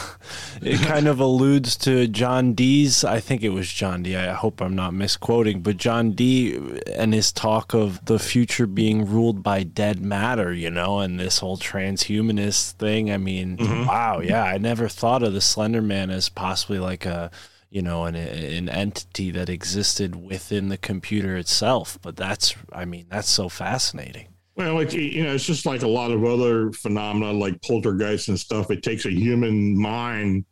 [0.62, 3.04] it kind of alludes to John Dee's.
[3.04, 4.16] I think it was John Dee.
[4.16, 6.56] I hope I'm not misquoting, but John Dee
[6.96, 11.40] and his talk of the future being ruled by dead matter, you know, and this
[11.40, 13.12] whole transhumanist thing.
[13.12, 13.86] I mean, Mm-hmm.
[13.88, 17.30] wow, yeah, I never thought of the Slender Man as possibly like a
[17.76, 22.00] you know an an entity that existed within the computer itself.
[22.02, 24.30] But that's, I mean, that's so fascinating.
[24.56, 28.40] Well, like you know, it's just like a lot of other phenomena, like poltergeist and
[28.40, 28.72] stuff.
[28.72, 30.46] It takes a human mind,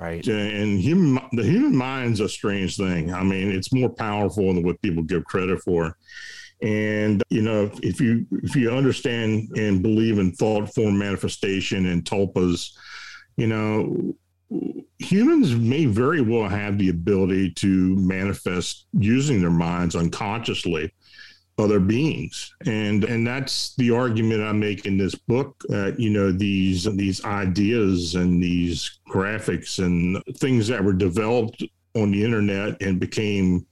[0.00, 0.24] Right.
[0.24, 3.12] to, and human the human mind's a strange thing.
[3.12, 5.98] I mean, it's more powerful than what people give credit for.
[6.62, 12.02] And you know, if you if you understand and believe in thought form manifestation and
[12.06, 12.70] tulpas,
[13.36, 14.14] you know,
[14.98, 20.92] humans may very well have the ability to manifest using their minds unconsciously
[21.58, 22.54] other beings.
[22.66, 27.24] And and that's the argument i make in this book uh, you know these these
[27.24, 31.62] ideas and these graphics and things that were developed
[31.94, 33.66] on the internet and became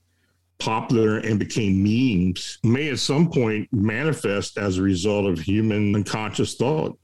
[0.59, 6.55] popular and became memes may at some point manifest as a result of human unconscious
[6.55, 6.97] thought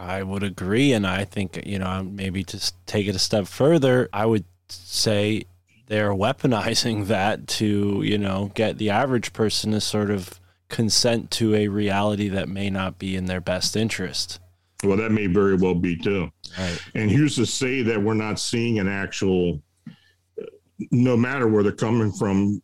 [0.00, 3.46] I would agree, and I think you know maybe to s- take it a step
[3.46, 5.44] further, I would say
[5.88, 11.54] they're weaponizing that to you know get the average person to sort of consent to
[11.54, 14.38] a reality that may not be in their best interest.
[14.84, 16.80] well that may very well be too Right.
[16.94, 20.44] And who's to say that we're not seeing an actual, uh,
[20.90, 22.60] no matter where they're coming from,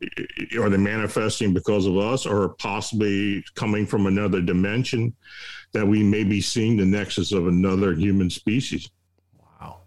[0.58, 5.14] are they manifesting because of us or possibly coming from another dimension
[5.76, 8.90] that we may be seeing the nexus of another human species?
[9.38, 9.80] Wow.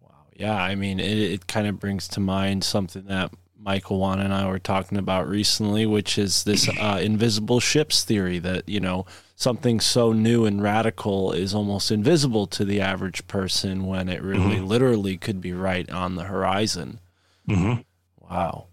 [0.00, 0.26] Wow.
[0.36, 0.60] Yeah.
[0.60, 4.48] I mean, it, it kind of brings to mind something that Michael Wan and I
[4.48, 9.78] were talking about recently, which is this uh, invisible ships theory that, you know, something
[9.78, 15.16] so new and radical is almost invisible to the average person when it really literally
[15.16, 16.98] could be right on the horizon.
[17.48, 17.82] Mm-hmm.
[18.28, 18.66] Wow.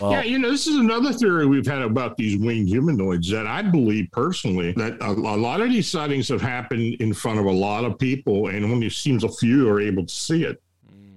[0.00, 3.46] Well, yeah, you know, this is another theory we've had about these winged humanoids that
[3.46, 7.46] I believe personally that a, a lot of these sightings have happened in front of
[7.46, 10.62] a lot of people, and only seems a few are able to see it.
[10.88, 11.14] Mm.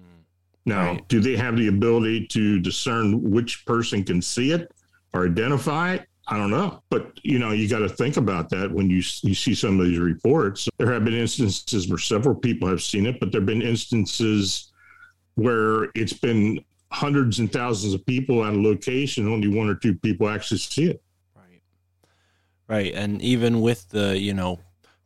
[0.65, 1.07] Now, Right.
[1.07, 4.71] do they have the ability to discern which person can see it
[5.13, 6.07] or identify it?
[6.27, 9.35] I don't know, but you know, you got to think about that when you you
[9.35, 10.67] see some of these reports.
[10.79, 14.71] There have been instances where several people have seen it, but there have been instances
[15.35, 19.95] where it's been hundreds and thousands of people at a location, only one or two
[19.95, 21.03] people actually see it.
[21.35, 21.61] Right.
[22.67, 22.93] Right.
[22.93, 24.59] And even with the, you know,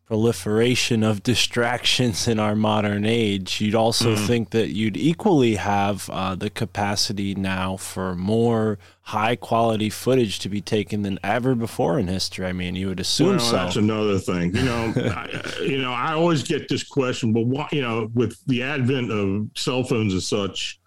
[0.05, 4.25] proliferation of distractions in our modern age, you'd also Mhm.
[4.27, 10.49] think that you'd equally have uh, the capacity now for more high quality footage to
[10.49, 12.47] be taken than ever before in history.
[12.47, 14.55] I mean, you would assume well, that's another thing.
[14.55, 18.43] You know, I, you know, I always get this question, but why, you know, with
[18.47, 20.79] the advent of cell phones and such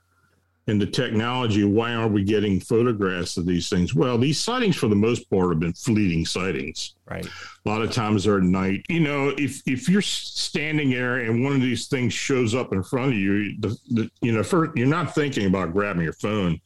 [0.69, 3.95] and the technology, why aren't we getting photographs of these things?
[3.95, 6.95] Well, these sightings, for the most part, have been fleeting sightings.
[7.05, 7.27] Right.
[7.27, 8.85] A lot of times they're at night.
[8.89, 12.83] You know, if if you're standing there and one of these things shows up in
[12.83, 16.61] front of you, the, the you know, first you're not thinking about grabbing your phone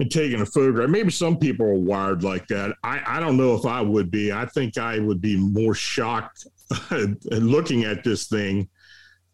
[0.00, 0.90] and taking a photograph.
[0.90, 2.74] Maybe some people are wired like that.
[2.82, 4.32] I, I don't know if I would be.
[4.32, 6.46] I think I would be more shocked
[7.30, 8.68] looking at this thing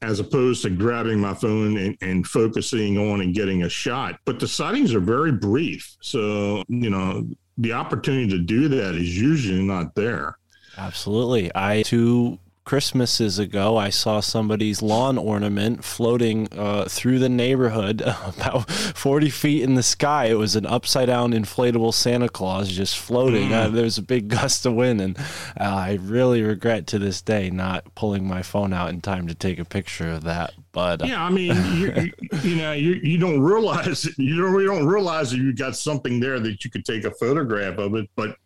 [0.05, 4.19] as opposed to grabbing my phone and, and focusing on and getting a shot.
[4.25, 5.97] But the sightings are very brief.
[6.01, 7.27] So, you know,
[7.57, 10.39] the opportunity to do that is usually not there.
[10.77, 11.51] Absolutely.
[11.55, 18.71] I two Christmases ago, I saw somebody's lawn ornament floating uh, through the neighborhood about
[18.71, 20.27] 40 feet in the sky.
[20.27, 23.53] It was an upside down inflatable Santa Claus just floating.
[23.53, 27.21] Uh, there was a big gust of wind, and uh, I really regret to this
[27.21, 30.55] day not pulling my phone out in time to take a picture of that.
[30.73, 32.13] But uh, Yeah, I mean, you, you,
[32.43, 36.19] you know, you, you don't realize you don't you don't realize that you got something
[36.19, 38.37] there that you could take a photograph of it, but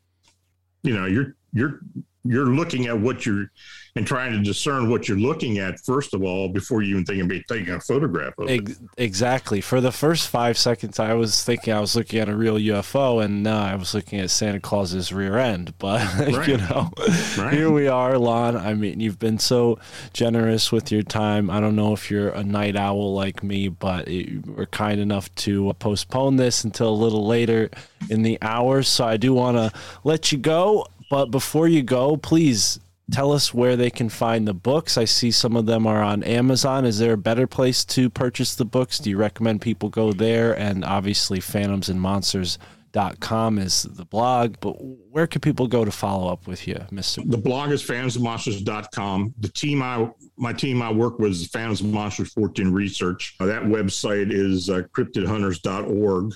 [0.82, 1.80] you know, you're you're
[2.24, 3.50] you're looking at what you're
[3.96, 7.22] and trying to discern what you're looking at first of all before you even think
[7.22, 8.68] about taking a photograph of it.
[8.96, 9.60] Exactly.
[9.60, 13.24] For the first five seconds, I was thinking I was looking at a real UFO,
[13.24, 15.74] and no, I was looking at Santa Claus's rear end.
[15.78, 16.90] But you know,
[17.38, 17.52] Right.
[17.54, 18.56] here we are, Lon.
[18.56, 19.78] I mean, you've been so
[20.12, 21.50] generous with your time.
[21.50, 25.32] I don't know if you're a night owl like me, but you were kind enough
[25.36, 27.70] to postpone this until a little later
[28.10, 28.82] in the hour.
[28.82, 29.72] So I do want to
[30.04, 30.86] let you go.
[31.10, 34.98] But before you go, please tell us where they can find the books.
[34.98, 36.84] I see some of them are on Amazon.
[36.84, 38.98] Is there a better place to purchase the books?
[38.98, 40.58] Do you recommend people go there?
[40.58, 44.56] And obviously, phantoms and phantomsandmonsters.com is the blog.
[44.60, 47.28] But where can people go to follow up with you, Mr.
[47.28, 49.34] The blog is phantomsmonsters.com.
[49.40, 53.34] The team I my team I work with is Phantoms and Monsters 14 Research.
[53.40, 56.34] Uh, that website is uh, cryptidhunters.org.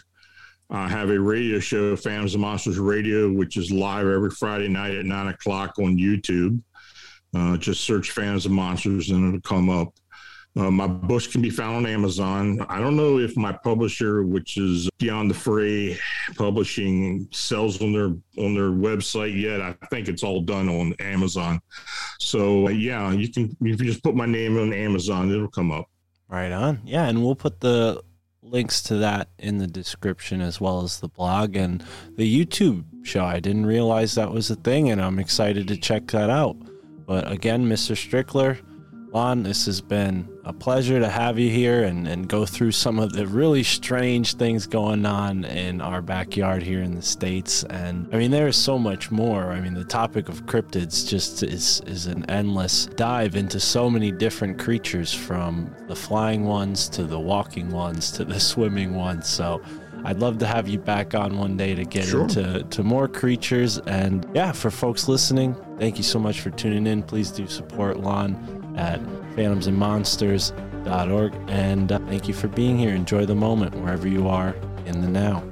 [0.73, 4.95] I have a radio show, Phantoms and Monsters Radio, which is live every Friday night
[4.95, 6.63] at nine o'clock on YouTube.
[7.37, 9.93] Uh, just search Phantoms and Monsters and it'll come up.
[10.57, 12.65] Uh, my books can be found on Amazon.
[12.71, 15.99] I don't know if my publisher, which is Beyond the Fray
[16.37, 19.61] Publishing, sells on their on their website yet.
[19.61, 21.61] I think it's all done on Amazon.
[22.19, 25.87] So uh, yeah, you can you just put my name on Amazon, it'll come up.
[26.29, 26.81] Right on.
[26.85, 28.03] Yeah, and we'll put the
[28.53, 31.83] links to that in the description as well as the blog and
[32.17, 33.25] the YouTube show.
[33.25, 36.57] I didn't realize that was a thing, and I'm excited to check that out.
[37.07, 37.97] But again, Mr.
[37.97, 38.61] Strickler,
[39.13, 42.99] Lon, this has been a pleasure to have you here and, and go through some
[42.99, 47.63] of the really strange things going on in our backyard here in the States.
[47.65, 49.53] And I mean, there is so much more.
[49.53, 54.11] I mean, the topic of cryptids just is, is an endless dive into so many
[54.11, 59.29] different creatures from the flying ones to the walking ones to the swimming ones.
[59.29, 59.61] So
[60.07, 62.23] I'd love to have you back on one day to get Sure.
[62.23, 63.77] into to more creatures.
[63.81, 67.03] And yeah, for folks listening, thank you so much for tuning in.
[67.03, 69.01] Please do support Lon at
[69.37, 71.35] phantomsandmonsters.org.
[71.49, 72.95] And uh, thank you for being here.
[72.95, 74.55] Enjoy the moment wherever you are
[74.87, 75.43] in the now.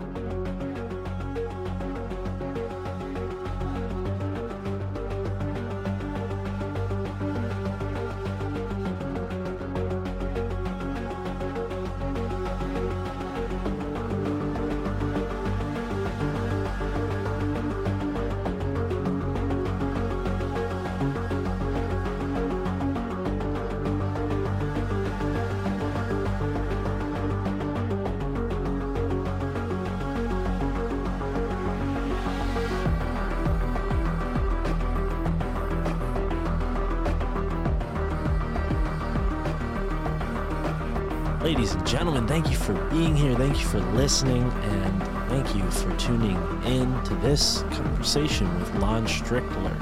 [43.71, 44.43] For listening.
[44.43, 49.77] And thank you for tuning in to this conversation with Lon Strickler,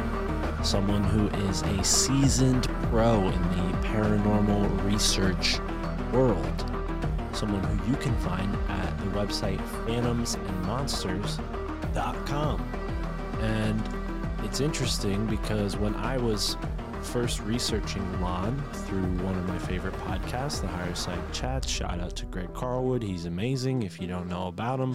[0.64, 5.58] someone who is a seasoned pro in the paranormal research
[6.12, 6.70] world.
[7.32, 12.60] Someone who you can find at the website phantomsandmonsters.com.
[13.40, 13.82] And
[14.44, 16.58] it's interesting because when I was
[17.08, 21.66] first researching Lon through one of my favorite podcasts, the Higher Side Chats.
[21.66, 23.02] Shout out to Greg Carlwood.
[23.02, 23.82] He's amazing.
[23.82, 24.94] If you don't know about him,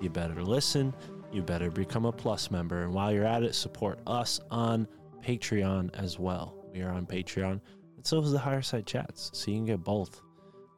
[0.00, 0.92] you better listen.
[1.32, 2.82] You better become a Plus member.
[2.82, 4.88] And while you're at it, support us on
[5.24, 6.56] Patreon as well.
[6.74, 7.60] We are on Patreon.
[7.96, 9.30] And so is the Higher Side Chats.
[9.32, 10.20] So you can get both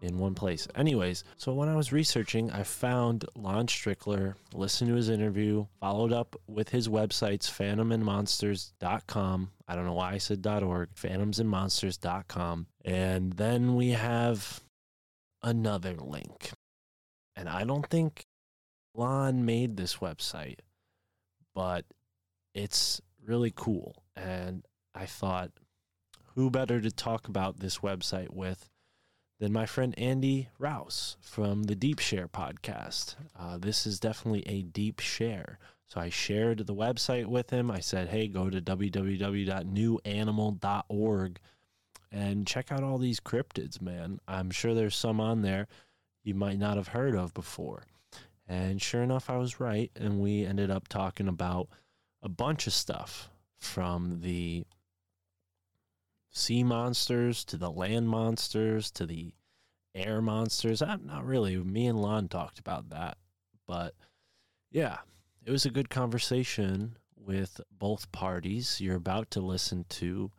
[0.05, 0.68] in one place.
[0.74, 6.12] Anyways, so when I was researching, I found Lon Strickler, listened to his interview, followed
[6.12, 9.51] up with his websites, phantomandmonsters.com.
[9.66, 12.66] I don't know why I said .org, phantomsandmonsters.com.
[12.85, 14.60] And then we have
[15.43, 16.51] another link.
[17.36, 18.26] And I don't think
[18.94, 20.59] Lon made this website,
[21.55, 21.85] but
[22.55, 24.05] it's really cool.
[24.14, 24.64] And
[24.94, 25.51] I thought,
[26.35, 28.68] who better to talk about this website with
[29.39, 33.16] than my friend Andy Rouse from the Deep Share podcast.
[33.39, 35.59] Uh, this is definitely a deep share.
[35.86, 37.70] So I shared the website with him.
[37.70, 41.39] I said, hey, go to www.newanimal.org
[42.11, 44.20] and check out all these cryptids, man.
[44.27, 45.69] I'm sure there's some on there
[46.23, 47.85] you might not have heard of before.
[48.48, 49.90] And sure enough, I was right.
[49.97, 51.69] And we ended up talking about
[52.23, 54.65] a bunch of stuff from the
[56.35, 59.32] sea monsters to the land monsters to the
[59.94, 60.82] air monsters.
[60.82, 61.56] Uh, not really.
[61.56, 63.16] Me and Lon talked about that.
[63.66, 63.94] But
[64.70, 64.98] yeah,
[65.47, 68.81] it was a good conversation with both parties.
[68.81, 70.31] You're about to listen to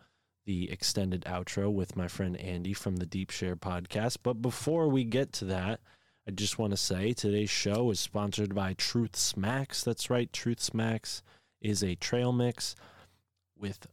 [0.45, 4.17] the extended outro with my friend Andy from the Deep Share podcast.
[4.22, 5.80] But before we get to that,
[6.27, 9.84] I just want to say today's show is sponsored by Truth Smacks.
[9.84, 11.23] That's right, Truth Smacks
[11.61, 12.76] is a trail mix
[13.57, 13.88] with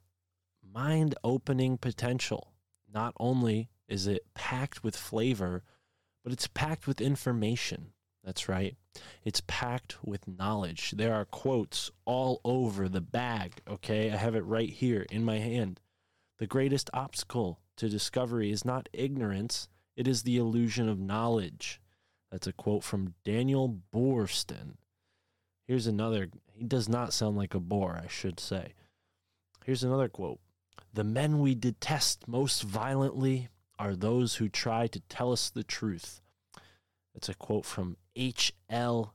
[0.72, 2.52] mind opening potential.
[2.92, 5.62] Not only is it packed with flavor,
[6.24, 7.92] but it's packed with information.
[8.24, 8.76] That's right.
[9.24, 10.92] It's packed with knowledge.
[10.92, 14.10] There are quotes all over the bag, okay?
[14.10, 15.80] I have it right here in my hand.
[16.38, 21.80] The greatest obstacle to discovery is not ignorance, it is the illusion of knowledge.
[22.30, 24.76] That's a quote from Daniel Boorstin.
[25.66, 26.28] Here's another.
[26.54, 28.72] He does not sound like a bore, I should say.
[29.64, 30.40] Here's another quote
[30.94, 36.20] The men we detest most violently are those who try to tell us the truth.
[37.14, 39.14] That's a quote from H.L.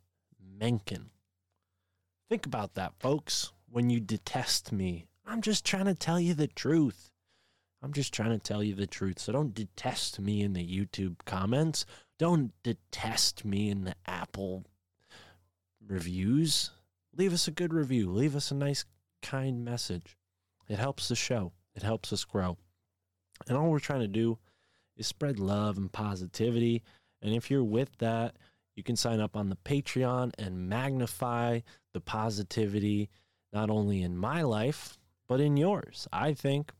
[0.59, 1.11] Mencken.
[2.29, 3.51] Think about that, folks.
[3.69, 7.11] When you detest me, I'm just trying to tell you the truth.
[7.81, 9.19] I'm just trying to tell you the truth.
[9.19, 11.85] So don't detest me in the YouTube comments.
[12.17, 14.65] Don't detest me in the Apple
[15.85, 16.71] reviews.
[17.15, 18.11] Leave us a good review.
[18.11, 18.85] Leave us a nice,
[19.21, 20.16] kind message.
[20.67, 22.57] It helps the show, it helps us grow.
[23.47, 24.37] And all we're trying to do
[24.95, 26.83] is spread love and positivity.
[27.21, 28.35] And if you're with that,
[28.75, 31.61] you can sign up on the Patreon and magnify
[31.93, 33.09] the positivity,
[33.53, 36.07] not only in my life, but in yours.
[36.11, 36.71] I think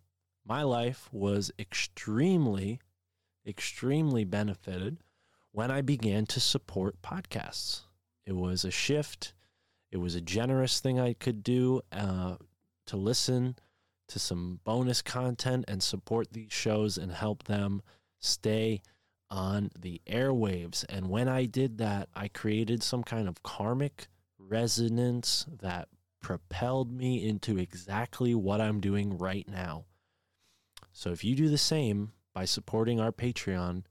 [0.46, 2.80] my life was extremely,
[3.46, 4.98] extremely benefited
[5.52, 7.82] when I began to support podcasts.
[8.26, 9.34] It was a shift,
[9.92, 12.36] it was a generous thing I could do uh,
[12.88, 13.56] to listen
[14.08, 17.82] to some bonus content and support these shows and help them
[18.20, 18.82] stay
[19.30, 20.86] on the airwaves.
[20.90, 24.08] And when I did that, I created some kind of karmic
[24.40, 25.90] resonance that
[26.22, 29.86] propelled me into exactly what I'm doing right now.
[30.92, 33.84] So if you do the same by supporting our Patreon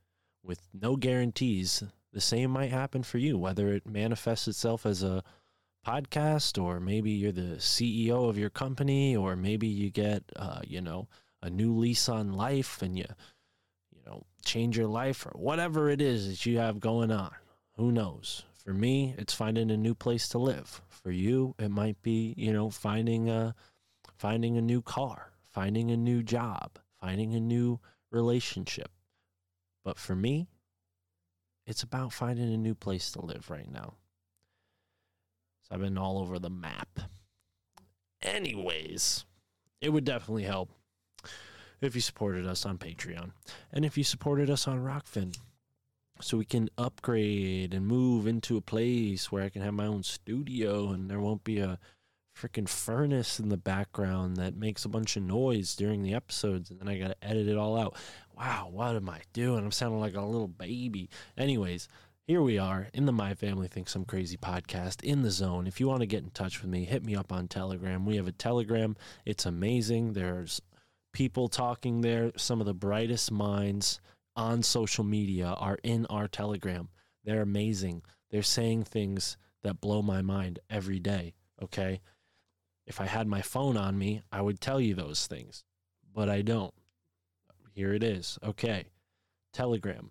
[0.42, 1.82] with no guarantees,
[2.12, 5.22] the same might happen for you, whether it manifests itself as a
[5.86, 10.80] podcast or maybe you're the CEO of your company or maybe you get uh, you
[10.80, 11.06] know
[11.42, 13.04] a new lease on life and you
[13.94, 17.32] you know change your life or whatever it is that you have going on.
[17.76, 18.42] Who knows?
[18.64, 20.82] For me it's finding a new place to live.
[20.88, 23.54] For you it might be you know finding a
[24.18, 27.78] finding a new car finding a new job finding a new
[28.10, 28.90] relationship.
[29.84, 30.48] But for me
[31.64, 33.94] it's about finding a new place to live right now
[35.66, 37.00] so I've been all over the map.
[38.22, 39.24] Anyways,
[39.80, 40.70] it would definitely help
[41.80, 43.32] if you supported us on Patreon
[43.72, 45.36] and if you supported us on Rokfin
[46.20, 50.02] so we can upgrade and move into a place where I can have my own
[50.02, 51.78] studio and there won't be a
[52.36, 56.78] freaking furnace in the background that makes a bunch of noise during the episodes, and
[56.78, 57.96] then I got to edit it all out.
[58.36, 59.64] Wow, what am I doing?
[59.64, 61.08] I'm sounding like a little baby.
[61.38, 61.88] Anyways,
[62.26, 65.68] here we are in the My Family Thinks I'm Crazy podcast in the zone.
[65.68, 68.04] If you want to get in touch with me, hit me up on Telegram.
[68.04, 68.96] We have a Telegram.
[69.24, 70.12] It's amazing.
[70.12, 70.60] There's
[71.12, 72.32] people talking there.
[72.36, 74.00] Some of the brightest minds
[74.34, 76.88] on social media are in our Telegram.
[77.24, 78.02] They're amazing.
[78.32, 81.34] They're saying things that blow my mind every day.
[81.62, 82.00] Okay.
[82.88, 85.62] If I had my phone on me, I would tell you those things,
[86.12, 86.74] but I don't.
[87.70, 88.36] Here it is.
[88.42, 88.86] Okay.
[89.52, 90.10] Telegram.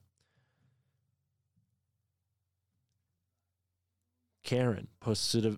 [4.45, 5.57] Karen posted a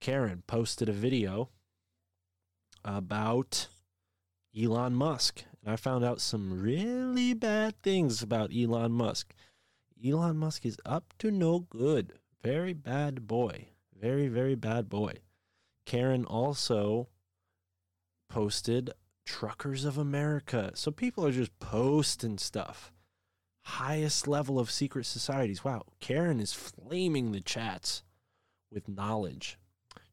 [0.00, 1.50] Karen posted a video
[2.84, 3.66] about
[4.56, 5.42] Elon Musk.
[5.60, 9.34] And I found out some really bad things about Elon Musk.
[10.04, 12.12] Elon Musk is up to no good.
[12.42, 13.68] Very bad boy.
[13.98, 15.14] Very, very bad boy.
[15.84, 17.08] Karen also
[18.28, 18.90] posted
[19.26, 20.70] Truckers of America.
[20.74, 22.92] So people are just posting stuff.
[23.62, 25.64] Highest level of secret societies.
[25.64, 25.84] Wow.
[25.98, 28.03] Karen is flaming the chats
[28.74, 29.58] with knowledge.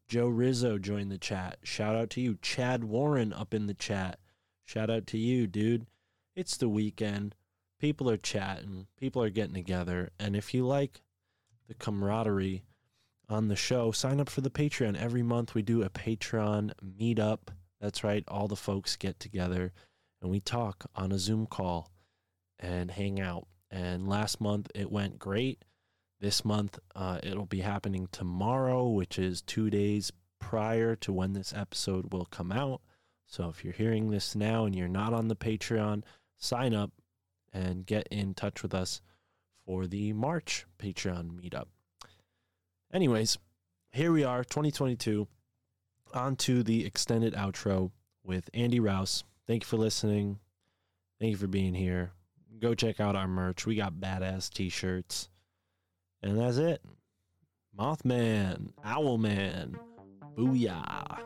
[0.07, 1.57] Joe Rizzo joined the chat.
[1.63, 2.38] Shout out to you.
[2.41, 4.19] Chad Warren up in the chat.
[4.65, 5.88] Shout out to you, dude.
[6.35, 7.35] It's the weekend.
[7.79, 8.88] People are chatting.
[8.97, 10.11] People are getting together.
[10.19, 11.01] And if you like
[11.67, 12.63] the camaraderie
[13.27, 15.01] on the show, sign up for the Patreon.
[15.01, 17.47] Every month we do a Patreon meetup.
[17.79, 18.23] That's right.
[18.27, 19.73] All the folks get together
[20.21, 21.89] and we talk on a Zoom call
[22.59, 23.47] and hang out.
[23.71, 25.63] And last month it went great.
[26.22, 31.52] This month uh, it'll be happening tomorrow, which is two days prior to when this
[31.52, 32.81] episode will come out.
[33.26, 36.03] So if you're hearing this now and you're not on the Patreon,
[36.38, 36.91] sign up
[37.52, 39.02] and get in touch with us
[39.65, 41.65] for the March Patreon meetup.
[42.93, 43.39] Anyways,
[43.91, 45.27] here we are, 2022,
[46.14, 47.89] on to the extended outro
[48.23, 49.23] with Andy Rouse.
[49.48, 50.38] Thank you for listening.
[51.19, 52.11] Thank you for being here.
[52.60, 53.65] Go check out our merch.
[53.65, 55.30] We got badass t shirts.
[56.23, 56.81] And that's it.
[57.77, 59.76] Mothman, Owlman,
[60.38, 61.19] Booyah.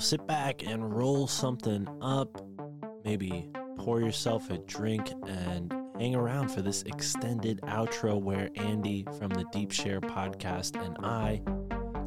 [0.00, 2.40] Sit back and roll something up.
[3.04, 9.28] Maybe pour yourself a drink and hang around for this extended outro where Andy from
[9.28, 11.40] the Deep Share podcast and I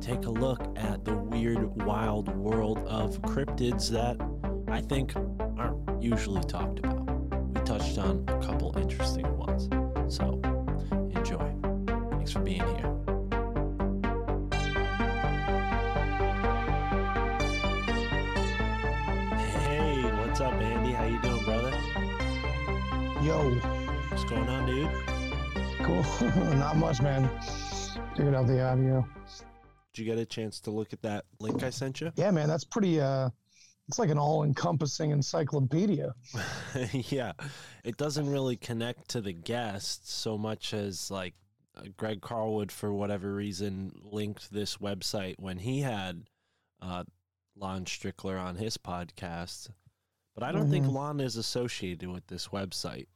[0.02, 4.18] take a look at the weird, wild world of cryptids that
[4.68, 5.16] I think
[5.58, 7.08] aren't usually talked about.
[7.48, 9.70] We touched on a couple interesting ones.
[10.14, 10.59] So.
[12.30, 13.00] Thanks for being here.
[19.36, 20.92] Hey, what's up, Andy?
[20.92, 21.72] How you doing, brother?
[23.26, 23.50] Yo,
[24.10, 24.92] What's going on, dude?
[25.84, 26.04] cool.
[26.58, 27.28] Not much, man.
[28.16, 29.08] Figured out the audio.
[29.94, 32.12] Did you get a chance to look at that link I sent you?
[32.16, 33.02] Yeah, man, that's pretty.
[33.02, 33.30] uh
[33.88, 36.14] It's like an all-encompassing encyclopedia.
[36.92, 37.32] yeah,
[37.84, 41.34] it doesn't really connect to the guests so much as like
[41.98, 46.24] Greg Carlwood, for whatever reason, linked this website when he had
[46.82, 47.04] uh,
[47.56, 49.70] Lon Strickler on his podcast.
[50.36, 50.94] But I don't think Mhm.
[50.94, 53.08] Lon is associated with this website.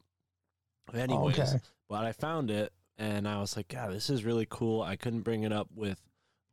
[0.94, 1.60] Anyways, okay.
[1.88, 4.82] but I found it and I was like, yeah, this is really cool.
[4.82, 6.02] I couldn't bring it up with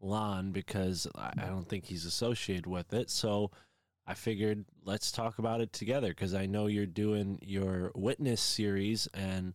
[0.00, 3.10] Lon because I, I don't think he's associated with it.
[3.10, 3.50] So
[4.06, 9.08] I figured let's talk about it together because I know you're doing your witness series
[9.12, 9.54] and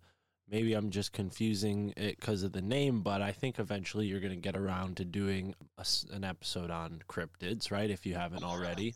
[0.50, 4.34] maybe I'm just confusing it because of the name, but I think eventually you're going
[4.34, 7.90] to get around to doing a s an episode on cryptids, right?
[7.90, 8.96] If you haven't oh, already.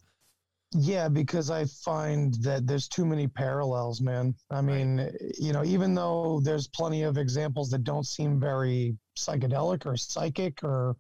[0.72, 4.36] Yeah, because I find that there's too many parallels, man.
[4.52, 5.10] I mean,
[5.40, 10.64] you know, even though there's plenty of examples that don't seem very psychedelic or psychic
[10.64, 10.96] or,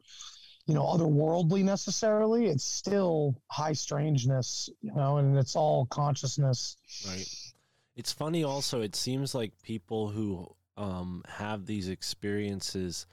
[0.65, 6.75] you know, otherworldly necessarily, it's still high strangeness, you know, and it's all consciousness.
[7.07, 7.27] Right.
[7.99, 13.05] It's funny also, it seems like people who um, have these experiences,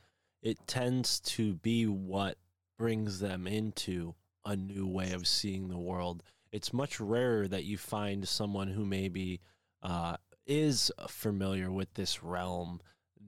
[0.43, 2.39] it tends to be what
[2.79, 4.15] brings them into
[4.45, 6.23] a new way of seeing the world.
[6.53, 9.41] It's much rarer that you find someone who maybe
[9.83, 12.81] uh, is familiar with this realm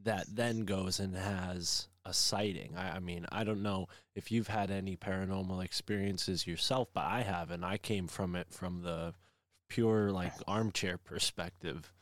[0.05, 2.75] that then goes and has a sighting.
[2.77, 7.23] I, I mean, I don't know if you've had any paranormal experiences yourself, but I
[7.23, 7.65] haven't.
[7.65, 9.15] I came from it from the
[9.69, 11.93] pure like armchair perspective.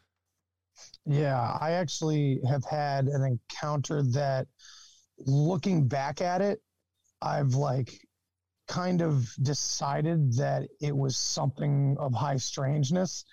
[1.07, 4.47] Yeah, I actually have had an encounter that
[5.19, 6.61] looking back at it,
[7.23, 7.99] I've like
[8.69, 13.25] kind of decided that it was something of high strangeness.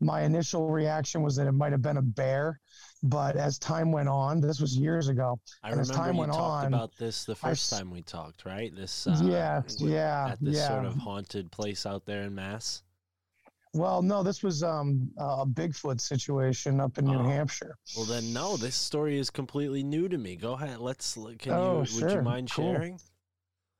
[0.00, 2.60] My initial reaction was that it might have been a bear,
[3.02, 5.38] but as time went on, this was years ago.
[5.62, 7.90] I And as remember time you went talked on, about this the first s- time
[7.90, 8.74] we talked, right?
[8.74, 10.68] This uh, yeah, yeah, at this yeah.
[10.68, 12.82] sort of haunted place out there in Mass.
[13.72, 17.24] Well, no, this was um, a Bigfoot situation up in New Oh.
[17.24, 17.76] Hampshire.
[17.96, 20.34] Well, then no, this story is completely new to me.
[20.34, 21.14] Go ahead, let's.
[21.38, 21.78] Can Oh, you?
[21.78, 22.72] Would you sure, mind cool.
[22.74, 22.98] sharing?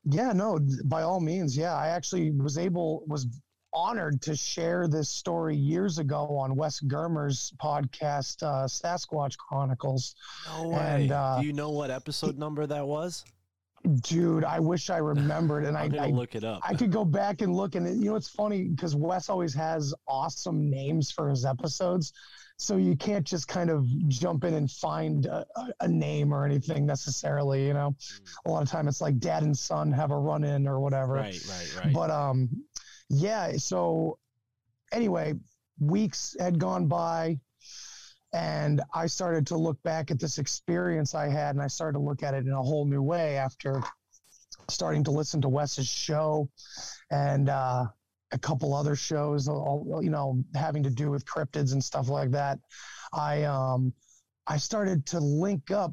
[0.04, 1.56] Yeah, no, by all means.
[1.56, 3.26] Yeah, I actually was able, was
[3.72, 10.14] honored to share this story years ago on Wes Germer's podcast, uh, Sasquatch Chronicles.
[10.56, 11.02] No way.
[11.02, 13.24] And, uh, Do you know what episode number that was?
[14.02, 16.60] Dude, I wish I remembered, and I, I look it up.
[16.62, 19.54] I could go back and look, and it- you know it's funny because Wes always
[19.54, 22.12] has awesome names for his episodes,
[22.58, 26.44] so you can't just kind of jump in and find a, a- a name or
[26.44, 27.66] anything necessarily.
[27.66, 27.96] You know,
[28.44, 31.14] a lot of time it's like dad and son have a run in or whatever.
[31.14, 31.92] right, right, right.
[31.94, 32.50] But um,
[33.08, 33.52] yeah.
[33.56, 34.18] So
[34.92, 35.32] anyway,
[35.78, 37.38] weeks had gone by,
[38.32, 42.04] and I started to look back at this experience I had, and I started to
[42.04, 43.82] look at it in a whole new way after
[44.68, 46.48] starting to listen to Wes's show
[47.10, 47.86] and uh,
[48.32, 52.30] a couple other shows, all, you know, having to do with cryptids and stuff like
[52.30, 52.58] that.
[53.12, 53.92] I um,
[54.46, 55.92] I started to link up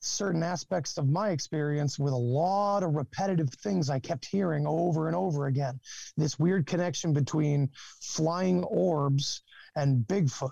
[0.00, 5.08] certain aspects of my experience with a lot of repetitive things I kept hearing over
[5.08, 5.80] and over again.
[6.16, 7.70] This weird connection between
[8.00, 9.42] flying orbs
[9.74, 10.50] and Bigfoot.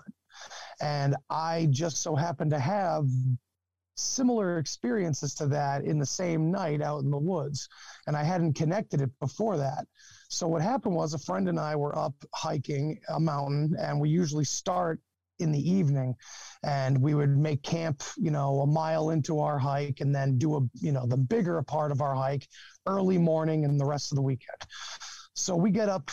[0.81, 3.07] And I just so happened to have
[3.95, 7.67] similar experiences to that in the same night out in the woods.
[8.07, 9.87] And I hadn't connected it before that.
[10.29, 14.09] So what happened was a friend and I were up hiking a mountain, and we
[14.09, 14.99] usually start
[15.39, 16.15] in the evening
[16.63, 20.55] and we would make camp you know a mile into our hike and then do
[20.55, 22.47] a you know the bigger part of our hike
[22.85, 24.57] early morning and the rest of the weekend
[25.33, 26.09] so we get up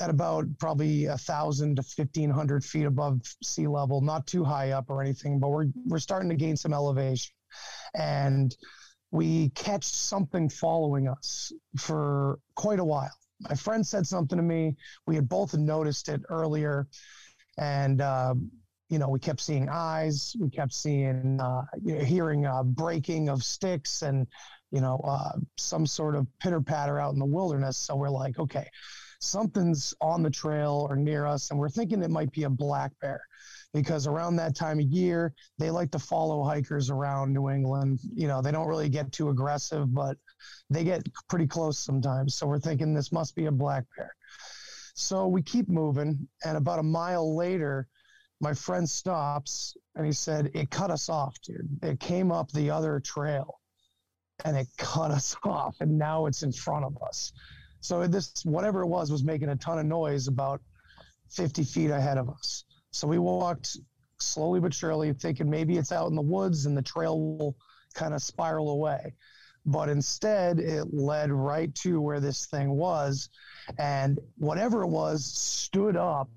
[0.00, 4.70] at about probably a thousand to fifteen hundred feet above sea level not too high
[4.70, 7.32] up or anything but we're we're starting to gain some elevation.
[7.94, 8.54] And
[9.10, 13.16] we catch something following us for quite a while.
[13.40, 14.76] My friend said something to me.
[15.06, 16.86] We had both noticed it earlier.
[17.56, 18.34] And uh,
[18.90, 20.34] you know we kept seeing eyes.
[20.38, 24.26] We kept seeing uh, you know, hearing uh, breaking of sticks and
[24.70, 27.78] you know uh, some sort of pitter patter out in the wilderness.
[27.78, 28.68] So we're like okay
[29.20, 32.92] something's on the trail or near us and we're thinking it might be a black
[33.00, 33.20] bear
[33.74, 38.28] because around that time of year they like to follow hikers around new england you
[38.28, 40.16] know they don't really get too aggressive but
[40.70, 44.14] they get pretty close sometimes so we're thinking this must be a black bear
[44.98, 47.86] so we keep moving, and about a mile later,
[48.40, 51.78] my friend stops and he said, It cut us off, dude.
[51.84, 53.60] It came up the other trail
[54.44, 57.32] and it cut us off, and now it's in front of us.
[57.80, 60.60] So this, whatever it was, was making a ton of noise about
[61.30, 62.64] 50 feet ahead of us.
[62.90, 63.76] So we walked
[64.18, 67.56] slowly but surely, thinking maybe it's out in the woods and the trail will
[67.94, 69.14] kind of spiral away.
[69.66, 73.28] But instead, it led right to where this thing was
[73.78, 76.30] and whatever it was stood up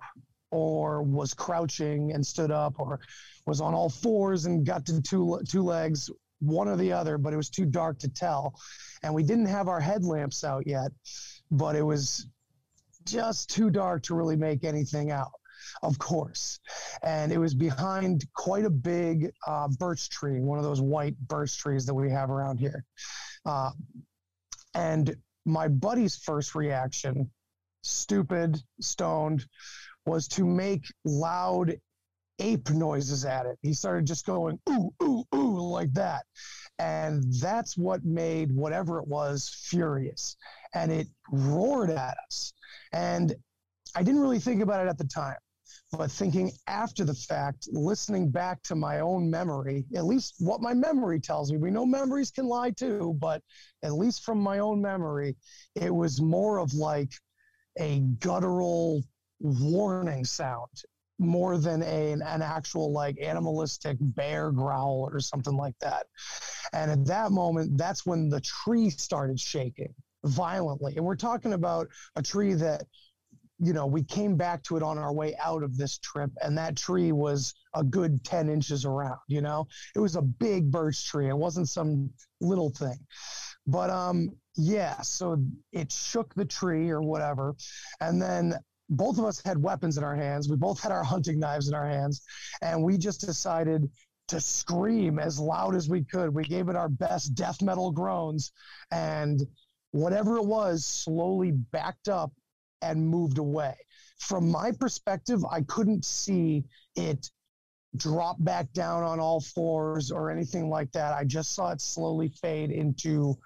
[0.52, 3.00] or was crouching and stood up or
[3.46, 6.10] was on all fours and got to two two legs
[6.42, 8.54] one or the other but it was too dark to tell.
[9.04, 10.92] And we didn't have our headlamps out yet
[11.50, 12.28] but it was
[13.06, 15.32] just too dark to really make anything out
[15.84, 16.60] of course.
[17.04, 21.58] And it was behind quite a big uh, birch tree one of those white birch
[21.58, 22.84] trees that we have around here.
[23.46, 23.72] Uh,
[24.74, 25.16] and
[25.46, 27.30] my buddy's first reaction,
[27.82, 29.46] stupid, stoned,
[30.06, 31.76] was to make loud
[32.40, 33.58] ape noises at it.
[33.62, 36.24] He started just going ooh, ooh, ooh, like that.
[36.80, 40.36] And that's what made whatever it was furious.
[40.74, 42.54] And it roared at us.
[42.92, 43.36] And
[43.96, 45.38] I didn't really think about it at the time.
[45.92, 50.74] But thinking after the fact, listening back to my own memory, at least what my
[50.74, 53.42] memory tells me, we know memories can lie too, but
[53.84, 55.36] at least from my own memory,
[55.76, 57.12] it was more of like
[57.78, 59.04] a guttural
[59.42, 60.70] warning sound
[61.22, 66.08] more than a, an actual like animalistic bear growl or something like that.
[66.74, 69.94] And at that moment, that's when the tree started shaking
[70.26, 70.96] violently.
[70.98, 72.84] And we're talking about a tree that
[73.64, 76.58] you know, we came back to it on our way out of this trip, and
[76.58, 79.68] that tree was a good 10 inches around, you know?
[79.96, 81.30] It was a big birch tree.
[81.30, 82.10] It wasn't some
[82.42, 82.98] little thing.
[83.68, 85.38] But um, yeah, so
[85.72, 87.56] it shook the tree or whatever.
[88.00, 88.56] And then
[88.92, 90.50] both of us had weapons in our hands.
[90.50, 92.22] We both had our hunting knives in our hands,
[92.62, 93.90] and we just decided
[94.28, 96.34] to scream as loud as we could.
[96.34, 98.52] We gave it our best death metal groans,
[98.92, 99.42] and
[99.92, 102.32] whatever it was slowly backed up
[102.82, 103.76] and moved away.
[104.20, 106.66] From my perspective, I couldn't see
[106.96, 107.30] it
[107.96, 111.14] drop back down on all fours or anything like that.
[111.14, 113.38] I just saw it slowly fade into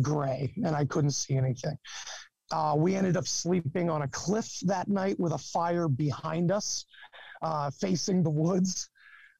[0.00, 1.76] gray and I couldn't see anything.
[2.50, 6.86] Uh, we ended up sleeping on a cliff that night with a fire behind us,
[7.42, 8.88] uh, facing the woods,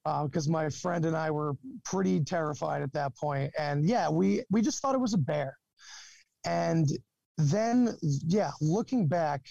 [0.04, 1.54] because uh, my friend and I were
[1.84, 3.52] pretty terrified at that point.
[3.58, 5.56] And yeah, we we just thought it was a bear.
[6.44, 6.86] And
[7.36, 9.46] then, yeah, looking back,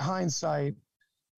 [0.00, 0.74] hindsight,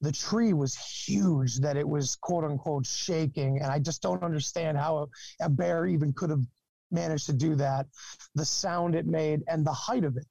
[0.01, 3.61] the tree was huge that it was quote unquote shaking.
[3.63, 4.99] And I just don't understand how
[5.41, 6.45] a, a bear even could have
[6.91, 7.87] managed to do that.
[8.35, 10.27] The sound it made and the height of it.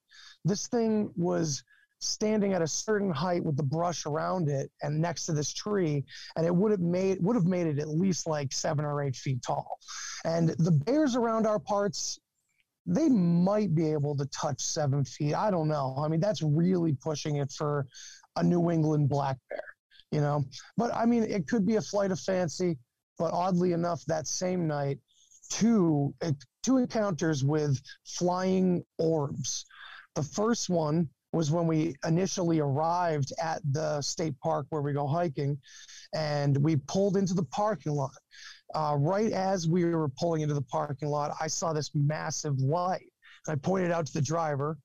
[0.45, 1.63] This thing was
[1.99, 6.03] standing at a certain height with the brush around it and next to this tree
[6.35, 9.15] and it would have made would have made it at least like seven or eight
[9.15, 9.79] feet tall
[10.25, 12.19] and the bears around our parts
[12.85, 15.33] they might be able to touch seven feet.
[15.33, 15.95] I don't know.
[15.97, 17.87] I mean, that's really pushing it for
[18.35, 19.63] a New England black bear,
[20.11, 20.43] you know.
[20.77, 22.77] But I mean, it could be a flight of fancy.
[23.17, 24.99] But oddly enough, that same night,
[25.49, 26.13] two
[26.63, 29.65] two encounters with flying orbs.
[30.15, 35.05] The first one was when we initially arrived at the state park where we go
[35.05, 35.57] hiking,
[36.13, 38.11] and we pulled into the parking lot
[38.73, 43.11] uh, right as we were pulling into the parking lot, I saw this massive light.
[43.47, 44.77] And I pointed out to the driver,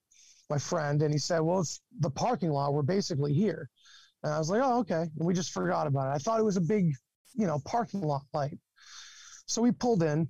[0.50, 2.72] my friend, and he said, Well, it's the parking lot.
[2.72, 3.68] We're basically here.
[4.22, 5.02] And I was like, Oh, okay.
[5.02, 6.14] And we just forgot about it.
[6.14, 6.92] I thought it was a big,
[7.34, 8.58] you know, parking lot light.
[9.46, 10.28] So we pulled in,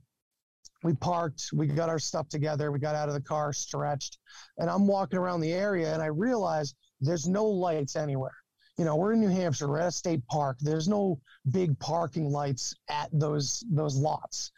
[0.83, 4.19] we parked, we got our stuff together, we got out of the car, stretched,
[4.59, 8.35] and I'm walking around the area and I realize there's no lights anywhere
[8.81, 10.57] you know, we're in New Hampshire, we're at a state park.
[10.59, 11.21] There's no
[11.51, 14.53] big parking lights at those those lots.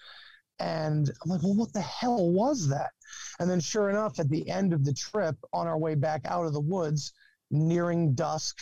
[0.61, 2.93] And I'm like, well, what the hell was that?
[3.41, 6.47] And then sure enough, at the end of the trip, on our way back out
[6.47, 7.13] of the woods,
[7.51, 8.59] nearing dusk,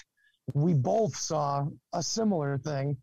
[0.54, 2.96] we both saw a similar thing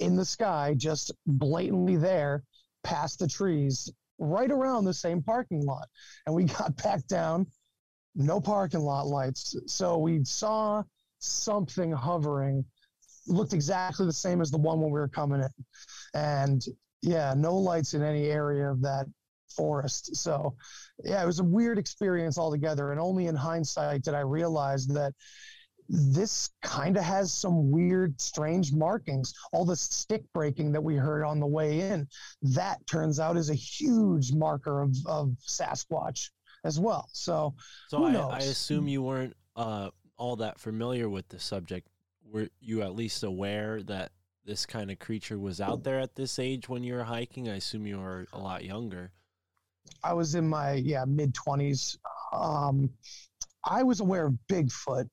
[0.00, 2.42] in the sky, just blatantly there,
[2.84, 5.88] past the trees, right around the same parking lot.
[6.26, 7.46] And we got back down,
[8.14, 9.56] no parking lot lights.
[9.66, 10.84] So we saw
[11.18, 12.64] something hovering
[13.26, 15.48] looked exactly the same as the one when we were coming in
[16.14, 16.66] and
[17.02, 19.06] yeah no lights in any area of that
[19.48, 20.54] forest so
[21.04, 25.12] yeah it was a weird experience altogether and only in hindsight did i realize that
[25.88, 31.24] this kind of has some weird strange markings all the stick breaking that we heard
[31.24, 32.08] on the way in
[32.40, 36.30] that turns out is a huge marker of, of sasquatch
[36.64, 37.54] as well so
[37.88, 41.88] so I, I, assume you weren't uh, all that familiar with the subject,
[42.30, 44.12] were you at least aware that
[44.44, 47.48] this kind of creature was out there at this age when you were hiking?
[47.48, 49.12] I assume you were a lot younger.
[50.02, 51.98] I was in my yeah mid twenties.
[52.32, 52.90] Um,
[53.64, 55.08] I was aware of Bigfoot.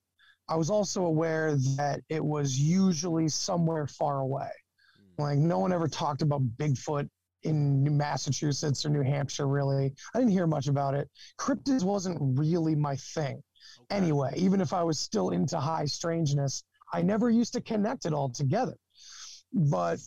[0.52, 4.52] I was also aware that it was usually somewhere far away.
[5.18, 5.24] Mm.
[5.24, 7.10] Like no one ever talked about Bigfoot
[7.44, 9.48] in New Massachusetts or New Hampshire.
[9.48, 11.10] Really, I didn't hear much about it.
[11.40, 13.42] Cryptids wasn't really my thing
[13.90, 16.64] anyway, even if I was still into high strangeness,
[16.94, 18.76] I never used to connect it all together.
[19.54, 20.00] But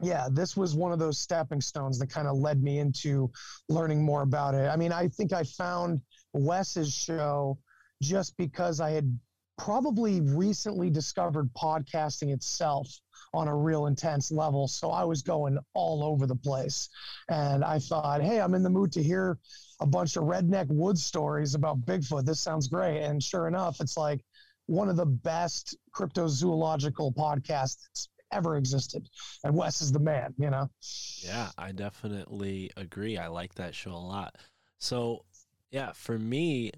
[0.00, 3.30] yeah, this was one of those stepping stones that kind of led me into
[3.68, 4.68] learning more about it.
[4.68, 6.00] I mean, I think I found
[6.32, 7.58] Wes's show
[8.02, 9.18] just because I had
[9.58, 12.88] probably recently discovered podcasting itself
[13.34, 14.68] on a real intense level.
[14.68, 16.88] So I was going all over the place.
[17.28, 19.38] And I thought, hey, I'm in the mood to hear
[19.80, 22.24] a bunch of redneck wood stories about Bigfoot.
[22.24, 23.02] This sounds great.
[23.02, 24.20] And sure enough, it's like
[24.66, 29.08] one of the best cryptozoological podcasts that's ever existed.
[29.44, 30.70] And Wes is the man, you know?
[31.22, 33.18] Yeah, I definitely agree.
[33.18, 34.36] I like that show a lot.
[34.78, 35.24] So,
[35.70, 36.72] yeah, for me,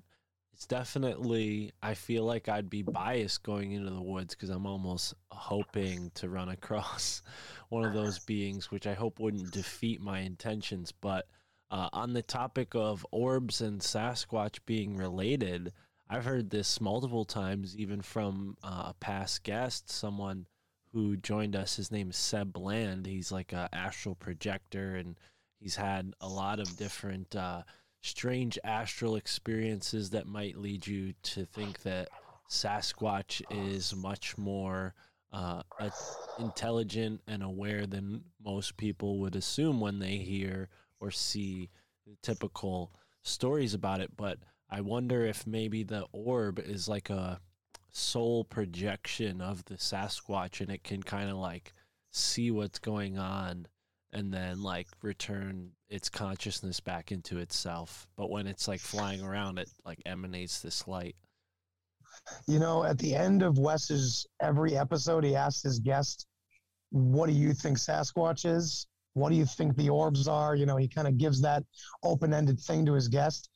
[0.55, 5.13] it's definitely, I feel like I'd be biased going into the woods because I'm almost
[5.33, 7.23] hoping to run across
[7.71, 10.93] one of those beings, which I hope wouldn't defeat my intentions.
[10.93, 11.27] But
[11.73, 15.73] uh, on the topic of orbs and Sasquatch being related,
[16.09, 20.47] I've heard this multiple times, even from uh, a past guest, someone
[20.93, 21.75] who joined us.
[21.75, 23.07] His name is Seb Bland.
[23.07, 25.17] He's like a astral projector, and
[25.59, 27.63] he's had a lot of different uh,
[28.05, 32.07] strange astral experiences that might lead you to think that
[32.51, 34.93] Sasquatch is much more
[35.33, 35.63] uh,
[36.39, 40.69] intelligent and aware than most people would assume when they hear
[41.01, 41.71] or see
[42.23, 47.41] typical stories about it, but I wonder if maybe the orb is like a
[47.91, 51.73] soul projection of the Sasquatch and it can kind of like
[52.11, 53.67] see what's going on
[54.15, 58.07] and then like return its consciousness back into itself.
[58.17, 61.17] But when it's like flying around, it like emanates this light.
[62.47, 66.27] You know, at the end of Wes's every episode, he asks his guest,
[66.91, 68.87] What do you think Sasquatch is?
[69.15, 70.55] What do you think the orbs are?
[70.55, 71.65] You know, he kind of gives that
[72.03, 73.51] open ended thing to his guest.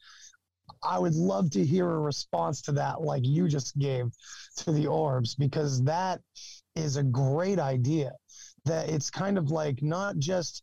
[0.82, 4.06] I would love to hear a response to that, like you just gave
[4.58, 6.20] to the orbs, because that
[6.76, 8.12] is a great idea.
[8.64, 10.62] That it's kind of like not just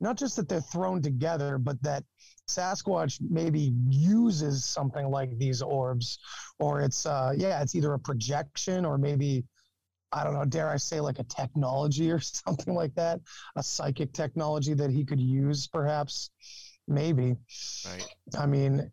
[0.00, 2.04] not just that they're thrown together, but that
[2.48, 6.18] Sasquatch maybe uses something like these orbs,
[6.58, 9.44] or it's uh yeah, it's either a projection or maybe
[10.12, 13.20] I don't know, dare I say like a technology or something like that,
[13.56, 16.30] a psychic technology that he could use perhaps,
[16.88, 17.36] maybe.
[17.86, 18.06] Right.
[18.38, 18.90] I mean,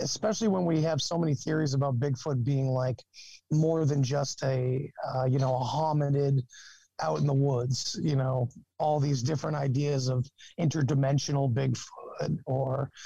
[0.00, 3.02] especially when we have so many theories about Bigfoot being like
[3.50, 6.40] more than just a uh, you know a hominid
[7.02, 7.98] out in the woods.
[8.02, 8.48] You know,
[8.78, 10.26] all these different ideas of
[10.58, 12.90] interdimensional Bigfoot or.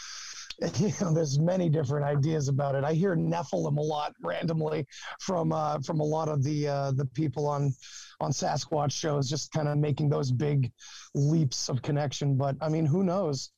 [0.79, 2.85] You know, there's many different ideas about it.
[2.85, 4.87] I hear Nephilim a lot randomly
[5.19, 7.73] from uh, from a lot of the uh, the people on
[8.21, 10.71] on Sasquatch shows, just kind of making those big
[11.13, 12.37] leaps of connection.
[12.37, 13.51] But I mean, who knows?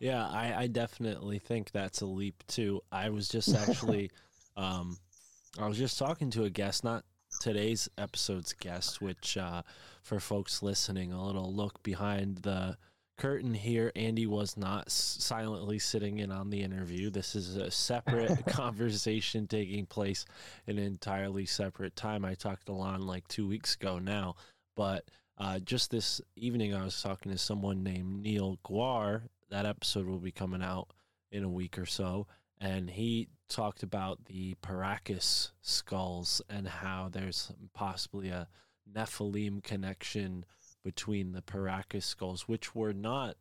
[0.00, 2.82] Yeah, I, I definitely think that's a leap too.
[2.92, 4.10] I was just actually,
[4.56, 4.98] um,
[5.58, 7.04] I was just talking to a guest, not
[7.38, 9.62] today's episode's guest, which uh,
[10.02, 12.76] for folks listening, a little look behind the
[13.16, 13.92] curtain here.
[13.96, 17.10] Andy was not silently sitting in on the interview.
[17.10, 20.24] This is a separate conversation taking place
[20.66, 22.24] in an entirely separate time.
[22.24, 24.36] I talked to Lon like two weeks ago now,
[24.76, 29.22] but uh, just this evening, I was talking to someone named Neil Guar.
[29.50, 30.88] That episode will be coming out
[31.32, 32.26] in a week or so.
[32.58, 38.48] And he talked about the Paracas skulls and how there's possibly a
[38.90, 40.44] Nephilim connection
[40.84, 43.36] between the Paracas skulls, which were not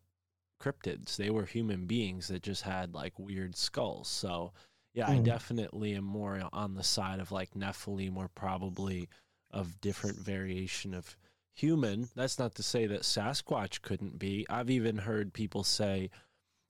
[0.61, 1.15] cryptids.
[1.15, 4.07] They were human beings that just had like weird skulls.
[4.07, 4.53] So,
[4.93, 5.23] yeah, I Mm.
[5.23, 9.09] definitely am more on the side of like Nephilim or probably
[9.51, 11.17] of different variation of
[11.53, 12.09] human.
[12.15, 14.45] That's not to say that Sasquatch couldn't be.
[14.49, 16.09] I've even heard people say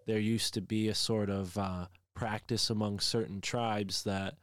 [0.05, 4.35] there used to be a sort of uh, practice among certain tribes that,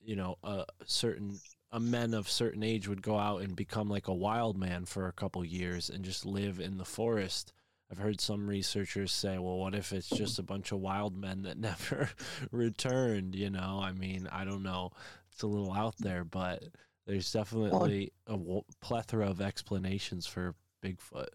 [0.00, 1.38] you know, a certain
[1.72, 5.08] a men of certain age would go out and become like a wild man for
[5.08, 7.52] a couple years and just live in the forest.
[7.90, 11.42] I've heard some researchers say, well, what if it's just a bunch of wild men
[11.42, 12.10] that never
[12.50, 13.34] returned?
[13.34, 14.90] You know, I mean, I don't know.
[15.32, 16.62] It's a little out there, but
[17.06, 20.54] there's definitely a w- plethora of explanations for
[20.84, 21.28] Bigfoot.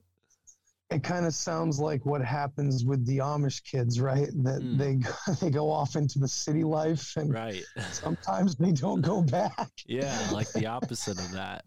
[0.90, 4.30] It kind of sounds like what happens with the Amish kids, right?
[4.44, 4.78] That Mm.
[4.78, 5.00] they
[5.42, 7.66] they go off into the city life, and Right.
[7.92, 9.72] sometimes they don't go back.
[9.86, 11.66] yeah, like the opposite of that.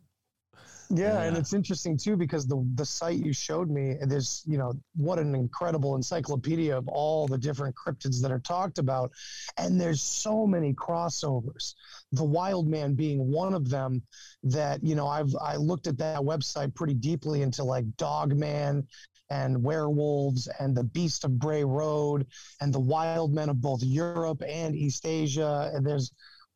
[0.93, 4.73] Yeah, and it's interesting too because the the site you showed me, there's you know
[4.97, 9.13] what an incredible encyclopedia of all the different cryptids that are talked about,
[9.57, 11.75] and there's so many crossovers.
[12.11, 14.03] The wild man being one of them.
[14.43, 18.89] That you know I've I looked at that website pretty deeply into like dog man
[19.31, 22.27] and werewolves and the beast of Bray Road
[22.61, 25.71] and the wild men of both Europe and East Asia.
[25.75, 26.13] And there's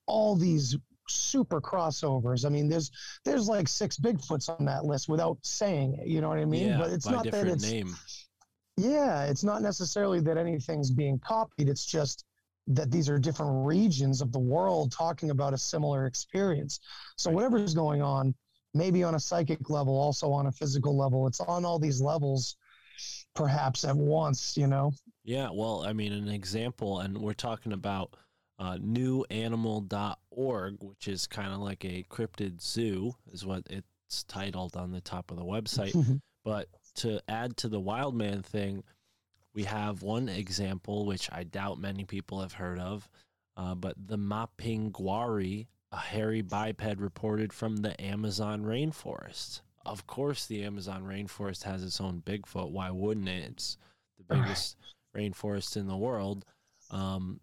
[0.07, 0.77] all these
[1.09, 2.45] super crossovers.
[2.45, 2.91] I mean, there's
[3.25, 6.09] there's like six Bigfoots on that list without saying it.
[6.09, 6.69] You know what I mean?
[6.69, 7.97] yeah, but it's not that it's name.
[8.77, 11.69] yeah, it's not necessarily that anything's being copied.
[11.69, 12.25] It's just
[12.67, 16.81] that these are different regions of the world talking about a similar experience.
[17.17, 17.37] So Right.
[17.37, 18.35] whatever's going on,
[18.73, 22.57] maybe on a psychic level, also on a physical level, it's on all these levels,
[23.35, 24.57] perhaps at once.
[24.57, 24.93] You know?
[25.25, 28.17] Yeah, well, I mean, an example, and we're talking about
[28.59, 34.93] uh, newanimal.org, which is kind of like a cryptid zoo, is what it's titled on
[34.93, 36.21] the top of the website.
[36.45, 38.85] But to add to the wild man thing,
[39.55, 43.09] we have one example, which I doubt many people have heard of,
[43.57, 49.63] uh, but the Mapinguari, a hairy biped reported from the Amazon rainforest.
[49.87, 52.71] Of course, the Amazon rainforest has its own Bigfoot.
[52.71, 53.51] Why wouldn't it?
[53.51, 53.79] It's
[54.19, 54.43] the Right.
[54.43, 54.77] biggest
[55.15, 56.45] rainforest in the world.
[56.91, 57.41] Um,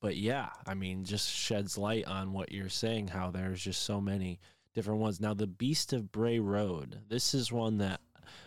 [0.00, 4.00] but yeah, I mean, just sheds light on what you're saying, how there's just so
[4.00, 4.38] many
[4.74, 5.20] different ones.
[5.20, 8.00] Now, the Beast of Bray Road, this is one that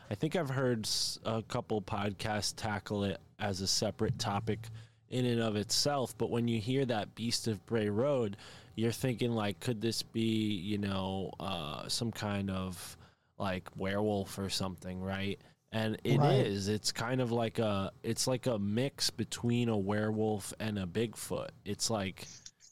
[0.10, 0.88] I think I've heard
[1.26, 4.68] a couple podcasts tackle it as a separate topic
[5.10, 6.18] in and of itself.
[6.18, 8.38] But when you hear that Beast of Bray Road,
[8.76, 12.98] you're thinking like, could this be, you know, uh, some kind of
[13.38, 15.40] like werewolf or something, right?
[15.72, 16.68] And it is.
[16.68, 16.76] Right.
[16.76, 17.92] It's kind of like a.
[18.04, 21.50] It's like a mix between a werewolf and a Bigfoot.
[21.66, 22.26] It's like,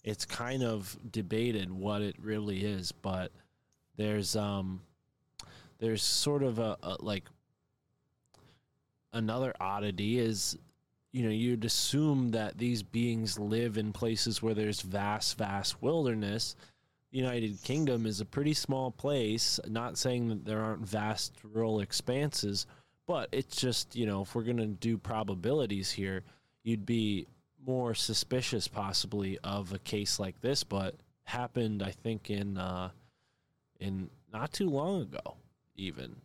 [0.03, 3.31] it's kind of debated what it really is, but
[3.97, 4.81] there's um,
[5.79, 7.25] there's sort of a, a like
[9.13, 10.57] another oddity is
[11.11, 16.55] you know you'd assume that these beings live in places where there's vast vast wilderness
[17.15, 22.65] united kingdom is a pretty small place not saying that there aren't vast rural expanses
[23.07, 26.23] but it's just you know if we're going to do probabilities here
[26.63, 27.25] you'd be
[27.65, 32.89] more suspicious possibly of a case like this but happened i think in uh
[33.79, 35.35] in not too long ago
[35.75, 36.15] even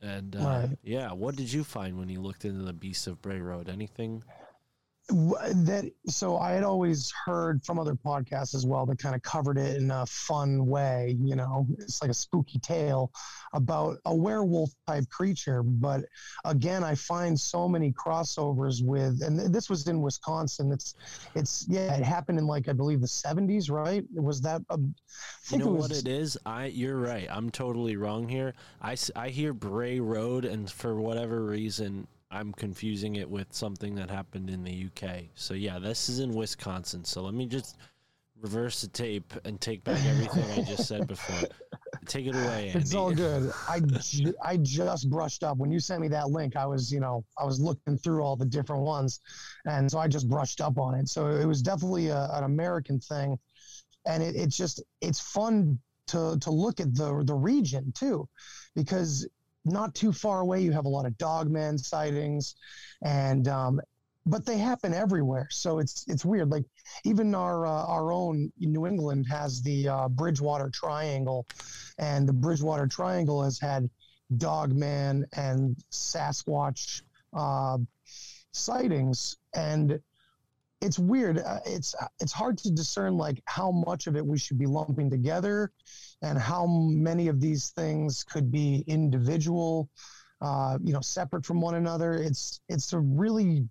[0.00, 0.78] and uh, Right.
[0.82, 4.22] yeah what did you find when you looked into the beasts of bray road anything
[5.08, 9.56] that so i had always heard from other podcasts as well that kind of covered
[9.56, 13.10] it in a fun way you know it's like a spooky tale
[13.54, 16.02] about a werewolf type creature but
[16.44, 20.94] again i find so many crossovers with and this was in wisconsin it's
[21.34, 25.56] it's yeah it happened in like i believe the 70s right was that a, I
[25.56, 26.36] You know it what it is?
[26.44, 27.26] I you're right.
[27.30, 28.54] I'm totally wrong here.
[28.82, 34.10] I I hear Bray Road, and for whatever reason, I'm confusing it with something that
[34.10, 35.24] happened in the UK.
[35.34, 37.04] So yeah, this is in Wisconsin.
[37.04, 37.78] So let me just
[38.40, 41.48] reverse the tape and take back everything I just said before.
[42.06, 42.78] Take it away, Andy.
[42.78, 43.52] It's all good.
[43.68, 46.56] I, ju- I just brushed up when you sent me that link.
[46.56, 49.20] I was, you know, I was looking through all the different ones,
[49.66, 51.08] and so I just brushed up on it.
[51.08, 53.38] So it was definitely a, an American thing,
[54.06, 55.78] and it, it's just it's fun
[56.08, 58.28] to to look at the the region too,
[58.74, 59.26] because
[59.68, 62.54] not too far away you have a lot of dogman sightings,
[63.02, 63.80] and um,
[64.26, 65.48] but they happen everywhere.
[65.50, 66.50] So it's it's weird.
[66.50, 66.64] Like
[67.04, 71.46] even our uh, our own New England has the uh, Bridgewater Triangle,
[71.98, 73.88] and the Bridgewater Triangle has had
[74.36, 77.78] Dogman and Sasquatch uh,
[78.52, 79.98] sightings, and
[80.80, 81.38] it's weird.
[81.38, 85.10] Uh, It's it's hard to discern like how much of it we should be lumping
[85.10, 85.72] together,
[86.22, 89.88] and how many of these things could be individual,
[90.40, 92.14] uh, you know, separate from one another.
[92.14, 93.68] It's it's a really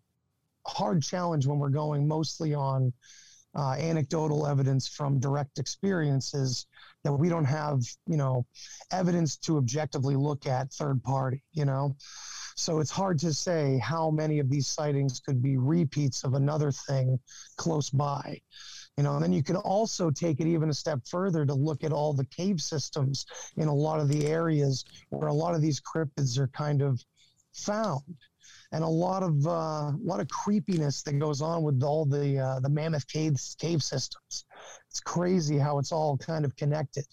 [0.65, 2.91] hard challenge when we're going mostly on
[3.55, 6.67] uh, anecdotal evidence from direct experiences
[7.03, 8.45] that we don't have, you know,
[8.91, 11.95] evidence to objectively look at third party, you know.
[12.57, 16.71] So it's hard to say how many of these sightings could be repeats of another
[16.71, 17.19] thing
[17.55, 18.41] close by.
[18.97, 21.83] You know, and then you can also take it even a step further to look
[21.83, 23.27] at all the cave systems
[23.57, 26.99] in a lot of the areas where a lot of these cryptids are kind of
[27.53, 28.17] found
[28.71, 32.39] and a lot of uh, a lot of creepiness that goes on with all the
[32.39, 34.45] uh, the mammoth caves cave systems.
[34.89, 37.05] It's crazy how it's all kind of connected,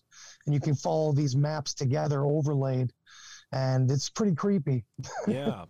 [0.47, 2.93] and you can follow these maps together overlaid,
[3.55, 4.85] and it's pretty creepy.
[5.29, 5.65] yeah,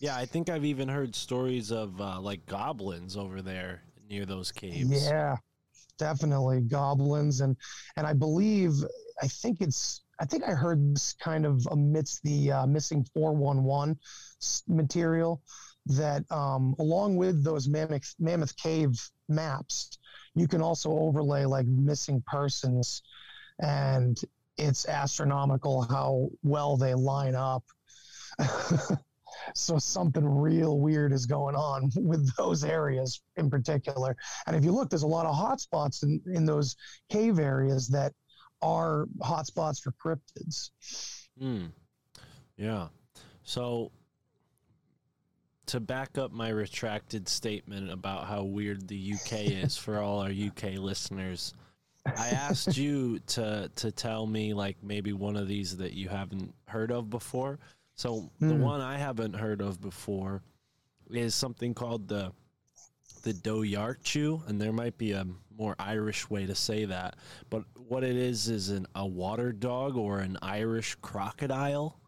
[0.00, 0.16] yeah.
[0.16, 5.06] I think I've even heard stories of uh, like goblins over there near those caves.
[5.06, 5.36] Yeah,
[5.98, 7.56] definitely goblins, and
[7.96, 8.72] and I believe
[9.22, 13.32] I think it's I think I heard this kind of amidst the uh, missing four
[13.32, 13.96] one one
[14.66, 15.40] material
[15.86, 19.96] that um, along with those mammoth mammoth cave maps,
[20.34, 23.02] you can also overlay like missing persons,
[23.60, 24.20] and
[24.58, 27.64] it's astronomical how well they line up.
[29.54, 34.16] so something real weird is going on with those areas in particular.
[34.46, 36.76] And if you look, there's a lot of hotspots in, in those
[37.10, 38.12] cave areas that
[38.60, 40.70] are hotspots for cryptids.
[41.38, 41.66] Hmm.
[42.56, 42.88] Yeah.
[43.44, 43.92] So
[45.66, 49.32] to back up my retracted statement about how weird the UK
[49.64, 51.54] is for all our UK listeners,
[52.16, 56.54] I asked you to to tell me like maybe one of these that you haven't
[56.66, 57.58] heard of before.
[57.94, 58.60] So the Hmm.
[58.60, 60.42] one I haven't heard of before
[61.10, 62.32] is something called the
[63.22, 67.16] the Doyarchu, and there might be a more Irish way to say that.
[67.50, 71.98] But what it is is an, a water dog or an Irish crocodile.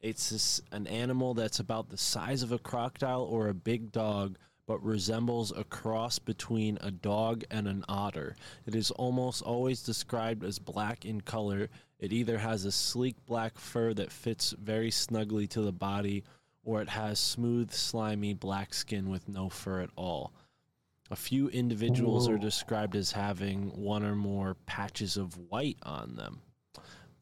[0.00, 4.36] It's this, an animal that's about the size of a crocodile or a big dog,
[4.68, 8.36] but resembles a cross between a dog and an otter.
[8.66, 11.70] It is almost always described as black in color.
[11.98, 16.22] It either has a sleek black fur that fits very snugly to the body,
[16.62, 20.34] or it has smooth, slimy black skin with no fur at all.
[21.10, 26.42] A few individuals are described as having one or more patches of white on them.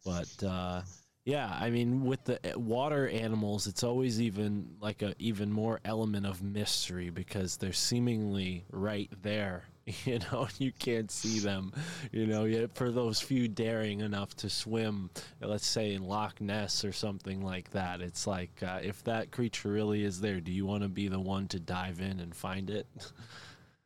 [0.05, 0.82] But uh,
[1.27, 5.81] yeah, I mean, with the uh, water animals, it's always even like a even more
[5.85, 9.65] element of mystery because they're seemingly right there.
[10.05, 11.73] You know, you can't see them.
[12.11, 16.85] You know, yet for those few daring enough to swim, let's say in Loch Ness
[16.85, 20.66] or something like that, it's like uh, if that creature really is there, do you
[20.66, 22.89] want to be the one to dive in and find it?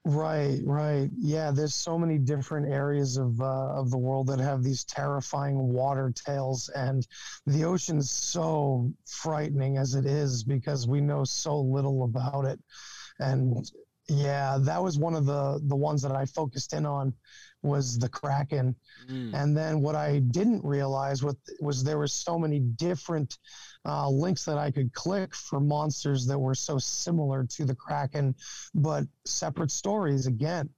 [0.06, 1.10] Right, right.
[1.18, 5.58] Yeah, there's so many different areas of uh, of the world that have these terrifying
[5.74, 7.06] water tales, and
[7.46, 12.58] the ocean's so frightening as it is because we know so little about it.
[13.18, 13.70] And
[14.08, 17.12] yeah, that was one of the the ones that I focused in on
[17.62, 18.74] was the kraken.
[19.10, 19.34] Mm.
[19.34, 23.36] And then what I didn't realize what was there were so many different
[23.86, 28.34] uh, links that I could click for monsters that were so similar to the Kraken,
[28.74, 30.68] but separate stories again.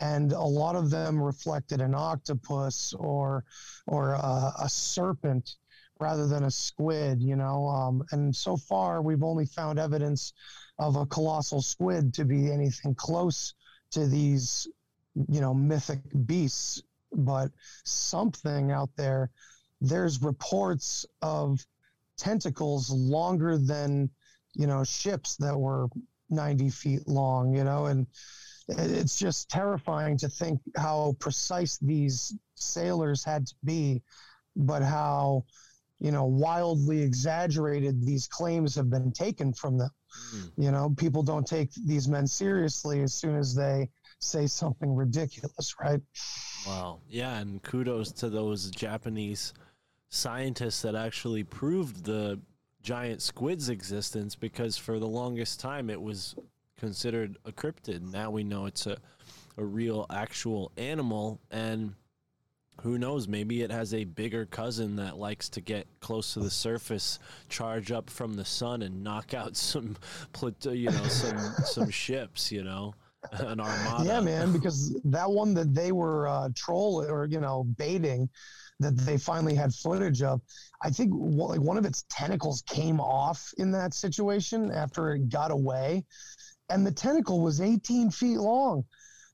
[0.00, 3.44] And a lot of them reflected an octopus or
[3.86, 5.56] or a, a serpent
[5.98, 7.66] rather than a squid, you know.
[7.66, 10.32] Um, and so far, we've only found evidence
[10.78, 13.54] of a colossal squid to be anything close
[13.92, 14.68] to these,
[15.28, 16.82] you know, mythic beasts.
[17.12, 17.50] But
[17.84, 19.30] something out there,
[19.80, 21.64] there's reports of
[22.16, 24.08] tentacles longer than
[24.54, 25.86] you know ships that were
[26.30, 28.06] 90 feet long you know and
[28.68, 34.02] it's just terrifying to think how precise these sailors had to be
[34.56, 35.44] but how
[36.00, 39.90] you know wildly exaggerated these claims have been taken from them
[40.34, 40.50] Mm.
[40.56, 45.74] you know people don't take these men seriously as soon as they say something ridiculous
[45.78, 46.00] right
[46.66, 47.00] Wow.
[47.08, 49.52] Yeah, and kudos to those Japanese
[50.08, 52.40] scientists that actually proved the
[52.82, 56.36] giant squid's existence because for the longest time it was
[56.78, 58.12] considered a cryptid.
[58.12, 58.96] Now we know it's a,
[59.56, 61.94] a real actual animal and
[62.82, 66.50] who knows maybe it has a bigger cousin that likes to get close to the
[66.50, 67.18] surface
[67.48, 69.96] charge up from the sun and knock out some
[70.70, 72.94] you know some some ships you know
[73.32, 77.64] an armada Yeah, man, because that one that they were uh, trolling or you know
[77.64, 78.28] baiting,
[78.80, 80.40] that they finally had footage of.
[80.82, 85.50] I think like one of its tentacles came off in that situation after it got
[85.50, 86.04] away,
[86.68, 88.84] and the tentacle was 18 feet long.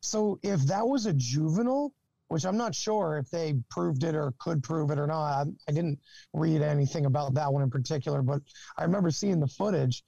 [0.00, 1.92] So if that was a juvenile,
[2.28, 5.50] which I'm not sure if they proved it or could prove it or not, I,
[5.68, 5.98] I didn't
[6.32, 8.40] read anything about that one in particular, but
[8.78, 10.02] I remember seeing the footage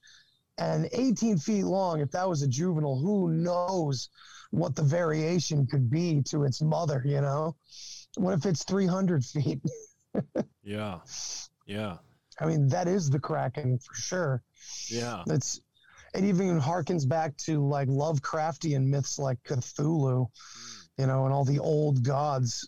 [0.57, 4.09] and 18 feet long if that was a juvenile who knows
[4.51, 7.55] what the variation could be to its mother you know
[8.17, 9.61] what if it's 300 feet?
[10.63, 10.99] Yeah.
[11.67, 11.97] Yeah.
[12.39, 14.43] I mean that is the kraken for sure.
[14.89, 15.23] Yeah.
[15.27, 15.61] It's
[16.15, 21.01] it even harkens back to like lovecraftian myths like cthulhu hmm.
[21.01, 22.67] you know and all the old gods.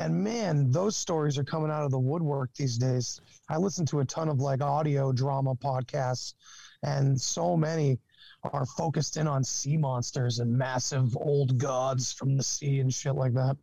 [0.00, 3.20] And man those stories are coming out of the woodwork these days.
[3.48, 6.34] I listen to a ton of like audio drama podcasts
[6.82, 7.98] and so many
[8.44, 13.14] are focused in on sea monsters and massive old gods from the sea and shit
[13.14, 13.56] like that.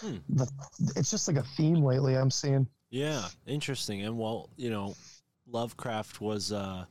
[0.00, 0.16] Hmm.
[0.28, 0.50] The,
[0.96, 2.66] it's just like a theme lately I'm seeing.
[2.90, 4.02] Yeah, interesting.
[4.02, 4.94] And well, you know,
[5.46, 6.84] Lovecraft was uh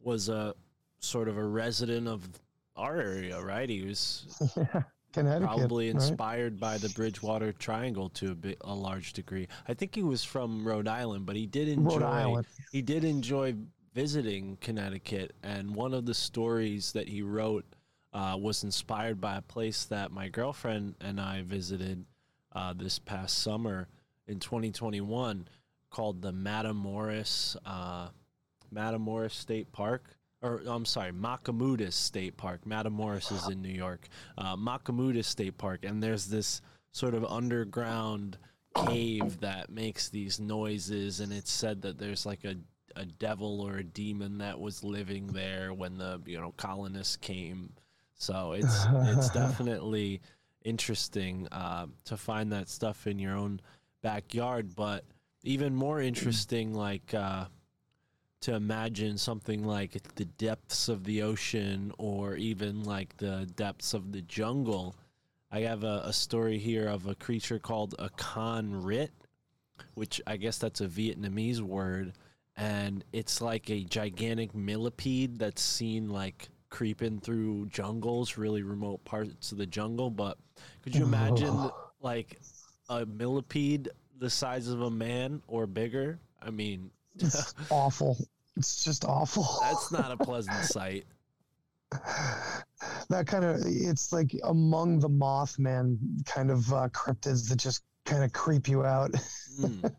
[0.00, 0.54] was a
[0.98, 2.28] sort of a resident of
[2.76, 3.68] our area, right?
[3.68, 4.26] He was
[5.12, 5.46] Connecticut.
[5.46, 5.94] probably right?
[5.94, 9.46] inspired by the Bridgewater Triangle to a bit a large degree.
[9.68, 12.46] I think he was from Rhode Island, but he did enjoy Rhode Island.
[12.72, 13.54] he did enjoy
[13.94, 17.64] visiting Connecticut, and one of the stories that he wrote
[18.12, 22.04] uh, was inspired by a place that my girlfriend and I visited
[22.54, 23.88] uh, this past summer
[24.26, 25.48] in 2021
[25.90, 28.08] called the Matamoros uh,
[28.74, 30.04] Matamoros State Park.
[30.40, 32.62] Or I'm sorry, Machimoodus State Park.
[32.66, 34.08] Matamoros is in New York.
[34.36, 34.56] Uh,
[35.22, 36.60] State Park, and there's this
[36.90, 38.38] sort of underground
[38.86, 42.56] cave that makes these noises, and it's said that there's like a
[42.96, 47.72] a devil or a demon that was living there when the you know colonists came.
[48.14, 50.20] So it's it's definitely
[50.64, 53.60] interesting uh, to find that stuff in your own
[54.02, 55.04] backyard, but
[55.44, 57.46] even more interesting, like uh,
[58.42, 64.12] to imagine something like the depths of the ocean or even like the depths of
[64.12, 64.94] the jungle.
[65.50, 69.12] I have a, a story here of a creature called a con rit,
[69.94, 72.14] which I guess that's a Vietnamese word,
[72.62, 79.50] and it's like a gigantic millipede that's seen like creeping through jungles, really remote parts
[79.50, 80.10] of the jungle.
[80.10, 80.38] But
[80.82, 81.70] could you imagine
[82.00, 82.38] like
[82.88, 86.20] a millipede the size of a man or bigger?
[86.40, 88.16] I mean, It's awful.
[88.56, 89.44] It's just awful.
[89.62, 91.04] that's not a pleasant sight.
[91.90, 98.22] that kind of it's like among the Mothman kind of uh, cryptids that just kind
[98.22, 99.10] of creep you out.
[99.60, 99.92] Mm,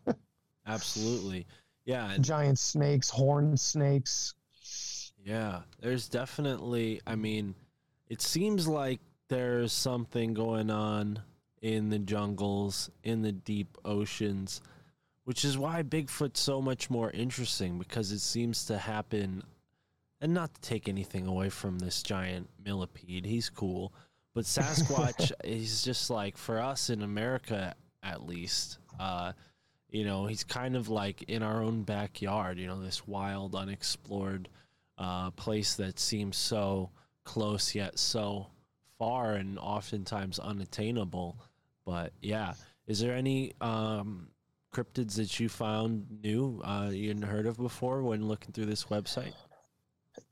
[0.66, 1.46] absolutely.
[1.84, 4.34] Yeah, Giant snakes, horned snakes.
[5.22, 7.00] Yeah, there's definitely.
[7.06, 7.54] I mean,
[8.08, 11.20] it seems like there's something going on
[11.62, 14.60] in the jungles, in the deep oceans,
[15.24, 19.42] which is why Bigfoot's so much more interesting because it seems to happen
[20.20, 23.92] and not to take anything away from this giant millipede, he's cool.
[24.34, 28.78] But Sasquatch is just like for us in America, at least.
[28.98, 29.32] Uh,
[29.94, 32.58] you know, he's kind of like in our own backyard.
[32.58, 34.48] You know, this wild, unexplored
[34.98, 36.90] uh, place that seems so
[37.22, 38.48] close yet so
[38.98, 41.38] far, and oftentimes unattainable.
[41.86, 42.54] But yeah,
[42.88, 44.30] is there any um,
[44.74, 48.86] cryptids that you found new uh, you hadn't heard of before when looking through this
[48.86, 49.34] website?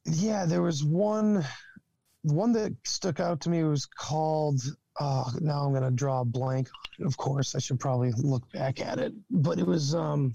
[0.04, 1.44] Yeah, there was one
[2.22, 4.60] one that stuck out to me was called
[5.00, 6.68] uh now I'm gonna draw a blank.
[7.00, 9.12] Of course, I should probably look back at it.
[9.30, 10.34] But it was um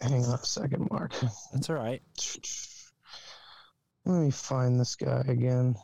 [0.00, 1.14] hang on a second, Mark.
[1.52, 2.02] That's all right.
[4.04, 5.74] Let me find this guy again.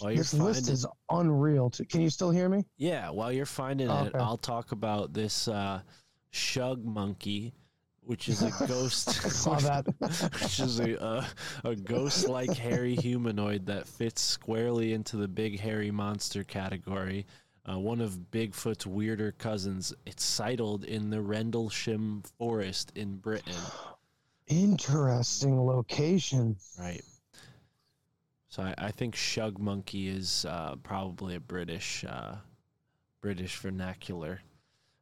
[0.00, 1.70] While this list is unreal.
[1.70, 1.84] Too.
[1.84, 2.64] Can you still hear me?
[2.76, 5.80] Yeah, while you're finding it, I'll talk about this uh,
[6.30, 7.54] shug monkey,
[8.06, 9.10] which is a ghost.
[9.30, 9.86] saw that.
[10.40, 11.26] which is a, a,
[11.68, 17.26] a ghost like hairy humanoid that fits squarely into the big hairy monster category.
[17.68, 19.92] Uh, one of Bigfoot's weirder cousins.
[20.06, 23.56] It's sighted in the Rendlesham Forest in Britain.
[24.46, 26.56] Interesting location.
[26.78, 27.02] Right.
[28.48, 32.36] So I, I think shug monkey is uh, probably a British uh,
[33.20, 34.40] British vernacular.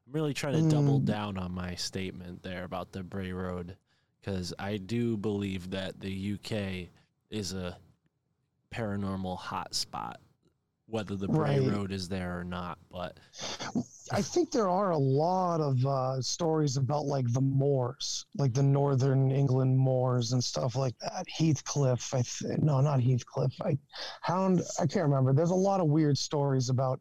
[0.06, 1.04] I'm really trying to double Mm.
[1.04, 3.76] down on my statement there about the Bray Road
[4.20, 6.90] because I do believe that the UK
[7.30, 7.76] is a
[8.70, 10.16] paranormal hotspot,
[10.86, 11.72] whether the Bray Right.
[11.72, 12.78] Road is there or not.
[12.90, 13.18] But
[14.12, 18.62] I think there are a lot of uh, stories about like the moors, like the
[18.62, 21.26] northern England moors and stuff like that.
[21.28, 23.54] Heathcliff, I th- no, not Heathcliff.
[23.62, 23.78] I
[24.20, 24.62] Hound.
[24.78, 25.32] I can't remember.
[25.32, 27.00] There's a lot of weird stories about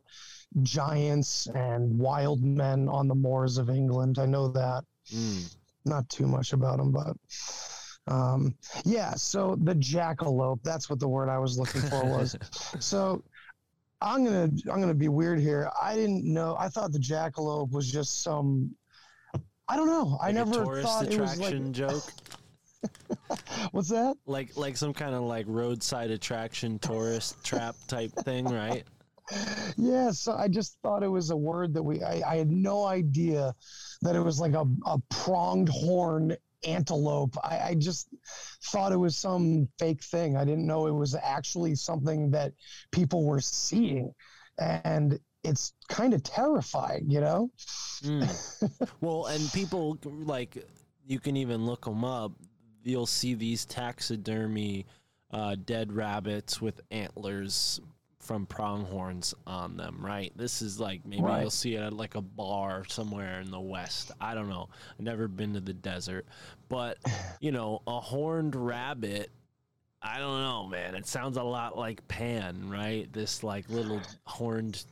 [0.61, 4.19] giants and wild men on the moors of England.
[4.19, 4.83] I know that.
[5.13, 5.55] mm,
[5.85, 7.15] Not too much about them, but
[8.13, 8.53] um,
[8.85, 9.13] yeah.
[9.15, 10.61] So the jackalope.
[10.63, 12.35] That's what the word I was looking for was.
[12.79, 13.23] so
[14.01, 15.69] I'm gonna I'm gonna be weird here.
[15.81, 16.55] I didn't know.
[16.59, 18.75] I thought the jackalope was just some.
[19.69, 20.17] I don't know.
[20.21, 21.71] I like a never tourist thought it was attraction like.
[21.73, 22.03] joke,
[23.71, 24.15] What's that?
[24.25, 28.83] like like some kind of like roadside attraction tourist trap type thing, right?
[29.77, 30.11] Yeah.
[30.11, 32.01] So I just thought it was a word that we.
[32.03, 33.53] I, I had no idea
[34.01, 36.35] that it was like a, a pronged horn
[36.65, 37.35] antelope.
[37.43, 38.07] I, I just
[38.65, 40.37] thought it was some fake thing.
[40.37, 42.53] I didn't know it was actually something that
[42.91, 44.13] people were seeing,
[44.57, 47.09] and it's kind of terrifying.
[47.09, 47.51] You know.
[48.03, 48.91] Mm.
[49.01, 50.63] well, and people like
[51.05, 52.31] you can even look them up.
[52.83, 54.85] You'll see these taxidermy
[55.31, 57.79] uh, dead rabbits with antlers
[58.23, 60.31] from pronghorns on them, right?
[60.35, 61.41] This is like maybe Right.
[61.41, 64.11] you'll see it at like a bar somewhere in the west.
[64.21, 64.69] I don't know.
[64.97, 66.25] I've never been to the desert,
[66.69, 66.97] but
[67.41, 69.29] you know, a horned rabbit.
[70.01, 70.95] I don't know, man.
[70.95, 73.11] It sounds a lot like Pan, right?
[73.11, 74.83] This like little horned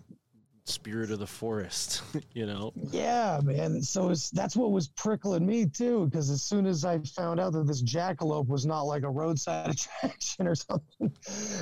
[0.66, 2.02] spirit of the forest,
[2.34, 2.72] you know?
[2.92, 3.82] Yeah, man.
[3.82, 7.68] So that's what was prickling me too, because as soon as I found out that
[7.68, 11.12] this jackalope was not like a roadside attraction or something,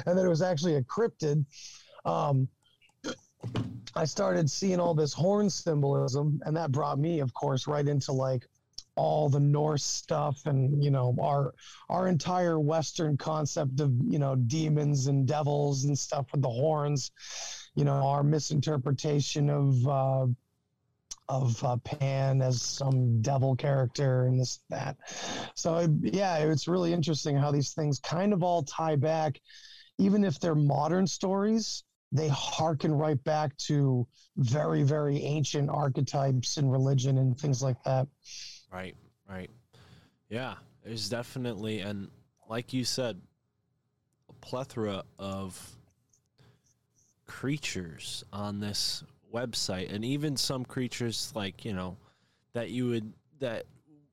[0.06, 1.46] and that it was actually a cryptid,
[2.06, 2.48] um,
[3.96, 8.12] I started seeing all this horn symbolism, and that brought me, of course, right into
[8.12, 8.46] like
[8.96, 11.54] all the Norse stuff, and you know our
[11.90, 17.12] our entire Western concept of you know demons and devils and stuff with the horns
[17.76, 20.28] you know our misinterpretation of uh,
[21.28, 24.98] of uh, Pan as some devil character and this that.
[25.56, 29.40] So yeah, it's really interesting how these things kind of all tie back,
[29.98, 31.84] even if they're modern stories.
[32.12, 38.08] They harken right back to very very ancient archetypes in religion and things like that.
[38.74, 38.96] Right,
[39.30, 39.50] right.
[40.30, 42.10] Yeah, there's definitely, and
[42.48, 43.22] like you said,
[44.30, 45.76] a plethora of
[47.30, 49.04] creatures on this
[49.34, 51.96] website, and even some creatures like you know
[52.54, 53.66] that you would that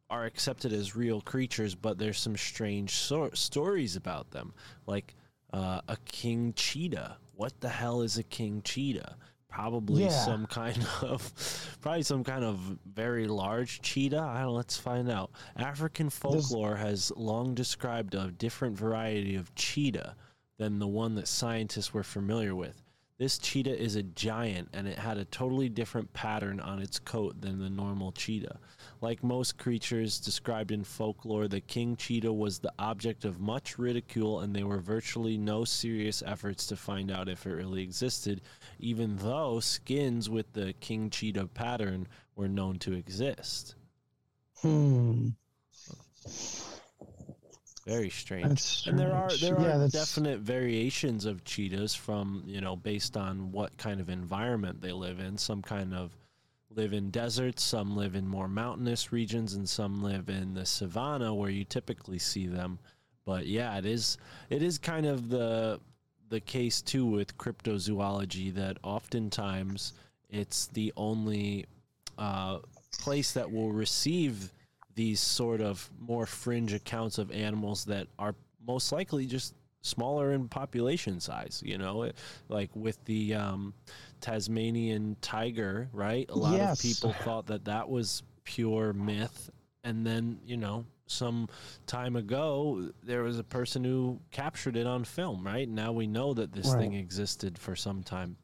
[0.08, 4.52] are accepted as real creatures, but there's some strange so- stories about them,
[4.86, 5.16] like
[5.52, 7.16] uh, a king cheetah.
[7.34, 9.16] What the hell is a king cheetah?
[9.48, 10.24] Probably Yeah.
[10.24, 11.32] some kind of,
[11.80, 14.20] probably some kind of very large cheetah.
[14.20, 14.54] I don't.
[14.54, 15.30] Let's find out.
[15.56, 20.14] African folklore has long described a different variety of cheetah
[20.58, 22.80] than the one that scientists were familiar with.
[23.18, 27.40] This cheetah is a giant and it had a totally different pattern on its coat
[27.40, 28.58] than the normal cheetah.
[29.00, 34.40] Like most creatures described in folklore, the king cheetah was the object of much ridicule
[34.40, 38.42] and there were virtually no serious efforts to find out if it really existed,
[38.78, 43.76] even though skins with the king cheetah pattern were known to exist.
[44.60, 45.28] Hmm.
[47.86, 48.48] Very strange.
[48.48, 52.74] That's and there are there Yeah, are that's- definite variations of cheetahs from you know
[52.76, 55.38] based on what kind of environment they live in.
[55.38, 56.16] Some kind of
[56.70, 61.32] live in deserts, some live in more mountainous regions, and some live in the savanna
[61.32, 62.78] where you typically see them.
[63.24, 64.18] But yeah, it is
[64.50, 65.80] it is kind of the
[66.28, 69.92] the case too with cryptozoology that oftentimes
[70.28, 71.66] it's the only
[72.18, 72.58] uh,
[72.98, 74.50] place that will receive
[74.96, 78.34] these sort of more fringe accounts of animals that are
[78.66, 82.16] most likely just smaller in population size you know It-
[82.48, 83.72] like with the um,
[84.20, 86.78] tasmanian tiger right a lot Yes.
[86.80, 89.50] of people thought that that was pure myth
[89.84, 91.48] and then you know some
[91.86, 96.34] time ago there was a person who captured it on film right now we know
[96.34, 96.80] that this Right.
[96.80, 98.36] thing existed for some time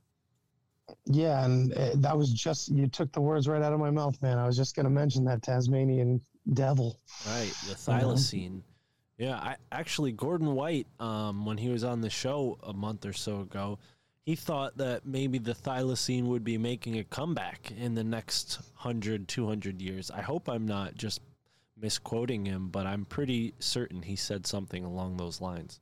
[1.07, 4.21] Yeah, and uh, that was just you took the words right out of my mouth,
[4.23, 4.39] man.
[4.39, 6.21] I was just going to mention that Tasmanian
[6.51, 6.99] devil.
[7.27, 8.63] Right, the thylacine.
[9.19, 13.13] Yeah, I actually Gordon White, um, when he was on the show a month or
[13.13, 13.79] so ago,
[14.25, 19.29] he thought that maybe the thylacine would be making a comeback in the next 100,
[19.29, 20.11] 200 years.
[20.11, 21.21] I hope I'm not just
[21.81, 25.81] misquoting him, but I'm pretty certain he said something along those lines.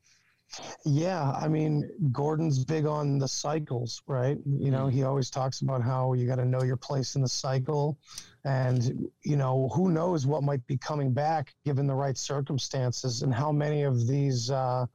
[0.85, 4.39] Yeah, I mean, Gordon's big on the cycles, right?
[4.47, 7.29] You know, he always talks about how you got to know your place in the
[7.29, 7.99] cycle.
[8.45, 13.35] And, you know, who knows what might be coming back given the right circumstances and
[13.35, 14.87] how many of these uh,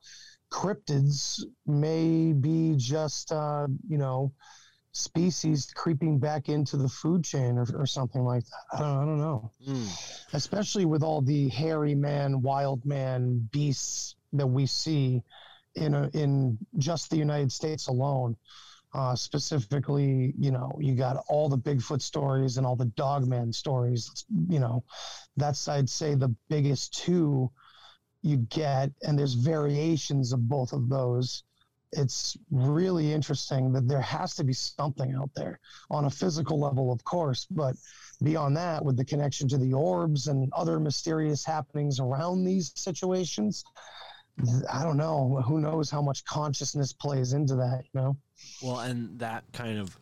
[0.52, 4.34] cryptids may be just, uh, you know,
[4.94, 8.78] species creeping back into the food chain or, or something like that.
[8.78, 9.88] I don't, I don't know Mm,
[10.34, 15.24] especially with all the hairy man, wild man beasts that we see
[15.76, 18.36] in a, in just the United States alone.
[18.94, 24.26] Uh, specifically, you know, you got all the Bigfoot stories and all the Dogman stories.
[24.48, 24.86] You know,
[25.36, 27.52] that's I'd say the biggest two
[28.22, 31.44] you get, and there's variations of both of those.
[31.92, 35.60] It's really interesting that there has to be something out there
[35.92, 37.76] on a physical level, of course, but
[38.24, 43.64] beyond that, with the connection to the orbs and other mysterious happenings around these situations,
[44.72, 45.42] I don't know.
[45.46, 48.18] Who knows how much consciousness plays into that, you know?
[48.62, 49.98] Well, and that kind of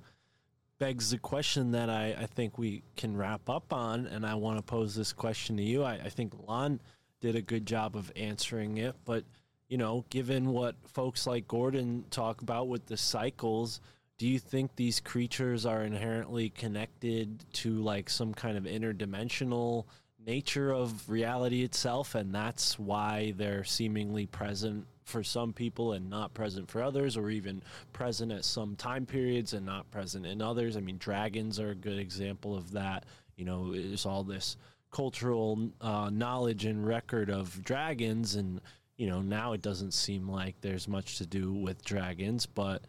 [0.80, 4.57] begs the question that I, I think we can wrap up on, and I want
[4.57, 5.84] to pose this question to you.
[5.84, 6.81] I, I think Lon
[7.22, 9.23] did a good job of answering it, but
[9.69, 13.81] you know, given what folks like Gordon talk about with the cycles,
[14.18, 19.85] do you think these creatures are inherently connected to like some kind of interdimensional
[20.26, 26.34] nature of reality itself, and that's why they're seemingly present for some people and not
[26.34, 30.78] present for others, or even present at some time periods and not present in others?
[30.78, 33.06] I mean, dragons are a good example of that.
[33.36, 34.56] You know, there's all this
[34.91, 38.62] cultural uh, knowledge and record of dragons, and
[38.95, 42.84] you know, now it doesn't seem like there's much to do with dragons, but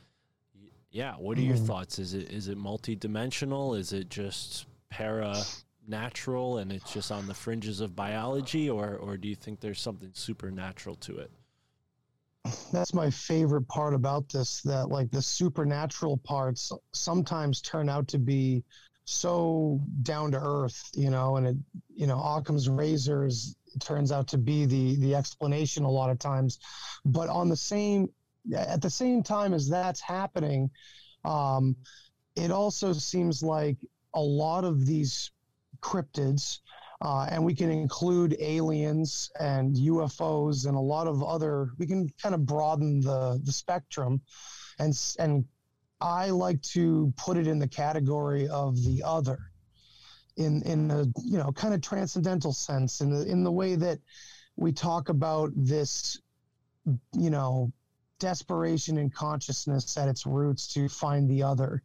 [0.91, 1.67] yeah, what are your Mm.
[1.67, 1.99] thoughts?
[1.99, 3.77] Is it is it multidimensional?
[3.77, 5.43] Is it just para
[5.89, 9.81] natural and it's just on the fringes of biology or or do you think there's
[9.81, 11.31] something supernatural to it?
[12.73, 18.19] That's my favorite part about this that, like, the supernatural parts sometimes turn out to
[18.19, 18.65] be
[19.07, 21.57] so down to earth, you know, and it,
[21.95, 26.59] you know, Occam's razors turns out to be the the explanation a lot of times
[27.05, 28.09] but on the same
[28.57, 30.71] at the same time as that's happening
[31.25, 31.75] um
[32.37, 33.77] it also seems like
[34.15, 35.33] a lot of these
[35.85, 36.61] cryptids
[37.05, 41.69] uh, and we can include aliens and UFOs and a lot of other.
[41.79, 44.23] We can kind of broaden the the spectrum,
[44.79, 45.45] and and
[46.01, 49.39] I like to put it in the category of the other,
[50.39, 53.99] in in the you know kind of transcendental sense, in the in the way that
[54.57, 56.21] we talk about this,
[57.13, 57.73] you know,
[58.19, 61.83] desperation and consciousness at its roots to find the other,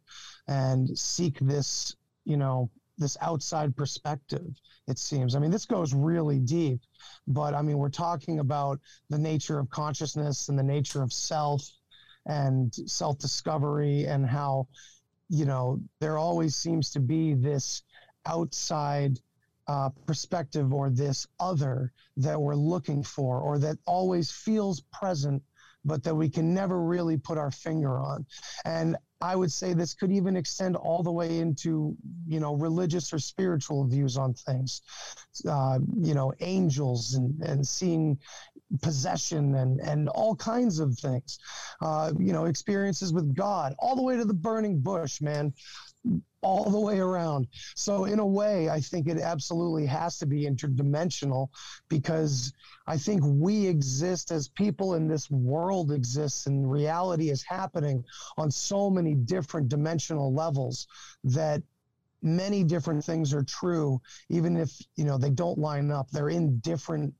[0.48, 2.70] and seek this you know
[3.00, 4.46] this outside perspective
[4.86, 5.34] it seems.
[5.34, 6.80] I mean, this goes really deep,
[7.26, 11.62] but I mean, we're talking about the nature of consciousness and the nature of self
[12.26, 14.68] and self discovery and how,
[15.28, 17.82] you know, there always seems to be this
[18.26, 19.18] outside
[19.68, 25.42] uh, perspective or this other that we're looking for or that always feels present,
[25.84, 28.26] but that we can never really put our finger on.
[28.64, 31.94] And I would say this could even extend all the way into,
[32.26, 34.82] you know, religious or spiritual views on things.
[35.46, 38.18] Uh, you know, angels and, and seeing
[38.82, 41.38] possession and, and all kinds of things.
[41.82, 45.52] Uh, you know, experiences with God, all the way to the burning bush, man.
[46.42, 47.46] All the way around.
[47.74, 51.48] So in a way, I think it absolutely has to be interdimensional
[51.88, 52.54] because
[52.86, 58.04] I think we exist as people and this world exists and reality is happening
[58.38, 60.86] on so many different dimensional levels
[61.24, 61.62] that
[62.22, 63.98] many different things are true
[64.28, 67.14] even if you know they don't line up they're in different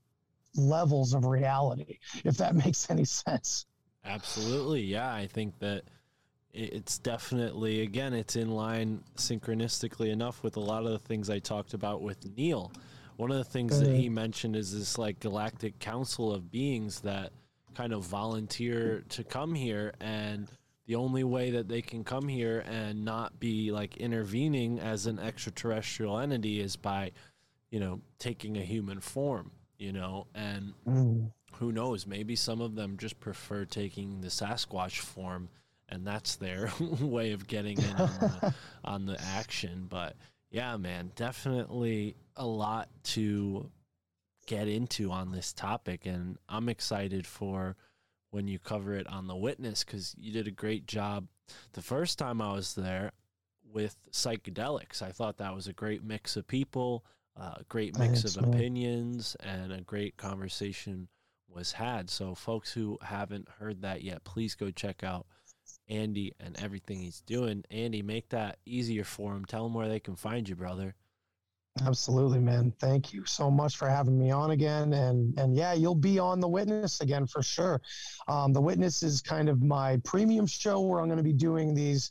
[0.57, 3.65] levels of reality if that makes any sense
[4.05, 4.83] Absolutely.
[4.83, 5.12] Yeah.
[5.12, 5.84] I think that
[6.52, 11.38] it's definitely, again, it's in line synchronistically enough with a lot of the things I
[11.38, 12.72] talked about with Neil.
[13.16, 14.14] One of the things that he mm-hmm.
[14.14, 17.32] mentioned is this like galactic council of beings that
[17.74, 20.48] kind of volunteer to come here and
[20.86, 25.18] the only way that they can come here and not be like intervening as an
[25.18, 27.12] extraterrestrial entity is by
[27.70, 30.26] you know taking a human form you know?
[30.34, 31.32] And mm.
[31.54, 32.06] who knows?
[32.06, 35.48] Maybe some of them just prefer taking the sasquatch form
[35.91, 38.55] and that's their way of getting in on the,
[38.85, 39.86] on the action.
[39.89, 40.17] But
[40.51, 43.70] yeah man definitely a lot to
[44.47, 47.77] get into on this topic and i'm excited for
[48.31, 51.27] when you cover it on the witness because you did a great job.
[51.73, 53.12] The first time i was there
[53.73, 57.05] with psychedelics i thought that was a great mix of people
[57.36, 58.52] uh, a great mix of man.
[58.52, 61.09] opinions and a great conversation
[61.49, 62.10] was had.
[62.10, 65.27] So folks who haven't heard that yet please go check out
[65.91, 67.65] andy and everything he's doing.
[67.70, 69.44] Andy make that easier for him.
[69.44, 70.94] Tell them where they can find you brother.
[71.86, 72.73] Absolutely man.
[72.81, 74.93] Thank you so much for having me on again.
[74.93, 77.81] And and yeah you'll be on the witness again for sure.
[78.28, 81.75] Um, the witness is kind of my premium show where i'm going to be doing
[81.75, 82.10] these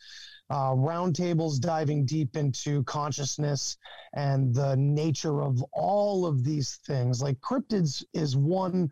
[0.50, 3.78] uh, roundtables diving deep into consciousness
[4.14, 7.22] and the nature of all of these things.
[7.22, 8.90] Like cryptids is one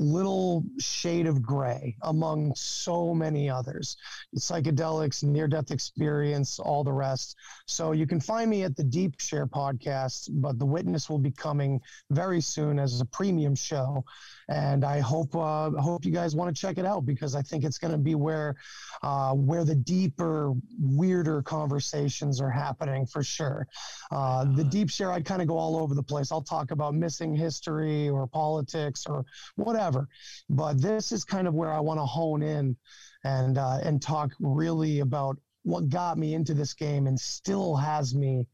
[0.00, 3.96] little shade of gray among so many others.
[4.36, 7.36] Psychedelics near death experience all the rest.
[7.66, 11.30] So you can find me at the deep share podcast but the witness will be
[11.30, 11.80] coming
[12.10, 14.04] very soon as a premium show
[14.50, 17.64] and i hope uh, hope you guys want to check it out because i think
[17.64, 18.56] it's going to be where
[19.02, 23.66] uh, where the deeper weirder conversations are happening for sure.
[24.10, 26.30] Uh, the deep share i kind of go all over the place.
[26.30, 29.24] I'll talk about missing history or politics or
[29.56, 30.08] whatever.
[30.48, 32.76] But this is kind of where i want to hone in
[33.24, 38.14] and uh, and talk really about what got me into this game and still has
[38.14, 38.46] me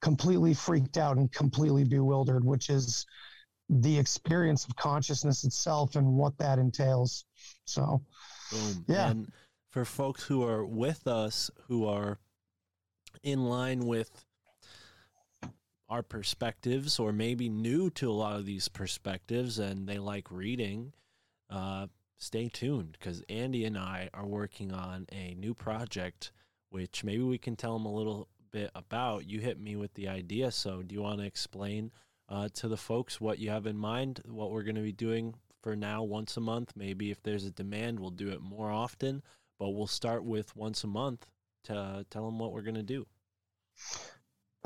[0.00, 3.06] completely freaked out and completely bewildered which is
[3.68, 7.24] the experience of consciousness itself and what that entails
[7.64, 8.02] so
[8.50, 8.84] Boom.
[8.88, 9.10] Yeah.
[9.10, 9.32] And
[9.70, 12.18] for folks who are with us, who are
[13.22, 14.24] in line with
[15.88, 20.92] our perspectives, or maybe new to a lot of these perspectives, and they like reading,
[21.50, 21.86] uh,
[22.18, 26.32] stay tuned because Andy and I are working on a new project,
[26.70, 29.26] which maybe we can tell them a little bit about.
[29.26, 31.90] You hit me with the idea, so do you want to explain
[32.28, 35.34] uh, to the folks what you have in mind, what we're going to be doing
[35.62, 36.72] for now once a month.
[36.76, 39.22] Maybe if there's a demand, we'll do it more often,
[39.58, 41.26] but we'll start with once a month
[41.64, 43.06] to tell them what we're going to do.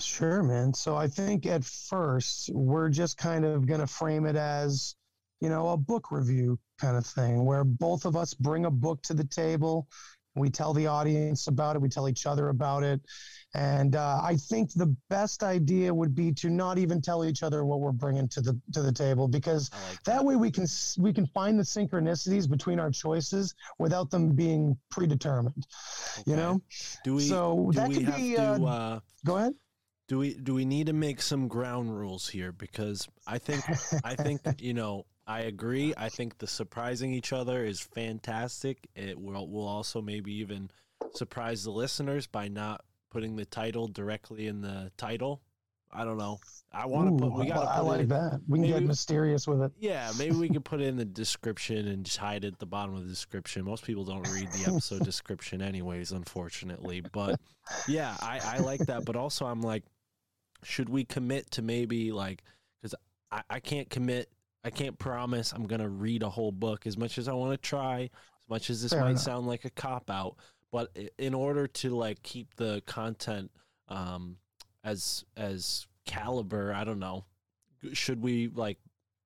[0.00, 0.72] Sure, man.
[0.74, 4.94] So I think at first we're just kind of going to frame it as,
[5.40, 9.02] you know, a book review kind of thing where both of us bring a book
[9.02, 9.88] to the table.
[10.38, 11.82] We tell the audience about it.
[11.82, 13.00] We tell each other about it.
[13.54, 17.64] And uh, I think the best idea would be to not even tell each other
[17.64, 20.66] what we're bringing to the to the table because like that way we can
[20.98, 25.66] we can find the synchronicities between our choices without them being predetermined.
[26.26, 26.60] You know.
[27.04, 27.22] Do we?
[27.28, 28.42] so do that we could have be, to?
[28.42, 29.54] uh, Uh, Go ahead.
[30.08, 30.34] do we?
[30.34, 32.52] Do we need to make some ground rules here?
[32.52, 33.64] Because I think
[34.04, 35.92] I think you know I agree.
[35.96, 38.88] I think the surprising each other is fantastic.
[38.94, 40.70] It will will also maybe even
[41.12, 45.42] surprise the listeners by not putting the title directly in the title.
[45.90, 46.38] I don't know.
[46.72, 47.38] I want to put.
[47.38, 47.66] We got.
[47.66, 48.40] I like that.
[48.48, 49.72] We can maybe- get mysterious with it.
[49.78, 52.66] Yeah, maybe we could put it in the description and just hide it at the
[52.66, 53.64] bottom of the description.
[53.64, 57.00] Most people don't read the episode description, anyways, unfortunately.
[57.00, 57.40] But
[57.86, 59.04] yeah, I, I like that.
[59.04, 59.84] But also, I'm like,
[60.62, 62.42] should we commit to maybe like,
[62.80, 62.94] because
[63.30, 64.30] I, I can't commit,
[64.64, 67.52] I can't promise I'm going to read a whole book as much as I want
[67.52, 69.22] to try, as much as this Fair might enough.
[69.22, 70.36] sound like a cop out.
[70.70, 73.50] But in order to like keep the content
[73.88, 74.36] um,
[74.84, 77.24] as as caliber, I don't know,
[77.92, 78.78] should we like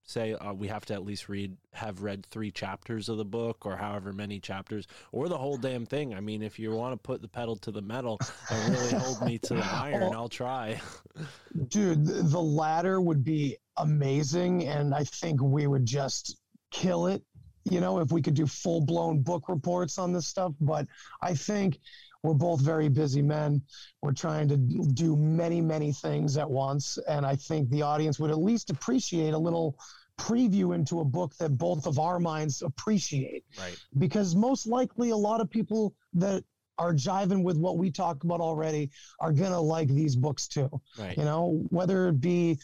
[0.04, 3.64] say uh, we have to at least read have read three chapters of the book
[3.64, 6.96] or however many chapters or the whole damn thing i mean if you want to
[6.96, 8.18] put the pedal to the metal
[8.50, 10.78] and really hold me to the iron i'll try
[11.68, 14.68] Dude, th- the latter would be amazing.
[14.68, 16.38] And I think we would just
[16.70, 17.22] kill it,
[17.64, 20.52] you know, if we could do full blown book reports on this stuff.
[20.60, 20.86] But
[21.20, 21.78] I think
[22.22, 23.62] we're both very busy men.
[24.00, 26.98] We're trying to do many, many things at once.
[27.08, 29.76] And I think the audience would at least appreciate a little
[30.18, 33.44] preview into a book that both of our minds appreciate.
[33.58, 33.76] Right.
[33.98, 36.44] Because most likely, a lot of people that
[36.78, 40.70] are jiving with what we talk about already are to like these books too.
[40.98, 41.16] Right.
[41.16, 42.58] You know, whether it be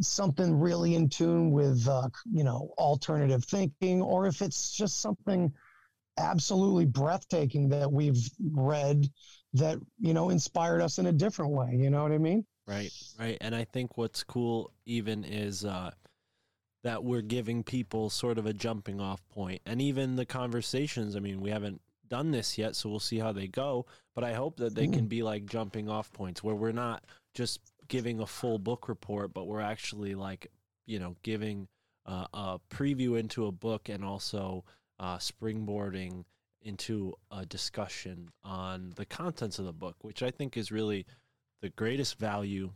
[0.00, 5.52] something really in tune with, uh, you know, alternative thinking, or if it's just something
[6.18, 9.06] absolutely breathtaking that we've read
[9.52, 11.70] that, you know, inspired us in a different way.
[11.72, 12.44] You know what I mean?
[12.66, 13.38] Right, right.
[13.40, 15.90] And I think what's cool even is uh,
[16.84, 19.20] that we're giving people sort of a jumping off.
[19.64, 23.32] And even the conversations, I mean, we haven't done this yet, so we'll see how
[23.32, 23.86] they go.
[24.14, 27.04] But I hope that they can be like jumping off points where we're not
[27.34, 30.50] just giving a full book report, but we're actually like,
[30.86, 31.68] you know, giving
[32.06, 34.64] uh, a preview into a book and also
[34.98, 36.24] uh, springboarding
[36.62, 41.06] into a discussion on the contents of the book, which I think is really
[41.60, 42.72] the greatest value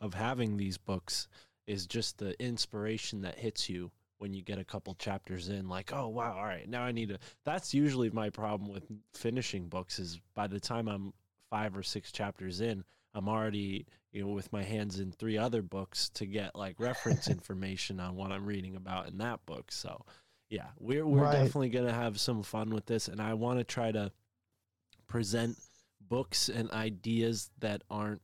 [0.00, 1.28] of having these books
[1.66, 5.92] is just the inspiration that hits you when you get a couple chapters in like
[5.92, 9.98] oh wow all right now i need to that's usually my problem with finishing books
[9.98, 11.12] is by the time i'm
[11.50, 15.62] five or six chapters in i'm already you know with my hands in three other
[15.62, 20.04] books to get like reference information on what i'm reading about in that book so
[20.50, 21.32] yeah we're we're Right.
[21.32, 24.10] definitely going to have some fun with this and i want to try to
[25.06, 25.56] present
[26.00, 28.22] books and ideas that aren't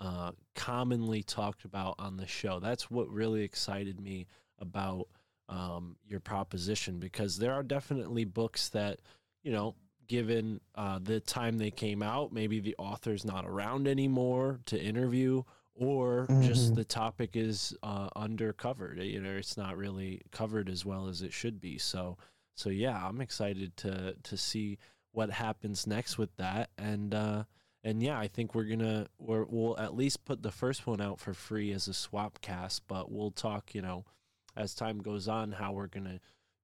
[0.00, 2.58] uh, commonly talked about on the show.
[2.58, 4.26] That's what really excited me
[4.58, 5.06] about
[5.48, 9.00] um, your proposition because there are definitely books that,
[9.42, 9.74] you know,
[10.16, 15.42] given uh, the time they came out, maybe the author's not around anymore to interview,
[15.74, 16.74] or just Mhm.
[16.74, 19.02] the topic is uh, undercovered.
[19.10, 21.78] You know, it's not really covered as well as it should be.
[21.78, 22.18] So,
[22.54, 24.76] so yeah, I'm excited to to see
[25.12, 27.44] what happens next with that, and uh,
[27.82, 31.20] and yeah, I think we're gonna we're, we'll at least put the first one out
[31.20, 34.04] for free as a swap cast, but we'll talk, you know,
[34.54, 36.20] as time goes on how we're gonna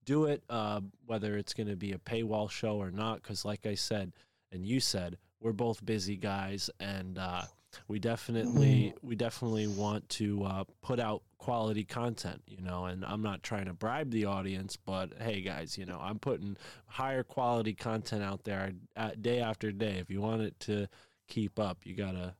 [0.08, 3.22] do it, uh, whether it's gonna be a paywall show or not.
[3.22, 4.14] Because like I said,
[4.50, 7.42] and you said, we're both busy guys, and uh,
[7.88, 12.86] we definitely we definitely want to uh, put out quality content, you know.
[12.86, 16.56] And I'm not trying to bribe the audience, but hey, guys, you know, I'm putting
[16.86, 19.98] higher quality content out there uh, day after day.
[19.98, 20.88] If you want it to
[21.28, 22.34] keep up, you gotta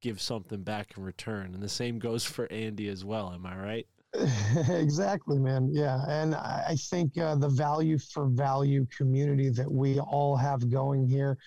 [0.00, 1.54] give something back in return.
[1.54, 3.32] And the same goes for Andy as well.
[3.32, 3.86] Am I right?
[4.68, 5.70] exactly, man.
[5.72, 6.00] Yeah.
[6.08, 11.38] And I think uh, the value for value community that we all have going here,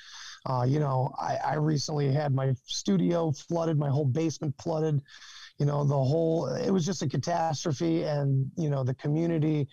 [0.46, 5.02] uh, you know, I, I recently had my studio flooded, my whole basement flooded,
[5.60, 8.04] you know, the whole, it was just a catastrophe.
[8.04, 9.68] And, you know, the community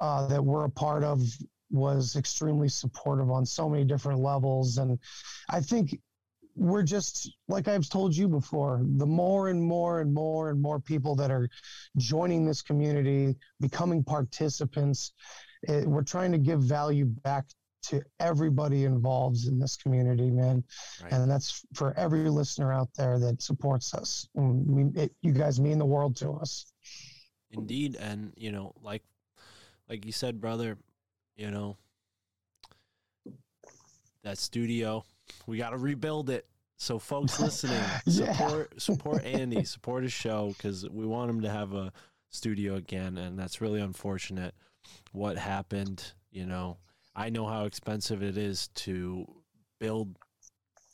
[0.00, 1.22] uh, that we're a part of
[1.70, 4.78] was extremely supportive on so many different levels.
[4.78, 4.98] And
[5.48, 5.98] I think
[6.54, 10.80] we're just like I've told you before, the more and more and more and more
[10.80, 11.48] people that are
[11.96, 15.12] joining this community, becoming participants,
[15.68, 17.46] eh, we're trying to give value back
[17.82, 20.62] to everybody involved in this community, man.
[21.02, 21.12] Right.
[21.12, 24.28] And that's for every listener out there that supports us.
[24.34, 26.66] We, it, you guys mean the world to us.
[27.50, 29.02] Indeed, and you know, like
[29.88, 30.78] like you said, brother,
[31.36, 31.76] you know,
[34.22, 35.04] that studio,
[35.46, 36.46] we got to rebuild it.
[36.78, 38.32] So, folks listening, Yeah.
[38.32, 41.92] support support Andy, support his show because we want him to have a
[42.30, 44.54] studio again, and that's really unfortunate.
[45.12, 46.78] What happened, you know,
[47.14, 49.26] I know how expensive it is to
[49.78, 50.16] build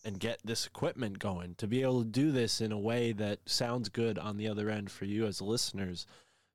[0.05, 3.41] and get this equipment going to be able to do this in a way that
[3.47, 6.07] sounds good on the other end for you as listeners.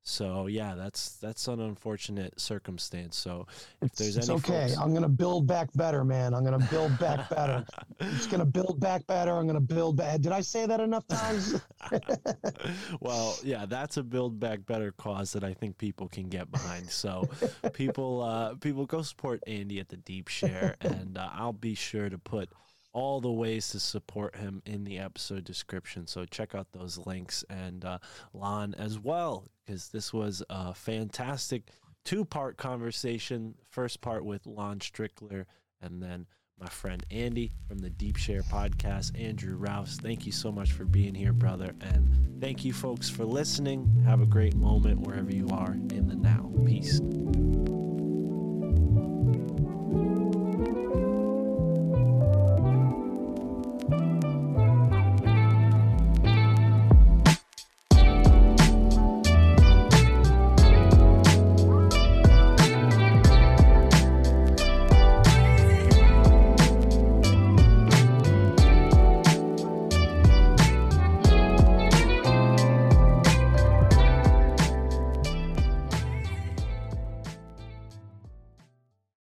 [0.06, 3.16] So yeah, that's that's an unfortunate circumstance.
[3.16, 3.48] So
[3.82, 4.68] if It's, there's it's any okay.
[4.68, 6.34] folks- I'm gonna build back better, man.
[6.34, 7.66] I'm gonna build back better.
[8.02, 9.32] It's gonna build back better.
[9.32, 10.20] I'm gonna build back.
[10.20, 11.62] Did I say that enough times?
[13.00, 16.90] well, yeah, that's a build back better cause that I think people can get behind.
[16.90, 17.30] So
[17.74, 22.10] people uh people go support Andy at the Deep Share and uh, I'll be sure
[22.10, 22.50] to put
[22.94, 26.08] all the ways to support him in the episode description.
[26.08, 27.98] So check out those links and uh,
[28.34, 31.70] Lon as well, because this was a fantastic
[32.06, 33.56] two part conversation.
[33.70, 35.46] First part with Lon Strickler,
[35.82, 36.28] and then
[36.60, 39.98] my friend Andy from the Deep Share podcast, Andrew Rouse.
[40.02, 41.74] Thank you so much for being here, brother.
[41.82, 44.04] And thank you, folks, for listening.
[44.06, 46.52] Have a great moment wherever you are in the now.
[46.66, 47.02] Peace.